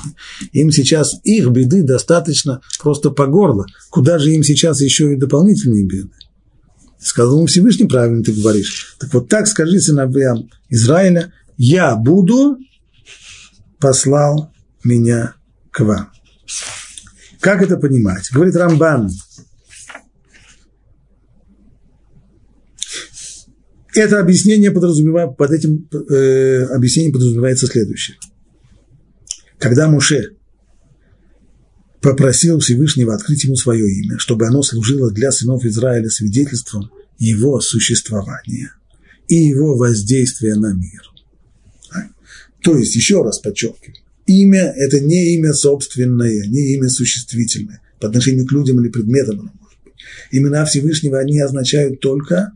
Им 0.52 0.70
сейчас 0.70 1.18
их 1.24 1.48
беды 1.48 1.82
достаточно 1.82 2.61
просто 2.80 3.11
по 3.11 3.26
горло. 3.26 3.66
Куда 3.90 4.18
же 4.18 4.30
им 4.32 4.42
сейчас 4.42 4.80
еще 4.80 5.12
и 5.12 5.16
дополнительные 5.16 5.86
беды? 5.86 6.11
Сказал 7.00 7.36
ему 7.36 7.46
Всевышний, 7.46 7.86
правильно 7.86 8.22
ты 8.22 8.32
говоришь. 8.32 8.96
Так 9.00 9.12
вот 9.12 9.28
так 9.28 9.46
скажи 9.46 9.80
сыновьям 9.80 10.48
Израиля, 10.70 11.32
я 11.57 11.96
буду, 11.96 12.59
послал 13.78 14.52
меня 14.84 15.34
к 15.70 15.80
вам. 15.80 16.14
Как 17.40 17.62
это 17.62 17.76
понимать? 17.76 18.30
Говорит 18.32 18.57
Рамбан. 18.57 19.11
Это 23.94 24.18
объяснение 24.18 24.70
подразумевает, 24.70 25.36
под 25.36 25.52
этим 25.52 25.88
э, 25.92 26.64
объяснением 26.64 27.12
подразумевается 27.12 27.66
следующее. 27.66 28.16
Когда 29.59 29.88
Муше 29.88 30.36
попросил 32.00 32.59
Всевышнего 32.59 33.14
открыть 33.14 33.44
ему 33.44 33.57
свое 33.57 33.88
имя, 33.88 34.18
чтобы 34.18 34.46
оно 34.46 34.62
служило 34.62 35.11
для 35.11 35.30
сынов 35.30 35.64
Израиля 35.64 36.11
свидетельством 36.11 36.90
его 37.18 37.61
существования 37.61 38.74
и 39.28 39.36
его 39.36 39.76
воздействия 39.76 40.55
на 40.57 40.74
мир. 40.74 41.02
То 42.62 42.76
есть, 42.76 42.96
еще 42.96 43.22
раз 43.22 43.38
подчеркиваю, 43.38 44.03
имя– 44.27 44.72
это 44.77 45.01
не 45.01 45.35
имя 45.35 45.53
собственное, 45.53 46.47
не 46.47 46.75
имя 46.75 46.89
существительное 46.89 47.81
по 48.01 48.09
отношению 48.09 48.47
к 48.47 48.53
людям 48.53 48.81
или 48.81 48.89
предметам 48.89 49.41
оно 49.41 49.51
может 49.61 49.79
быть. 49.85 49.95
Имена 50.31 50.64
Всевышнего, 50.64 51.18
они 51.18 51.41
означают 51.41 52.01
только 52.01 52.53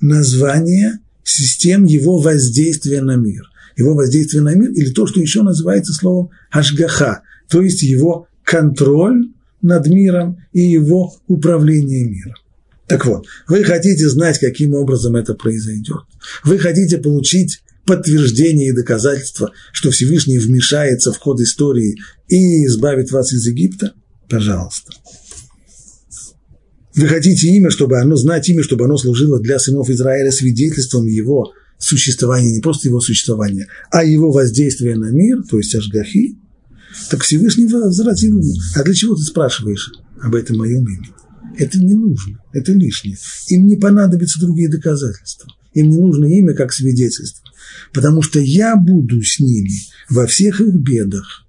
название 0.00 0.98
систем 1.22 1.84
его 1.84 2.18
воздействия 2.18 3.02
на 3.02 3.16
мир. 3.16 3.44
Его 3.76 3.94
воздействие 3.94 4.42
на 4.42 4.54
мир 4.54 4.70
или 4.70 4.90
то, 4.90 5.06
что 5.06 5.20
еще 5.20 5.42
называется 5.42 5.92
словом 5.92 6.30
ашгаха, 6.50 7.22
то 7.48 7.62
есть 7.62 7.82
его 7.82 8.26
контроль 8.42 9.28
над 9.62 9.86
миром 9.86 10.38
и 10.52 10.60
его 10.60 11.14
управление 11.26 12.04
миром. 12.04 12.34
Так 12.86 13.04
вот, 13.04 13.26
вы 13.46 13.62
хотите 13.64 14.08
знать, 14.08 14.38
каким 14.38 14.74
образом 14.74 15.14
это 15.14 15.34
произойдет. 15.34 16.02
Вы 16.42 16.58
хотите 16.58 16.98
получить 16.98 17.62
подтверждение 17.88 18.68
и 18.68 18.74
доказательство, 18.74 19.50
что 19.72 19.90
Всевышний 19.90 20.38
вмешается 20.38 21.10
в 21.10 21.18
ход 21.18 21.40
истории 21.40 21.96
и 22.28 22.66
избавит 22.66 23.10
вас 23.10 23.32
из 23.32 23.46
Египта? 23.46 23.94
Пожалуйста. 24.28 24.92
Вы 26.94 27.08
хотите 27.08 27.48
имя, 27.48 27.70
чтобы 27.70 27.98
оно, 27.98 28.16
знать 28.16 28.46
имя, 28.50 28.62
чтобы 28.62 28.84
оно 28.84 28.98
служило 28.98 29.40
для 29.40 29.58
сынов 29.58 29.88
Израиля 29.88 30.30
свидетельством 30.30 31.06
его 31.06 31.52
существования, 31.78 32.52
не 32.52 32.60
просто 32.60 32.88
его 32.88 33.00
существования, 33.00 33.68
а 33.90 34.04
его 34.04 34.32
воздействия 34.32 34.94
на 34.96 35.10
мир, 35.10 35.42
то 35.48 35.56
есть 35.56 35.74
Ашгахи, 35.74 36.36
так 37.08 37.22
Всевышний 37.22 37.68
возвратил 37.68 38.38
ему. 38.38 38.52
А 38.74 38.82
для 38.82 38.92
чего 38.92 39.14
ты 39.14 39.22
спрашиваешь 39.22 39.92
об 40.20 40.34
этом 40.34 40.58
моем 40.58 40.82
имени? 40.82 41.14
Это 41.56 41.78
не 41.78 41.94
нужно, 41.94 42.38
это 42.52 42.72
лишнее. 42.72 43.16
Им 43.48 43.66
не 43.66 43.76
понадобятся 43.76 44.40
другие 44.40 44.68
доказательства. 44.68 45.48
Им 45.74 45.90
не 45.90 45.98
нужно 45.98 46.26
имя 46.26 46.54
как 46.54 46.72
свидетельство. 46.72 47.44
Потому 47.92 48.22
что 48.22 48.40
я 48.40 48.76
буду 48.76 49.22
с 49.22 49.38
ними 49.40 49.72
во 50.08 50.26
всех 50.26 50.60
их 50.60 50.74
бедах. 50.74 51.44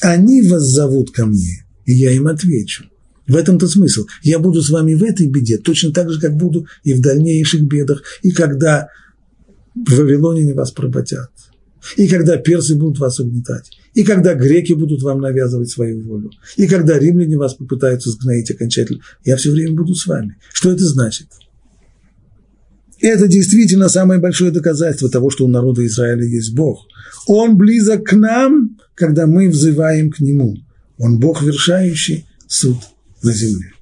Они 0.00 0.42
вас 0.42 0.62
зовут 0.62 1.10
ко 1.10 1.26
мне, 1.26 1.66
и 1.84 1.92
я 1.92 2.12
им 2.12 2.28
отвечу. 2.28 2.84
В 3.26 3.36
этом-то 3.36 3.68
смысл. 3.68 4.06
Я 4.22 4.38
буду 4.38 4.62
с 4.62 4.70
вами 4.70 4.94
в 4.94 5.02
этой 5.02 5.28
беде, 5.28 5.58
точно 5.58 5.92
так 5.92 6.10
же, 6.10 6.20
как 6.20 6.36
буду 6.36 6.66
и 6.82 6.92
в 6.92 7.00
дальнейших 7.00 7.62
бедах, 7.62 8.02
и 8.22 8.30
когда 8.30 8.88
в 9.74 9.96
Вавилоне 9.96 10.42
не 10.42 10.52
вас 10.52 10.70
проботят, 10.70 11.30
и 11.96 12.06
когда 12.06 12.36
персы 12.36 12.76
будут 12.76 12.98
вас 12.98 13.20
угнетать, 13.20 13.70
и 13.94 14.04
когда 14.04 14.34
греки 14.34 14.72
будут 14.74 15.02
вам 15.02 15.20
навязывать 15.20 15.70
свою 15.70 16.02
волю, 16.02 16.30
и 16.56 16.66
когда 16.66 16.98
римляне 16.98 17.36
вас 17.36 17.54
попытаются 17.54 18.10
сгноить 18.10 18.50
окончательно, 18.50 19.00
я 19.24 19.36
все 19.36 19.50
время 19.50 19.74
буду 19.74 19.94
с 19.94 20.06
вами. 20.06 20.36
Что 20.52 20.70
это 20.70 20.84
значит? 20.84 21.28
Это 23.00 23.26
действительно 23.28 23.88
самое 23.88 24.20
большое 24.20 24.50
доказательство 24.50 25.10
того, 25.10 25.30
что 25.30 25.44
у 25.44 25.48
народа 25.48 25.84
Израиля 25.86 26.24
есть 26.24 26.54
Бог. 26.54 26.86
Он 27.26 27.56
близок 27.56 28.04
к 28.04 28.12
нам, 28.12 28.78
когда 28.94 29.26
мы 29.26 29.48
взываем 29.48 30.10
к 30.10 30.20
Нему. 30.20 30.56
Он 30.98 31.18
Бог, 31.18 31.42
вершающий 31.42 32.26
суд 32.46 32.76
на 33.22 33.32
земле. 33.32 33.72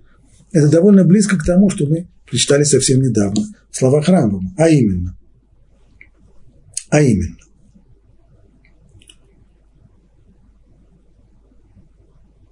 Это 0.53 0.69
довольно 0.69 1.05
близко 1.05 1.37
к 1.37 1.45
тому, 1.45 1.71
что 1.71 1.87
мы 1.87 2.09
прочитали 2.29 2.65
совсем 2.65 3.03
недавно 3.03 3.43
в 3.71 3.77
словах 3.77 4.09
Рамбама, 4.09 4.55
а 4.57 4.69
именно, 4.69 5.17
а 6.89 7.03
именно, 7.03 7.37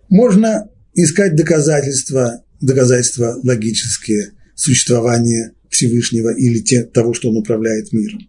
можно 0.09 0.69
искать 0.95 1.37
доказательства, 1.37 2.43
доказательства 2.61 3.39
логические 3.43 4.33
существования 4.55 5.53
Всевышнего 5.71 6.35
или 6.37 6.61
те, 6.61 6.83
того, 6.83 7.15
что 7.15 7.31
он 7.31 7.37
управляет 7.37 7.93
миром. 7.93 8.29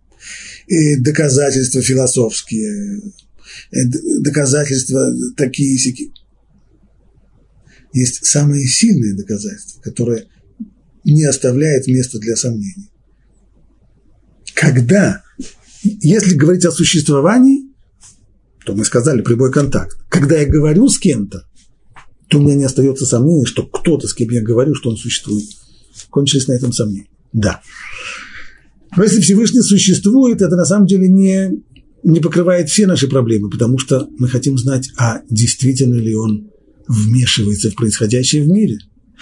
И 0.68 0.98
доказательства 0.98 1.82
философские, 1.82 3.02
доказательства 4.20 5.14
такие 5.36 5.78
сики. 5.78 6.14
Есть 7.94 8.26
самые 8.26 8.66
сильные 8.68 9.16
доказательства, 9.16 9.82
которые 9.82 10.28
не 11.04 11.26
оставляют 11.26 11.88
места 11.88 12.20
для 12.20 12.36
сомнений. 12.36 12.90
Когда, 14.54 15.24
если 15.82 16.36
говорить 16.36 16.66
о 16.66 16.72
существовании, 16.72 17.72
то 18.66 18.76
мы 18.76 18.86
сказали 18.86 19.22
прямой 19.22 19.52
контакт. 19.52 19.98
Когда 20.10 20.38
я 20.38 20.46
говорю 20.46 20.88
с 20.88 21.00
кем-то, 21.00 21.48
то 22.30 22.38
у 22.38 22.44
меня 22.44 22.56
не 22.56 22.64
остается 22.64 23.06
сомнений, 23.06 23.46
что 23.46 23.66
кто-то, 23.66 24.08
с 24.08 24.14
кем 24.14 24.30
я 24.30 24.42
говорю, 24.42 24.76
что 24.76 24.92
он 24.92 24.98
существует. 24.98 25.50
Кончились 26.10 26.48
на 26.48 26.54
этом 26.54 26.72
сомнения. 26.72 27.11
Да. 27.34 27.62
Но 28.96 29.04
если 29.04 29.22
Всевышний 29.22 29.62
существует, 29.62 30.42
это 30.42 30.56
на 30.56 30.66
самом 30.66 30.86
деле 30.86 31.08
не, 31.08 31.64
не 32.04 32.20
покрывает 32.20 32.70
все 32.70 32.88
наши 32.88 33.08
проблемы, 33.08 33.50
потому 33.50 33.78
что 33.78 34.08
мы 34.18 34.28
хотим 34.28 34.58
знать, 34.58 34.90
а 34.98 35.22
действительно 35.30 35.96
ли 35.96 36.14
он 36.14 36.52
вмешивается 36.88 37.72
в 37.72 37.76
происходящее 37.76 38.44
в 38.44 38.48
мире. 38.48 38.80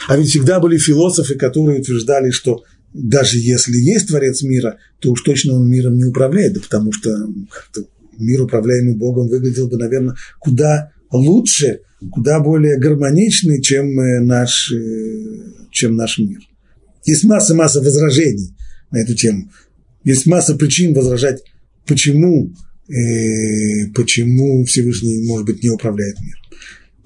А 0.07 0.17
ведь 0.17 0.29
всегда 0.29 0.59
были 0.59 0.77
философы, 0.77 1.35
которые 1.35 1.81
утверждали, 1.81 2.31
что 2.31 2.63
даже 2.93 3.37
если 3.37 3.77
есть 3.77 4.07
Творец 4.07 4.41
мира, 4.41 4.77
то 4.99 5.11
уж 5.11 5.21
точно 5.21 5.53
он 5.53 5.69
миром 5.69 5.95
не 5.95 6.05
управляет, 6.05 6.53
да 6.53 6.61
потому 6.61 6.91
что 6.91 7.09
мир, 8.17 8.41
управляемый 8.41 8.95
Богом, 8.95 9.27
выглядел 9.27 9.67
бы, 9.67 9.77
наверное, 9.77 10.15
куда 10.39 10.91
лучше, 11.11 11.81
куда 12.11 12.39
более 12.39 12.79
гармоничный, 12.79 13.61
чем 13.61 13.99
э, 13.99 14.21
наш, 14.21 14.71
э, 14.71 15.67
чем 15.71 15.95
наш 15.95 16.17
мир. 16.17 16.39
Есть 17.05 17.23
масса-масса 17.23 17.81
возражений 17.81 18.55
на 18.91 18.97
эту 18.97 19.15
тему. 19.15 19.49
Есть 20.03 20.25
масса 20.25 20.55
причин 20.55 20.93
возражать, 20.93 21.43
почему, 21.85 22.53
э, 22.87 23.87
почему 23.95 24.63
Всевышний, 24.65 25.25
может 25.27 25.45
быть, 25.45 25.63
не 25.63 25.69
управляет 25.69 26.19
миром. 26.19 26.39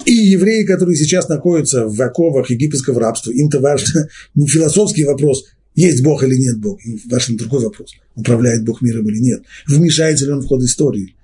И 0.06 0.12
евреи, 0.12 0.64
которые 0.66 0.98
сейчас 0.98 1.30
находятся 1.30 1.88
в 1.88 2.02
оковах 2.02 2.50
египетского 2.50 3.00
рабства, 3.00 3.32
им-то 3.32 3.60
важно 3.60 4.10
не 4.36 4.48
философский 4.48 5.06
вопрос, 5.06 5.46
есть 5.76 6.04
Бог 6.04 6.24
или 6.24 6.36
нет 6.36 6.60
Бог, 6.60 6.80
им 6.86 7.00
важен 7.10 7.38
другой 7.38 7.64
вопрос, 7.64 7.94
управляет 8.16 8.64
Бог 8.66 8.82
миром 8.82 9.08
или 9.10 9.20
нет, 9.20 9.44
вмешается 9.68 10.26
ли 10.26 10.32
он 10.32 10.42
в 10.42 10.48
ход 10.48 10.62
истории, 10.62 11.16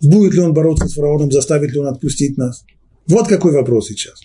будет 0.00 0.34
ли 0.34 0.40
он 0.40 0.52
бороться 0.52 0.86
с 0.86 0.94
фараоном, 0.94 1.32
заставит 1.32 1.72
ли 1.72 1.78
он 1.78 1.86
отпустить 1.86 2.36
нас. 2.36 2.64
Вот 3.06 3.28
какой 3.28 3.52
вопрос 3.52 3.88
сейчас. 3.88 4.20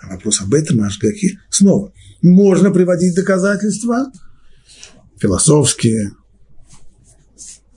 А 0.00 0.14
вопрос 0.14 0.40
об 0.40 0.54
этом, 0.54 0.80
Ашгахи, 0.82 1.38
снова. 1.50 1.92
Можно 2.22 2.70
приводить 2.70 3.14
доказательства 3.14 4.10
философские, 5.18 6.12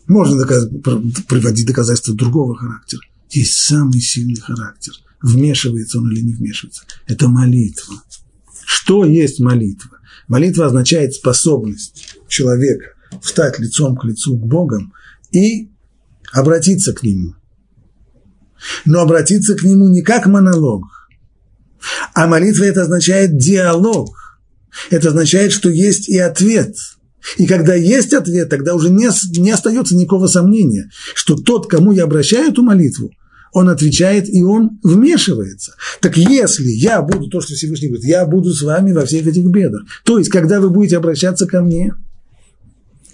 можно 0.08 0.38
доказ... 0.38 0.68
приводить 1.28 1.68
доказательства 1.68 2.16
другого 2.16 2.56
характера. 2.56 3.02
Есть 3.30 3.54
самый 3.54 4.00
сильный 4.00 4.40
характер. 4.40 4.94
Вмешивается 5.22 6.00
он 6.00 6.12
или 6.12 6.22
не 6.22 6.34
вмешивается. 6.34 6.84
Это 7.08 7.28
молитва. 7.28 7.96
Что 8.66 9.06
есть 9.06 9.40
молитва? 9.40 9.98
Молитва 10.28 10.68
означает 10.68 11.14
способность 11.14 12.18
человека 12.28 12.86
встать 13.22 13.60
лицом 13.60 13.96
к 13.96 14.06
лицу 14.06 14.38
к 14.38 14.46
Богу 14.46 14.92
и 15.32 15.70
обратиться 16.32 16.94
к 16.94 17.04
Нему. 17.04 17.36
Но 18.86 19.02
обратиться 19.02 19.56
к 19.56 19.64
Нему 19.64 19.90
не 19.90 20.02
как 20.02 20.28
монолог, 20.28 20.86
а 22.14 22.28
молитва 22.28 22.64
это 22.64 22.84
означает 22.84 23.38
диалог. 23.38 24.25
Это 24.90 25.10
означает, 25.10 25.52
что 25.52 25.70
есть 25.70 26.10
и 26.10 26.18
ответ. 26.18 26.76
И 27.38 27.48
когда 27.48 27.74
есть 27.74 28.14
ответ, 28.14 28.50
тогда 28.50 28.76
уже 28.76 28.90
не, 28.90 29.10
не 29.40 29.52
остается 29.52 29.96
никакого 29.96 30.28
сомнения, 30.28 30.90
что 31.14 31.36
тот, 31.36 31.68
кому 31.68 31.92
я 31.92 32.04
обращаю 32.04 32.52
эту 32.52 32.62
молитву, 32.62 33.12
он 33.52 33.70
отвечает 33.70 34.28
и 34.30 34.44
он 34.44 34.80
вмешивается. 34.84 35.76
Так 36.02 36.18
если 36.18 36.68
я 36.68 37.02
буду, 37.02 37.30
то, 37.30 37.42
что 37.42 37.56
Всевышний 37.56 37.88
говорит, 37.88 38.06
я 38.06 38.26
буду 38.26 38.54
с 38.54 38.62
вами 38.62 38.92
во 38.92 39.06
всех 39.06 39.26
этих 39.26 39.46
бедах, 39.46 39.84
то 40.04 40.20
есть, 40.20 40.30
когда 40.30 40.60
вы 40.60 40.70
будете 40.70 40.98
обращаться 40.98 41.48
ко 41.48 41.62
мне, 41.62 41.94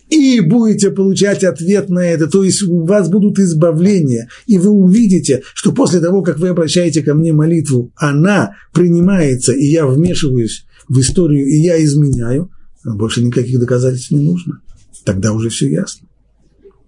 и 0.09 0.41
будете 0.41 0.91
получать 0.91 1.43
ответ 1.43 1.89
на 1.89 1.99
это, 1.99 2.27
то 2.27 2.43
есть 2.43 2.63
у 2.63 2.85
вас 2.85 3.07
будут 3.07 3.39
избавления, 3.39 4.27
и 4.45 4.57
вы 4.57 4.69
увидите, 4.71 5.41
что 5.53 5.71
после 5.71 6.01
того, 6.01 6.21
как 6.21 6.37
вы 6.37 6.49
обращаете 6.49 7.01
ко 7.01 7.13
мне 7.13 7.31
молитву, 7.31 7.93
она 7.95 8.55
принимается, 8.73 9.53
и 9.53 9.65
я 9.65 9.87
вмешиваюсь 9.87 10.65
в 10.91 10.99
историю, 10.99 11.47
и 11.47 11.55
я 11.55 11.83
изменяю, 11.83 12.51
больше 12.83 13.23
никаких 13.23 13.59
доказательств 13.59 14.11
не 14.11 14.19
нужно. 14.19 14.61
Тогда 15.05 15.33
уже 15.33 15.49
все 15.49 15.69
ясно. 15.69 16.07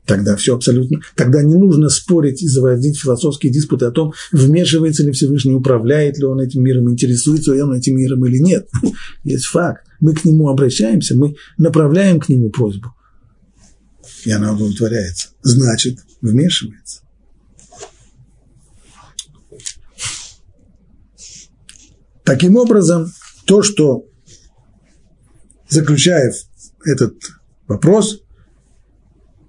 Тогда 0.06 0.36
все 0.36 0.56
абсолютно. 0.56 1.00
Тогда 1.16 1.42
не 1.42 1.56
нужно 1.56 1.90
спорить 1.90 2.44
и 2.44 2.48
заводить 2.48 3.00
философские 3.00 3.52
диспуты 3.52 3.86
о 3.86 3.92
том, 3.92 4.14
вмешивается 4.32 5.04
ли 5.04 5.12
Всевышний, 5.12 5.54
управляет 5.54 6.18
ли 6.18 6.26
он 6.26 6.42
этим 6.42 6.64
миром, 6.64 6.92
интересуется 6.92 7.54
ли 7.54 7.62
он 7.62 7.74
этим 7.74 7.96
миром 7.96 8.26
или 8.26 8.40
нет. 8.40 8.68
Есть 9.24 9.46
факт. 9.46 9.86
Мы 10.02 10.14
к 10.14 10.26
нему 10.26 10.50
обращаемся, 10.50 11.16
мы 11.16 11.36
направляем 11.58 12.20
к 12.20 12.28
нему 12.28 12.50
просьбу 12.50 12.94
и 14.26 14.32
она 14.32 14.54
удовлетворяется, 14.54 15.30
значит, 15.42 16.00
вмешивается. 16.22 17.02
Таким 22.24 22.56
образом, 22.56 23.12
то, 23.46 23.62
что 23.62 24.06
заключая 25.70 26.34
этот 26.86 27.16
вопрос, 27.68 28.22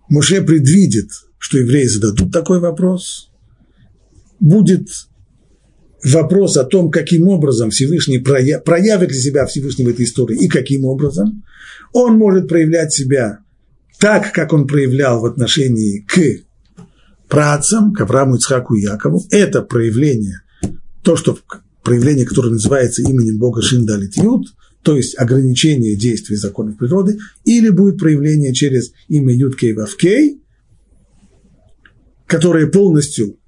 Муше 0.09 0.43
предвидит, 0.43 1.11
что 1.39 1.59
евреи 1.59 1.87
зададут 1.87 2.33
такой 2.33 2.61
вопрос. 2.61 3.31
Будет 4.41 4.89
вопрос 6.05 6.57
о 6.57 6.65
том, 6.65 6.91
каким 6.91 7.29
образом 7.29 7.71
Всевышний 7.71 8.19
проявит 8.19 9.11
ли 9.11 9.19
себя 9.19 9.47
Всевышний 9.47 9.85
в 9.85 9.89
этой 9.89 10.05
истории 10.05 10.45
и 10.45 10.49
каким 10.49 10.85
образом. 10.85 11.43
Он 11.93 12.19
может 12.19 12.49
проявлять 12.49 12.93
себя 12.93 13.39
так, 13.99 14.33
как 14.33 14.53
он 14.53 14.67
проявлял 14.67 15.21
в 15.21 15.25
отношении 15.25 16.01
к 16.01 16.45
працам, 17.29 17.93
к 17.95 18.01
Аврааму, 18.03 18.37
Ицхаку 18.37 18.75
и 18.75 18.83
Якову. 18.83 19.25
Это 19.31 19.63
проявление, 19.63 20.43
то, 21.03 21.17
что 21.17 21.39
проявление, 21.85 22.27
которое 22.27 22.51
называется 22.51 23.03
именем 23.03 23.39
Бога 23.39 23.63
Шиндалит 23.63 24.17
Юд, 24.17 24.49
то 24.83 24.97
есть 24.97 25.17
ограничение 25.19 25.97
действий 25.97 26.37
законов 26.37 26.77
природы, 26.77 27.19
или 27.45 27.69
будет 27.71 27.99
проявление 27.99 28.53
через 28.53 28.93
имя 29.09 29.35
Юд 29.35 29.57
Кей 29.57 29.73
Вавкей, 29.73 30.41
которые 32.27 32.67
полностью 32.67 33.39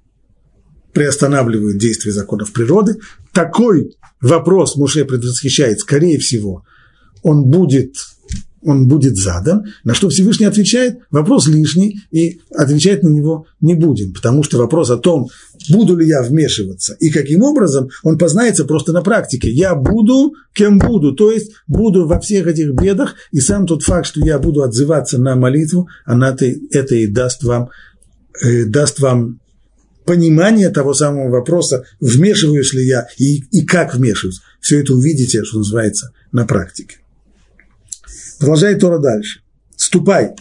приостанавливают 0.93 1.77
действие 1.77 2.13
законов 2.13 2.53
природы. 2.53 2.97
Такой 3.33 3.95
вопрос 4.21 4.75
Муше 4.77 5.05
предвосхищает, 5.05 5.79
скорее 5.79 6.17
всего, 6.17 6.63
он 7.21 7.45
будет 7.45 7.95
он 8.61 8.87
будет 8.87 9.15
задан, 9.15 9.65
на 9.83 9.93
что 9.93 10.09
Всевышний 10.09 10.45
отвечает, 10.45 10.99
вопрос 11.11 11.47
лишний, 11.47 12.01
и 12.11 12.39
отвечать 12.55 13.03
на 13.03 13.09
него 13.09 13.45
не 13.61 13.75
будем, 13.75 14.13
потому 14.13 14.43
что 14.43 14.57
вопрос 14.57 14.89
о 14.89 14.97
том, 14.97 15.27
буду 15.69 15.95
ли 15.95 16.07
я 16.07 16.21
вмешиваться 16.23 16.95
и 16.99 17.09
каким 17.09 17.43
образом, 17.43 17.89
он 18.03 18.17
познается 18.17 18.65
просто 18.65 18.93
на 18.93 19.01
практике. 19.01 19.49
Я 19.49 19.75
буду, 19.75 20.33
кем 20.53 20.79
буду, 20.79 21.13
то 21.13 21.31
есть 21.31 21.51
буду 21.67 22.07
во 22.07 22.19
всех 22.19 22.47
этих 22.47 22.73
бедах, 22.73 23.15
и 23.31 23.39
сам 23.39 23.65
тот 23.65 23.83
факт, 23.83 24.07
что 24.07 24.25
я 24.25 24.39
буду 24.39 24.63
отзываться 24.63 25.19
на 25.19 25.35
молитву, 25.35 25.87
она 26.05 26.35
это 26.71 26.95
и 26.95 27.07
даст 27.07 27.43
вам, 27.43 27.69
э, 28.43 28.65
даст 28.65 28.99
вам 28.99 29.39
понимание 30.05 30.69
того 30.69 30.93
самого 30.93 31.29
вопроса, 31.29 31.83
вмешиваюсь 31.99 32.73
ли 32.73 32.87
я 32.87 33.07
и, 33.17 33.43
и 33.51 33.65
как 33.65 33.93
вмешиваюсь. 33.93 34.39
Все 34.61 34.79
это 34.79 34.93
увидите, 34.93 35.43
что 35.43 35.59
называется, 35.59 36.11
на 36.31 36.45
практике. 36.45 36.97
Продолжает 38.39 38.79
Тора 38.79 38.99
дальше. 38.99 39.41
«Ступай 39.75 40.33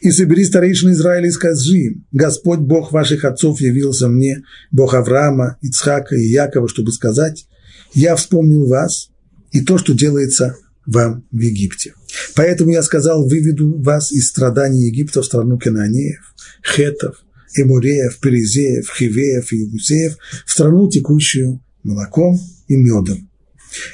и 0.00 0.10
собери 0.10 0.44
старейшин 0.44 0.92
Израиля 0.92 1.28
и 1.28 1.30
скажи 1.30 1.78
им, 1.78 2.06
Господь 2.12 2.60
Бог 2.60 2.92
ваших 2.92 3.24
отцов 3.24 3.60
явился 3.60 4.08
мне, 4.08 4.42
Бог 4.70 4.94
Авраама, 4.94 5.56
Ицхака 5.62 6.14
и 6.14 6.26
Якова, 6.26 6.68
чтобы 6.68 6.92
сказать, 6.92 7.46
я 7.94 8.16
вспомнил 8.16 8.66
вас 8.66 9.10
и 9.50 9.60
то, 9.62 9.78
что 9.78 9.94
делается 9.94 10.56
вам 10.86 11.24
в 11.30 11.40
Египте. 11.40 11.94
Поэтому 12.34 12.70
я 12.70 12.82
сказал, 12.82 13.26
выведу 13.26 13.80
вас 13.80 14.12
из 14.12 14.28
страданий 14.28 14.86
Египта 14.86 15.22
в 15.22 15.26
страну 15.26 15.58
Кананеев, 15.58 16.34
Хетов, 16.64 17.24
Эмуреев, 17.54 18.18
Перезеев, 18.18 18.90
Хивеев 18.96 19.52
и 19.52 19.58
Егусеев, 19.58 20.16
в 20.46 20.50
страну, 20.50 20.88
текущую 20.88 21.62
молоком 21.82 22.38
и 22.68 22.76
медом. 22.76 23.28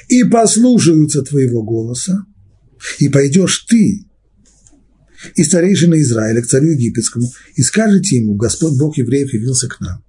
И 0.07 0.23
послушаются 0.23 1.21
твоего 1.21 1.63
голоса, 1.63 2.25
и 2.99 3.09
пойдешь 3.09 3.65
ты 3.67 4.05
и 5.35 5.43
старейшина 5.43 5.99
Израиля 6.01 6.41
к 6.41 6.47
царю 6.47 6.71
египетскому, 6.71 7.29
и 7.55 7.61
скажете 7.61 8.17
ему, 8.17 8.35
Господь 8.35 8.77
Бог 8.77 8.97
евреев 8.97 9.33
явился 9.33 9.67
к 9.67 9.79
нам. 9.81 10.03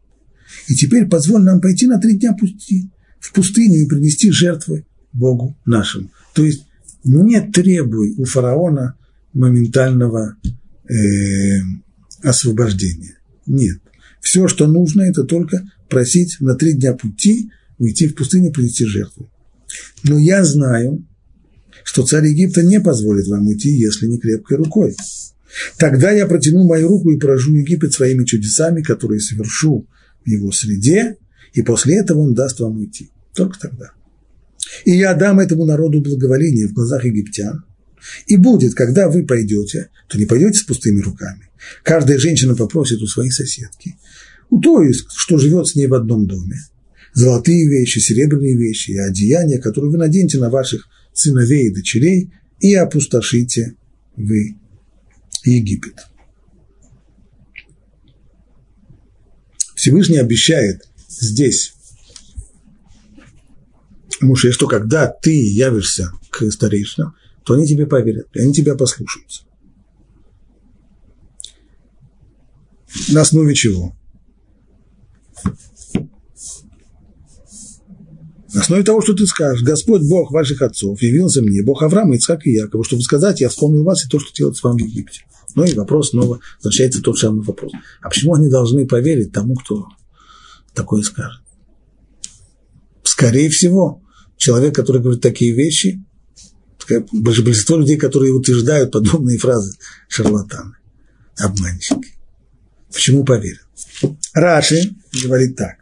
И 0.69 0.75
теперь 0.75 1.09
позволь 1.09 1.43
нам 1.43 1.61
пойти 1.61 1.87
на 1.87 1.99
три 1.99 2.17
дня 2.17 2.33
пути 2.33 2.91
в 3.19 3.33
пустыню 3.33 3.83
и 3.83 3.87
принести 3.87 4.31
жертвы 4.31 4.85
Богу 5.13 5.59
нашему. 5.65 6.11
То 6.33 6.45
есть 6.45 6.65
не 7.03 7.41
требуй 7.41 8.15
у 8.17 8.25
фараона 8.25 8.95
моментального 9.33 10.37
э, 10.89 10.95
освобождения. 12.23 13.19
Нет. 13.47 13.79
Все, 14.21 14.49
что 14.49 14.67
нужно, 14.67 15.03
это 15.03 15.25
только 15.25 15.69
просить 15.89 16.37
на 16.41 16.55
три 16.55 16.75
дня 16.75 16.95
пути 16.95 17.51
уйти 17.79 18.07
в 18.07 18.15
пустыню 18.15 18.51
и 18.51 18.53
принести 18.53 18.85
жертву. 18.85 19.31
Но 20.05 20.19
я 20.19 20.45
знаю, 20.45 21.05
что 21.85 22.05
царь 22.05 22.27
Египта 22.27 22.63
не 22.63 22.81
позволит 22.81 23.27
вам 23.29 23.47
уйти, 23.47 23.71
если 23.71 24.07
не 24.07 24.19
крепкой 24.19 24.59
рукой. 24.59 24.97
Тогда 25.79 26.11
я 26.13 26.27
протяну 26.27 26.65
мою 26.65 26.89
руку 26.89 27.11
и 27.11 27.19
поражу 27.19 27.55
Египет 27.55 27.93
своими 27.93 28.25
чудесами, 28.25 28.83
которые 28.83 29.21
совершу 29.21 29.87
в 30.25 30.29
его 30.29 30.53
среде, 30.53 31.17
и 31.53 31.63
после 31.63 31.99
этого 31.99 32.21
он 32.21 32.35
даст 32.35 32.61
вам 32.61 32.79
уйти. 32.79 33.11
Только 33.35 33.59
тогда. 33.59 33.93
И 34.85 34.93
я 34.93 35.15
дам 35.15 35.41
этому 35.41 35.65
народу 35.65 36.01
благоволение 36.01 36.69
в 36.69 36.73
глазах 36.73 37.05
египтян. 37.05 37.65
И 38.27 38.37
будет, 38.37 38.75
когда 38.75 39.09
вы 39.09 39.27
пойдете, 39.27 39.91
то 40.09 40.19
не 40.19 40.27
пойдете 40.27 40.59
с 40.59 40.63
пустыми 40.63 41.01
руками. 41.01 41.51
Каждая 41.83 42.19
женщина 42.19 42.55
попросит 42.55 43.03
у 43.03 43.07
своей 43.07 43.31
соседки, 43.31 43.97
у 44.49 44.61
той, 44.61 44.93
что 44.93 45.39
живет 45.39 45.69
с 45.69 45.75
ней 45.75 45.87
в 45.87 45.95
одном 45.95 46.27
доме, 46.27 46.57
золотые 47.13 47.69
вещи, 47.69 47.99
серебряные 47.99 48.57
вещи 48.57 48.93
и 48.93 48.99
одеяния, 48.99 49.61
которые 49.61 49.91
вы 49.91 49.99
наденете 49.99 50.39
на 50.39 50.49
ваших 50.49 50.89
сыновей 51.13 51.69
и 51.69 51.75
дочерей, 51.75 52.33
и 52.61 52.75
опустошите 52.75 53.77
вы 54.17 54.57
Египет. 55.45 56.07
Всевышний 59.75 60.19
обещает 60.19 60.87
здесь 61.09 61.75
Муше, 64.21 64.53
что 64.53 64.67
когда 64.67 65.07
ты 65.07 65.31
явишься 65.33 66.13
к 66.31 66.51
старейшинам, 66.51 67.15
то 67.45 67.55
они 67.55 67.67
тебе 67.67 67.87
поверят, 67.87 68.29
они 68.37 68.53
тебя 68.53 68.75
послушаются. 68.75 69.45
На 73.09 73.23
основе 73.23 73.55
чего? 73.55 73.97
На 78.53 78.63
основе 78.63 78.83
того, 78.83 79.01
что 79.01 79.15
ты 79.15 79.27
скажешь, 79.27 79.63
Господь 79.63 80.03
Бог 80.03 80.33
ваших 80.33 80.63
отцов 80.63 81.01
явился 81.03 81.41
мне, 81.41 81.63
Бог 81.63 81.83
Авраама, 81.83 82.17
Ицхака 82.17 82.49
и 82.49 82.55
Якова, 82.55 82.85
чтобы 82.85 83.03
сказать, 83.03 83.41
я 83.41 83.49
вспомнил 83.49 83.85
вас 83.85 84.05
и 84.05 84.09
то, 84.09 84.19
что 84.19 84.33
делается 84.35 84.67
вам 84.67 84.77
в 84.77 84.81
Египте. 84.81 85.25
Ну 85.55 85.65
и 85.65 85.75
вопрос 85.75 86.11
снова 86.11 86.41
возвращается 86.57 87.01
тот 87.01 87.19
самый 87.19 87.43
вопрос. 87.45 87.73
А 88.01 88.09
почему 88.09 88.35
они 88.35 88.49
должны 88.49 88.87
поверить 88.87 89.33
тому, 89.33 89.55
кто 89.55 89.87
такое 90.75 91.03
скажет? 91.03 91.43
Скорее 93.03 93.51
всего, 93.51 94.03
человек, 94.37 94.75
который 94.75 95.01
говорит 95.01 95.23
такие 95.23 95.53
вещи, 95.53 96.03
большинство 97.13 97.77
людей, 97.77 97.97
которые 97.97 98.33
утверждают 98.33 98.91
подобные 98.91 99.39
фразы, 99.39 99.77
шарлатаны, 100.09 100.75
обманщики. 101.39 102.15
Почему 102.93 103.25
поверят? 103.25 103.65
Раши 104.35 104.97
говорит 105.23 105.57
так. 105.57 105.77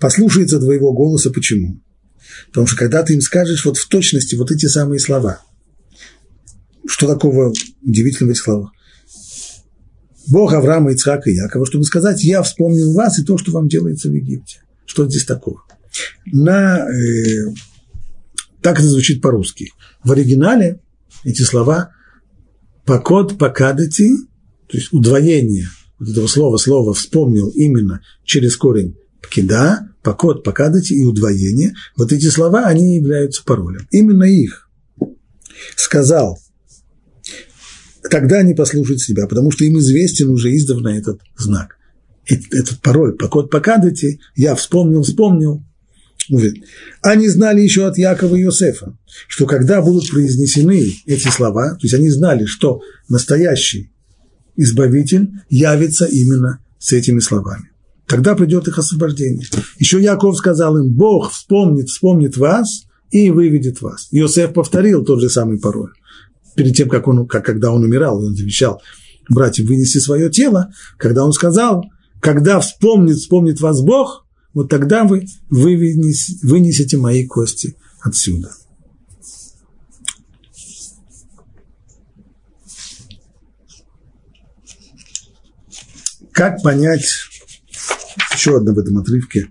Послушается 0.00 0.58
твоего 0.58 0.92
голоса, 0.92 1.30
почему? 1.30 1.80
Потому 2.48 2.66
что 2.66 2.76
когда 2.76 3.02
ты 3.02 3.14
им 3.14 3.20
скажешь 3.20 3.64
вот 3.64 3.76
в 3.76 3.88
точности 3.88 4.34
вот 4.34 4.50
эти 4.50 4.66
самые 4.66 4.98
слова, 4.98 5.40
что 6.86 7.06
такого 7.06 7.52
удивительного 7.82 8.30
в 8.30 8.34
этих 8.34 8.42
словах? 8.42 8.70
Бог 10.26 10.52
Авраама, 10.52 10.92
Ицхака 10.92 11.30
и 11.30 11.34
Якова, 11.34 11.66
чтобы 11.66 11.84
сказать, 11.84 12.24
я 12.24 12.42
вспомнил 12.42 12.92
вас 12.94 13.18
и 13.18 13.24
то, 13.24 13.36
что 13.36 13.52
вам 13.52 13.68
делается 13.68 14.08
в 14.08 14.12
Египте. 14.12 14.62
Что 14.86 15.06
здесь 15.08 15.24
такого? 15.24 15.62
На, 16.26 16.78
э, 16.88 17.52
так 18.62 18.78
это 18.78 18.88
звучит 18.88 19.20
по-русски. 19.20 19.70
В 20.02 20.12
оригинале 20.12 20.80
эти 21.24 21.42
слова 21.42 21.90
«покод 22.84 23.38
покадати», 23.38 24.10
то 24.68 24.76
есть 24.78 24.92
удвоение 24.92 25.68
вот 25.98 26.08
этого 26.08 26.26
слова, 26.26 26.56
слова 26.56 26.94
«вспомнил» 26.94 27.50
именно 27.50 28.00
через 28.24 28.56
корень 28.56 28.96
«пкида», 29.24 29.88
покот, 30.02 30.44
покадати 30.44 30.92
и 30.92 31.04
удвоение, 31.04 31.74
вот 31.96 32.12
эти 32.12 32.26
слова, 32.26 32.66
они 32.66 32.96
являются 32.96 33.42
паролем. 33.44 33.88
Именно 33.90 34.24
их 34.24 34.68
сказал, 35.76 36.38
тогда 38.10 38.38
они 38.38 38.54
послушают 38.54 39.00
себя, 39.00 39.26
потому 39.26 39.50
что 39.50 39.64
им 39.64 39.78
известен 39.78 40.30
уже 40.30 40.54
издавна 40.54 40.88
этот 40.88 41.20
знак. 41.36 41.76
Этот 42.26 42.80
пароль, 42.80 43.16
покот, 43.16 43.50
покадати, 43.50 44.20
я 44.36 44.54
вспомнил, 44.54 45.02
вспомнил. 45.02 45.62
Они 47.02 47.28
знали 47.28 47.60
еще 47.60 47.86
от 47.86 47.98
Якова 47.98 48.34
и 48.36 48.42
Иосифа, 48.42 48.96
что 49.28 49.46
когда 49.46 49.82
будут 49.82 50.08
произнесены 50.08 50.82
эти 51.04 51.28
слова, 51.28 51.72
то 51.72 51.80
есть 51.82 51.94
они 51.94 52.08
знали, 52.08 52.46
что 52.46 52.80
настоящий 53.10 53.90
избавитель 54.56 55.32
явится 55.50 56.06
именно 56.06 56.64
с 56.78 56.92
этими 56.92 57.20
словами. 57.20 57.73
Тогда 58.06 58.34
придет 58.34 58.68
их 58.68 58.78
освобождение. 58.78 59.46
Еще 59.78 60.00
Яков 60.00 60.36
сказал 60.36 60.76
им, 60.76 60.92
Бог 60.92 61.30
вспомнит, 61.32 61.88
вспомнит 61.88 62.36
вас 62.36 62.84
и 63.10 63.30
выведет 63.30 63.80
вас. 63.80 64.08
Иосиф 64.10 64.52
повторил 64.52 65.04
тот 65.04 65.20
же 65.20 65.30
самый 65.30 65.58
пароль. 65.58 65.92
Перед 66.54 66.76
тем, 66.76 66.88
как 66.88 67.08
он, 67.08 67.26
как, 67.26 67.44
когда 67.44 67.72
он 67.72 67.82
умирал, 67.82 68.22
он 68.22 68.34
завещал 68.34 68.80
братьям 69.28 69.66
вынести 69.66 69.98
свое 69.98 70.30
тело, 70.30 70.72
когда 70.98 71.24
он 71.24 71.32
сказал, 71.32 71.84
когда 72.20 72.60
вспомнит, 72.60 73.16
вспомнит 73.16 73.60
вас 73.60 73.80
Бог, 73.80 74.26
вот 74.52 74.68
тогда 74.68 75.04
вы 75.04 75.26
вынесете 75.50 76.96
мои 76.98 77.26
кости 77.26 77.76
отсюда. 78.02 78.52
Как 86.32 86.62
понять, 86.62 87.04
еще 88.32 88.56
одна 88.56 88.72
в 88.72 88.78
этом 88.78 88.98
отрывке, 88.98 89.48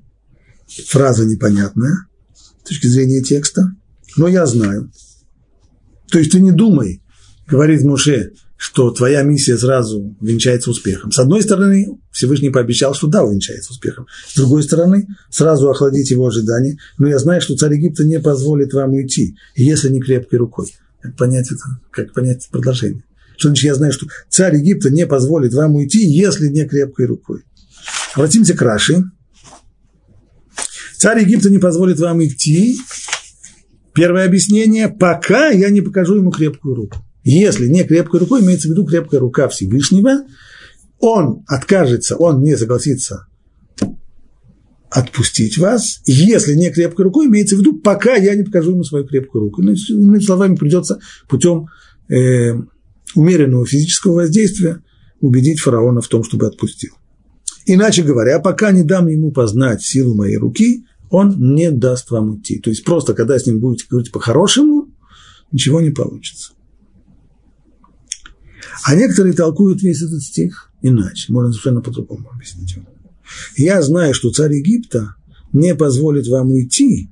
фраза 0.87 1.25
непонятная 1.25 2.07
с 2.35 2.67
точки 2.67 2.87
зрения 2.87 3.21
текста, 3.21 3.75
но 4.17 4.27
я 4.27 4.45
знаю. 4.45 4.91
То 6.09 6.19
есть 6.19 6.31
ты 6.31 6.39
не 6.39 6.51
думай, 6.51 7.01
говорит 7.47 7.83
Муше, 7.83 8.33
что 8.63 8.91
твоя 8.91 9.23
миссия 9.23 9.57
сразу 9.57 10.15
венчается 10.21 10.69
успехом. 10.69 11.11
С 11.11 11.19
одной 11.19 11.41
стороны, 11.41 11.99
Всевышний 12.11 12.49
пообещал, 12.49 12.93
что 12.93 13.07
да, 13.07 13.23
увенчается 13.23 13.71
успехом. 13.71 14.07
С 14.25 14.35
другой 14.35 14.63
стороны, 14.63 15.07
сразу 15.29 15.69
охладить 15.69 16.11
его 16.11 16.27
ожидания. 16.27 16.77
Но 16.97 17.09
я 17.09 17.19
знаю, 17.19 17.41
что 17.41 17.57
царь 17.57 17.73
Египта 17.73 18.05
не 18.05 18.21
позволит 18.21 18.71
вам 18.73 18.93
уйти, 18.93 19.35
если 19.55 19.89
не 19.89 19.99
крепкой 19.99 20.39
рукой. 20.39 20.73
Как 21.01 21.17
понять 21.17 21.51
это? 21.51 21.61
Как 21.91 22.13
понять 22.13 22.47
продолжение? 22.51 23.03
Что 23.35 23.49
значит, 23.49 23.65
я 23.65 23.75
знаю, 23.75 23.91
что 23.91 24.07
царь 24.29 24.55
Египта 24.55 24.89
не 24.89 25.05
позволит 25.05 25.53
вам 25.53 25.75
уйти, 25.75 25.99
если 25.99 26.47
не 26.47 26.65
крепкой 26.65 27.07
рукой. 27.07 27.43
Обратимся 28.15 28.53
к 28.53 28.61
Раши. 28.61 29.03
Царь 30.97 31.21
Египта 31.21 31.49
не 31.49 31.59
позволит 31.59 31.99
вам 31.99 32.23
идти. 32.23 32.77
Первое 33.93 34.25
объяснение, 34.25 34.87
пока 34.87 35.49
я 35.49 35.69
не 35.69 35.81
покажу 35.81 36.15
ему 36.15 36.31
крепкую 36.31 36.75
руку. 36.75 36.97
Если 37.23 37.67
не 37.67 37.83
крепкой 37.83 38.19
рукой, 38.19 38.41
имеется 38.41 38.67
в 38.67 38.71
виду 38.71 38.85
крепкая 38.85 39.19
рука 39.19 39.47
Всевышнего, 39.47 40.25
он 40.99 41.43
откажется, 41.47 42.15
он 42.15 42.41
не 42.41 42.57
согласится 42.57 43.27
отпустить 44.89 45.57
вас, 45.57 46.01
если 46.05 46.53
не 46.53 46.71
крепкой 46.71 47.05
рукой, 47.05 47.27
имеется 47.27 47.55
в 47.55 47.59
виду, 47.59 47.79
пока 47.79 48.15
я 48.15 48.35
не 48.35 48.43
покажу 48.43 48.71
ему 48.71 48.83
свою 48.83 49.05
крепкую 49.05 49.45
руку. 49.45 49.61
Ну, 49.61 49.73
иными 49.73 50.19
словами, 50.19 50.55
придется 50.55 50.99
путем 51.27 51.67
э, 52.09 52.53
умеренного 53.15 53.65
физического 53.65 54.13
воздействия 54.13 54.83
убедить 55.19 55.59
фараона 55.59 56.01
в 56.01 56.07
том, 56.07 56.23
чтобы 56.23 56.45
отпустил. 56.45 56.91
Иначе 57.65 58.03
говоря, 58.03 58.39
пока 58.39 58.71
не 58.71 58.83
дам 58.83 59.07
ему 59.07 59.31
познать 59.31 59.81
силу 59.81 60.15
моей 60.15 60.37
руки, 60.37 60.85
он 61.09 61.55
не 61.55 61.71
даст 61.71 62.11
вам 62.11 62.39
идти. 62.39 62.59
То 62.59 62.69
есть 62.69 62.83
просто, 62.83 63.13
когда 63.13 63.37
с 63.37 63.45
ним 63.45 63.59
будете 63.59 63.85
говорить 63.89 64.11
по-хорошему, 64.11 64.89
ничего 65.51 65.79
не 65.79 65.91
получится. 65.91 66.53
А 68.85 68.95
некоторые 68.95 69.33
толкуют 69.33 69.81
весь 69.81 70.01
этот 70.01 70.21
стих 70.21 70.73
иначе, 70.83 71.31
можно 71.33 71.51
совершенно 71.51 71.81
по-другому 71.81 72.29
объяснить 72.31 72.75
его. 72.75 72.85
Я 73.55 73.81
знаю, 73.81 74.13
что 74.13 74.31
царь 74.31 74.53
Египта 74.53 75.15
не 75.53 75.73
позволит 75.73 76.27
вам 76.27 76.51
уйти, 76.51 77.09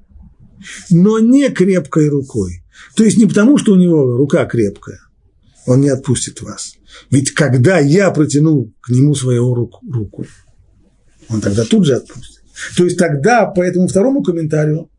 но 0.89 1.19
не 1.19 1.49
крепкой 1.49 2.09
рукой. 2.09 2.63
То 2.95 3.03
есть 3.03 3.17
не 3.17 3.25
потому, 3.25 3.57
что 3.57 3.73
у 3.73 3.77
него 3.77 4.17
рука 4.17 4.45
крепкая, 4.45 4.99
он 5.65 5.81
не 5.81 5.89
отпустит 5.89 6.41
вас. 6.41 6.75
Ведь 7.09 7.31
когда 7.31 7.79
я 7.79 8.11
протяну 8.11 8.73
к 8.81 8.89
нему 8.89 9.15
свою 9.15 9.53
руку, 9.53 9.79
руку 9.91 10.25
он 11.29 11.41
тогда 11.41 11.63
тут 11.63 11.85
же 11.85 11.95
отпустит. 11.95 12.43
То 12.75 12.83
есть 12.83 12.97
тогда 12.97 13.45
по 13.45 13.61
этому 13.61 13.87
второму 13.87 14.21
комментарию 14.21 14.89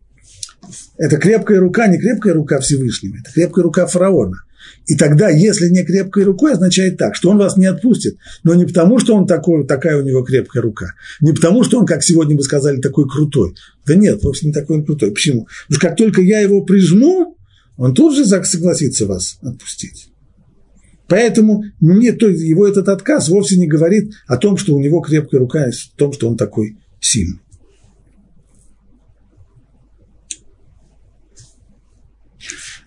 это 0.96 1.16
крепкая 1.16 1.60
рука, 1.60 1.86
не 1.88 1.98
крепкая 1.98 2.34
рука 2.34 2.60
Всевышнего, 2.60 3.16
это 3.16 3.32
крепкая 3.32 3.64
рука 3.64 3.86
фараона– 3.86 4.38
и 4.86 4.96
тогда, 4.96 5.28
если 5.28 5.68
не 5.68 5.84
крепкой 5.84 6.24
рукой, 6.24 6.52
означает 6.52 6.96
так, 6.96 7.14
что 7.14 7.30
он 7.30 7.38
вас 7.38 7.56
не 7.56 7.66
отпустит. 7.66 8.16
Но 8.42 8.54
не 8.54 8.64
потому, 8.64 8.98
что 8.98 9.14
он 9.14 9.26
такой, 9.26 9.66
такая 9.66 9.96
у 9.98 10.02
него 10.02 10.22
крепкая 10.22 10.62
рука. 10.62 10.94
Не 11.20 11.32
потому, 11.32 11.64
что 11.64 11.78
он, 11.78 11.86
как 11.86 12.02
сегодня 12.02 12.36
бы 12.36 12.42
сказали, 12.42 12.80
такой 12.80 13.08
крутой. 13.08 13.54
Да 13.86 13.94
нет, 13.94 14.22
вовсе 14.22 14.46
не 14.46 14.52
такой 14.52 14.78
он 14.78 14.84
крутой. 14.84 15.12
Почему? 15.12 15.46
Потому 15.66 15.78
что 15.78 15.88
как 15.88 15.96
только 15.96 16.20
я 16.20 16.40
его 16.40 16.62
прижму, 16.62 17.36
он 17.76 17.94
тут 17.94 18.16
же 18.16 18.24
согласится 18.24 19.06
вас 19.06 19.38
отпустить. 19.42 20.11
Поэтому 21.12 21.64
мне, 21.78 22.12
то, 22.12 22.26
его 22.26 22.66
этот 22.66 22.88
отказ 22.88 23.28
вовсе 23.28 23.58
не 23.58 23.66
говорит 23.66 24.14
о 24.26 24.38
том, 24.38 24.56
что 24.56 24.74
у 24.74 24.80
него 24.80 25.00
крепкая 25.00 25.40
рука, 25.40 25.64
о 25.64 25.70
том, 25.98 26.10
что 26.14 26.26
он 26.26 26.38
такой 26.38 26.78
сильный. 27.00 27.38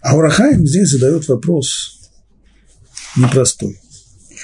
А 0.02 0.18
Урахаим 0.18 0.66
здесь 0.66 0.90
задает 0.90 1.28
вопрос 1.28 2.10
непростой. 3.16 3.80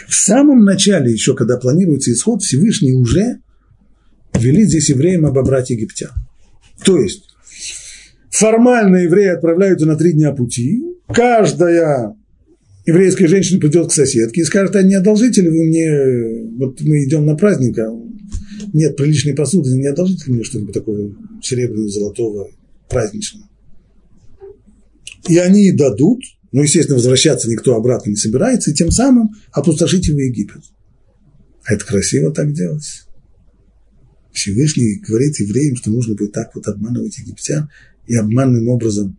В 0.08 0.14
самом 0.14 0.64
начале, 0.64 1.12
еще 1.12 1.36
когда 1.36 1.58
планируется 1.58 2.12
исход, 2.12 2.44
Всевышний 2.44 2.94
уже 2.94 3.40
велит 4.36 4.70
здесь 4.70 4.90
евреям 4.90 5.26
обобрать 5.26 5.72
египтян. 5.72 6.12
То 6.86 7.00
есть, 7.00 7.24
формально 8.30 8.98
евреи 8.98 9.30
отправляются 9.30 9.88
на 9.88 9.96
три 9.96 10.14
дня 10.14 10.34
пути, 10.34 10.84
каждая 11.08 12.16
еврейская 12.86 13.28
женщина 13.28 13.60
придет 13.60 13.90
к 13.90 13.94
соседке 13.94 14.42
и 14.42 14.46
скажет, 14.46 14.76
а 14.76 14.82
не 14.82 14.96
одолжите 14.96 15.42
ли 15.42 15.50
вы 15.50 15.66
мне, 15.66 16.58
вот 16.58 16.82
мы 16.82 17.04
идем 17.04 17.26
на 17.26 17.36
праздник, 17.36 17.78
а 17.80 17.90
нет 18.74 18.96
приличной 18.96 19.34
посуды, 19.34 19.72
не 19.72 19.88
одолжите 19.88 20.26
ли 20.28 20.34
мне 20.34 20.44
что-нибудь 20.44 20.74
такое 20.74 21.14
серебряного, 21.42 21.90
золотого, 21.90 22.50
праздничного? 22.90 23.52
и 25.28 25.38
они 25.38 25.72
дадут, 25.72 26.22
ну, 26.52 26.64
естественно, 26.64 26.96
возвращаться 26.96 27.50
никто 27.50 27.76
обратно 27.76 28.10
не 28.10 28.16
собирается, 28.16 28.72
и 28.72 28.74
тем 28.74 28.92
самым 28.92 29.32
опустошить 29.52 30.08
его 30.08 30.20
Египет. 30.20 30.62
А 31.64 31.74
это 31.74 31.86
красиво 31.86 32.34
так 32.34 32.54
делать. 32.54 33.06
Всевышний 34.34 34.96
говорит 34.96 35.40
евреям, 35.40 35.76
что 35.76 35.92
нужно 35.92 36.16
будет 36.16 36.32
так 36.32 36.56
вот 36.56 36.68
обманывать 36.68 37.18
египтян 37.20 37.70
и 38.08 38.16
обманным 38.16 38.68
образом 38.70 39.18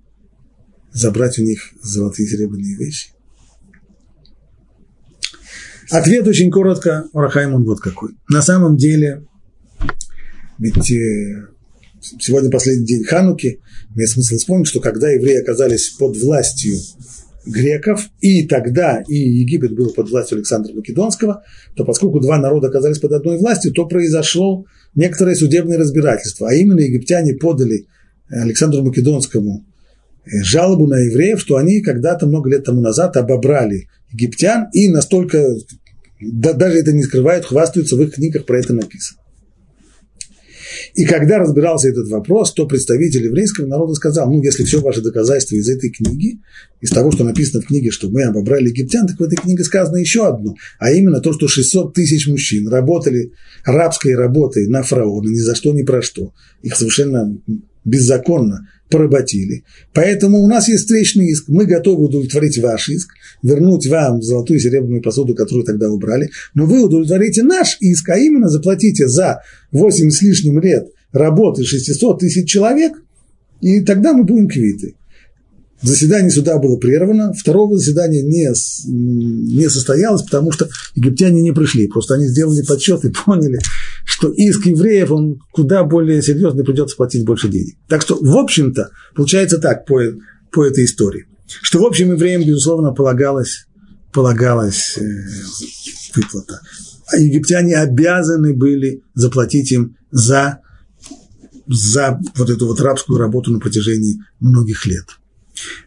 забрать 0.93 1.39
у 1.39 1.45
них 1.45 1.71
золотые 1.83 2.27
и 2.27 2.31
серебряные 2.31 2.77
вещи. 2.77 3.11
Ответ 5.91 6.27
очень 6.27 6.51
коротко, 6.51 7.05
Урахайм 7.13 7.55
он 7.55 7.65
вот 7.65 7.81
какой. 7.81 8.13
На 8.29 8.43
самом 8.43 8.77
деле, 8.77 9.25
ведь 10.59 10.91
э, 10.91 11.47
сегодня 12.01 12.51
последний 12.51 12.87
день 12.87 13.05
Хануки, 13.05 13.61
имеет 13.95 14.11
смысл 14.11 14.37
вспомнить, 14.37 14.69
что 14.69 14.81
когда 14.81 15.11
евреи 15.11 15.41
оказались 15.41 15.91
под 15.91 16.17
властью 16.17 16.75
греков, 17.47 18.09
и 18.21 18.47
тогда 18.47 19.03
и 19.07 19.15
Египет 19.15 19.75
был 19.75 19.93
под 19.93 20.11
властью 20.11 20.37
Александра 20.37 20.73
Македонского, 20.73 21.43
то 21.75 21.85
поскольку 21.85 22.21
два 22.21 22.39
народа 22.39 22.69
оказались 22.69 22.99
под 22.99 23.13
одной 23.13 23.39
властью, 23.39 23.73
то 23.73 23.87
произошло 23.87 24.65
некоторое 24.95 25.35
судебное 25.35 25.79
разбирательство, 25.79 26.49
а 26.49 26.55
именно 26.55 26.81
египтяне 26.81 27.35
подали 27.35 27.87
Александру 28.29 28.83
Македонскому 28.83 29.67
жалобу 30.25 30.87
на 30.87 30.99
евреев, 30.99 31.41
что 31.41 31.57
они 31.57 31.81
когда-то 31.81 32.27
много 32.27 32.51
лет 32.51 32.65
тому 32.65 32.81
назад 32.81 33.17
обобрали 33.17 33.89
египтян 34.13 34.69
и 34.73 34.89
настолько, 34.89 35.45
да, 36.21 36.53
даже 36.53 36.79
это 36.79 36.93
не 36.93 37.03
скрывают, 37.03 37.47
хвастаются, 37.47 37.97
в 37.97 38.03
их 38.03 38.15
книгах 38.15 38.47
про 38.47 38.59
это 38.59 38.73
написано. 38.73 39.19
И 40.95 41.05
когда 41.05 41.39
разбирался 41.39 41.89
этот 41.89 42.09
вопрос, 42.09 42.53
то 42.53 42.67
представитель 42.67 43.25
еврейского 43.25 43.67
народа 43.67 43.95
сказал, 43.95 44.31
ну, 44.31 44.43
если 44.43 44.65
все 44.65 44.81
ваши 44.81 45.01
доказательства 45.01 45.57
из 45.57 45.69
этой 45.69 45.91
книги, 45.91 46.41
из 46.81 46.91
того, 46.91 47.11
что 47.11 47.25
написано 47.25 47.63
в 47.63 47.67
книге, 47.67 47.91
что 47.91 48.09
мы 48.11 48.25
обобрали 48.25 48.69
египтян, 48.69 49.07
так 49.07 49.19
в 49.19 49.23
этой 49.23 49.37
книге 49.37 49.65
сказано 49.65 49.97
еще 49.97 50.27
одно, 50.27 50.55
а 50.79 50.91
именно 50.93 51.21
то, 51.21 51.33
что 51.33 51.49
600 51.49 51.95
тысяч 51.95 52.27
мужчин 52.27 52.69
работали 52.69 53.33
рабской 53.65 54.15
работой 54.15 54.67
на 54.69 54.83
фараона 54.83 55.29
ни 55.29 55.39
за 55.39 55.55
что, 55.55 55.73
ни 55.73 55.83
про 55.83 56.03
что. 56.03 56.33
Их 56.63 56.77
совершенно 56.77 57.37
беззаконно 57.85 58.69
поработили. 58.93 59.65
Поэтому 59.93 60.39
у 60.39 60.47
нас 60.47 60.69
есть 60.69 60.83
встречный 60.83 61.27
иск. 61.27 61.49
Мы 61.49 61.65
готовы 61.65 62.05
удовлетворить 62.05 62.59
ваш 62.59 62.89
иск, 62.89 63.09
вернуть 63.43 63.87
вам 63.87 64.23
золотую 64.23 64.59
и 64.59 64.63
серебряную 64.63 65.03
посуду, 65.03 65.35
которую 65.35 65.65
тогда 65.65 65.91
убрали, 65.91 66.31
но 66.55 66.67
вы 66.67 66.85
удовлетворите 66.85 67.43
наш 67.43 67.79
иск, 67.81 68.09
а 68.11 68.19
именно 68.19 68.49
заплатите 68.49 69.09
за 69.09 69.41
8 69.73 70.11
с 70.11 70.23
лишним 70.23 70.61
лет 70.61 70.89
работы 71.13 71.65
600 71.65 72.21
тысяч 72.21 72.49
человек, 72.49 72.93
и 73.61 73.81
тогда 73.81 74.13
мы 74.13 74.25
будем 74.25 74.49
квиты. 74.49 74.95
Заседание 75.83 76.31
суда 76.31 76.59
было 76.59 76.77
прервано, 76.77 77.33
второго 77.33 77.77
заседания 77.77 78.23
не, 78.23 78.49
не 78.87 79.69
состоялось, 79.69 80.23
потому 80.23 80.53
что 80.53 80.69
египтяне 80.95 81.43
не 81.43 81.53
пришли. 81.53 81.89
Просто 81.89 82.15
они 82.15 82.27
сделали 82.27 82.63
подсчет 82.63 83.05
и 83.05 83.11
поняли, 83.11 83.59
что 84.05 84.31
иск 84.31 84.67
евреев, 84.67 85.11
он 85.11 85.41
куда 85.51 85.83
более 85.83 86.23
серьезный, 86.23 86.65
придется 86.65 86.95
платить 86.95 87.25
больше 87.25 87.49
денег. 87.49 87.75
Так 87.89 88.03
что, 88.03 88.17
в 88.17 88.37
общем-то, 88.37 88.91
получается 89.17 89.59
так 89.59 89.85
по, 89.85 90.01
по 90.53 90.65
этой 90.65 90.85
истории, 90.85 91.27
что, 91.63 91.81
в 91.81 91.85
общем, 91.85 92.13
евреям, 92.13 92.45
безусловно, 92.45 92.93
полагалось, 92.93 93.67
полагалась 94.13 94.97
э, 94.99 95.03
выплата. 96.15 96.61
А 97.09 97.17
египтяне 97.17 97.77
обязаны 97.77 98.55
были 98.55 99.03
заплатить 99.15 99.73
им 99.73 99.97
за, 100.13 100.61
за 101.67 102.21
вот 102.37 102.51
эту 102.51 102.69
вот 102.69 102.81
рабскую 102.81 103.19
работу 103.19 103.51
на 103.51 103.59
протяжении 103.59 104.21
многих 104.39 104.87
лет– 104.87 105.07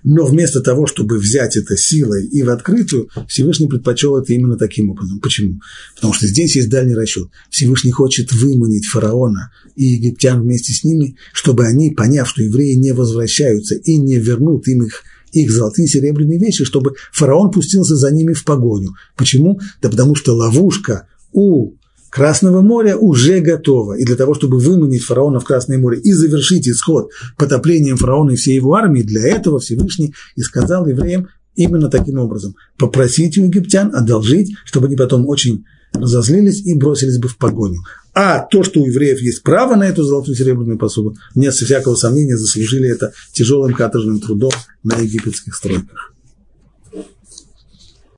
но 0.03 0.25
вместо 0.25 0.61
того, 0.61 0.87
чтобы 0.87 1.17
взять 1.17 1.57
это 1.57 1.77
силой 1.77 2.25
и 2.25 2.43
в 2.43 2.49
открытую, 2.49 3.09
Всевышний 3.27 3.67
предпочел 3.67 4.17
это 4.17 4.33
именно 4.33 4.57
таким 4.57 4.89
образом. 4.89 5.19
Почему? 5.19 5.59
Потому 5.95 6.13
что 6.13 6.27
здесь 6.27 6.55
есть 6.55 6.69
дальний 6.69 6.95
расчет. 6.95 7.29
Всевышний 7.49 7.91
хочет 7.91 8.31
выманить 8.31 8.85
фараона 8.85 9.51
и 9.75 9.85
египтян 9.85 10.41
вместе 10.41 10.73
с 10.73 10.83
ними, 10.83 11.15
чтобы 11.33 11.65
они, 11.65 11.91
поняв, 11.91 12.27
что 12.29 12.43
евреи 12.43 12.75
не 12.75 12.93
возвращаются 12.93 13.75
и 13.75 13.97
не 13.97 14.17
вернут 14.17 14.67
им 14.67 14.83
их 14.83 15.03
их 15.31 15.51
золотые 15.51 15.87
серебряные 15.87 16.39
вещи, 16.39 16.63
чтобы 16.63 16.95
фараон 17.11 17.51
пустился 17.51 17.97
за 17.97 18.09
ними 18.09 18.31
в 18.31 18.45
погоню. 18.45 18.95
Почему? 19.17 19.59
Да 19.81 19.89
потому 19.89 20.15
что 20.15 20.33
ловушка 20.33 21.07
у 21.33 21.73
Красного 22.09 22.61
моря 22.61 22.97
уже 22.97 23.39
готово. 23.39 23.93
И 23.93 24.05
для 24.05 24.15
того, 24.15 24.33
чтобы 24.33 24.59
выманить 24.59 25.03
фараона 25.03 25.39
в 25.39 25.43
Красное 25.43 25.77
море 25.77 25.99
и 25.99 26.13
завершить 26.13 26.67
исход 26.67 27.11
потоплением 27.37 27.97
фараона 27.97 28.31
и 28.31 28.35
всей 28.35 28.55
его 28.55 28.75
армии, 28.75 29.01
для 29.01 29.27
этого 29.27 29.59
Всевышний 29.59 30.13
и 30.35 30.41
сказал 30.41 30.87
евреям 30.87 31.27
именно 31.55 31.89
таким 31.89 32.19
образом. 32.19 32.55
Попросите 32.77 33.41
у 33.41 33.45
египтян 33.45 33.93
одолжить, 33.93 34.55
чтобы 34.65 34.87
они 34.87 34.95
потом 34.95 35.27
очень 35.27 35.65
разозлились 35.93 36.65
и 36.65 36.73
бросились 36.73 37.17
бы 37.17 37.27
в 37.27 37.37
погоню. 37.37 37.81
А 38.13 38.39
то, 38.39 38.63
что 38.63 38.81
у 38.81 38.85
евреев 38.85 39.21
есть 39.21 39.43
право 39.43 39.75
на 39.75 39.83
эту 39.83 40.03
золотую 40.03 40.35
серебряную 40.35 40.77
посуду, 40.77 41.15
нет 41.35 41.53
всякого 41.53 41.95
сомнения, 41.95 42.37
заслужили 42.37 42.89
это 42.89 43.13
тяжелым 43.33 43.73
каторжным 43.73 44.19
трудом 44.19 44.51
на 44.83 44.97
египетских 44.97 45.55
стройках. 45.55 46.14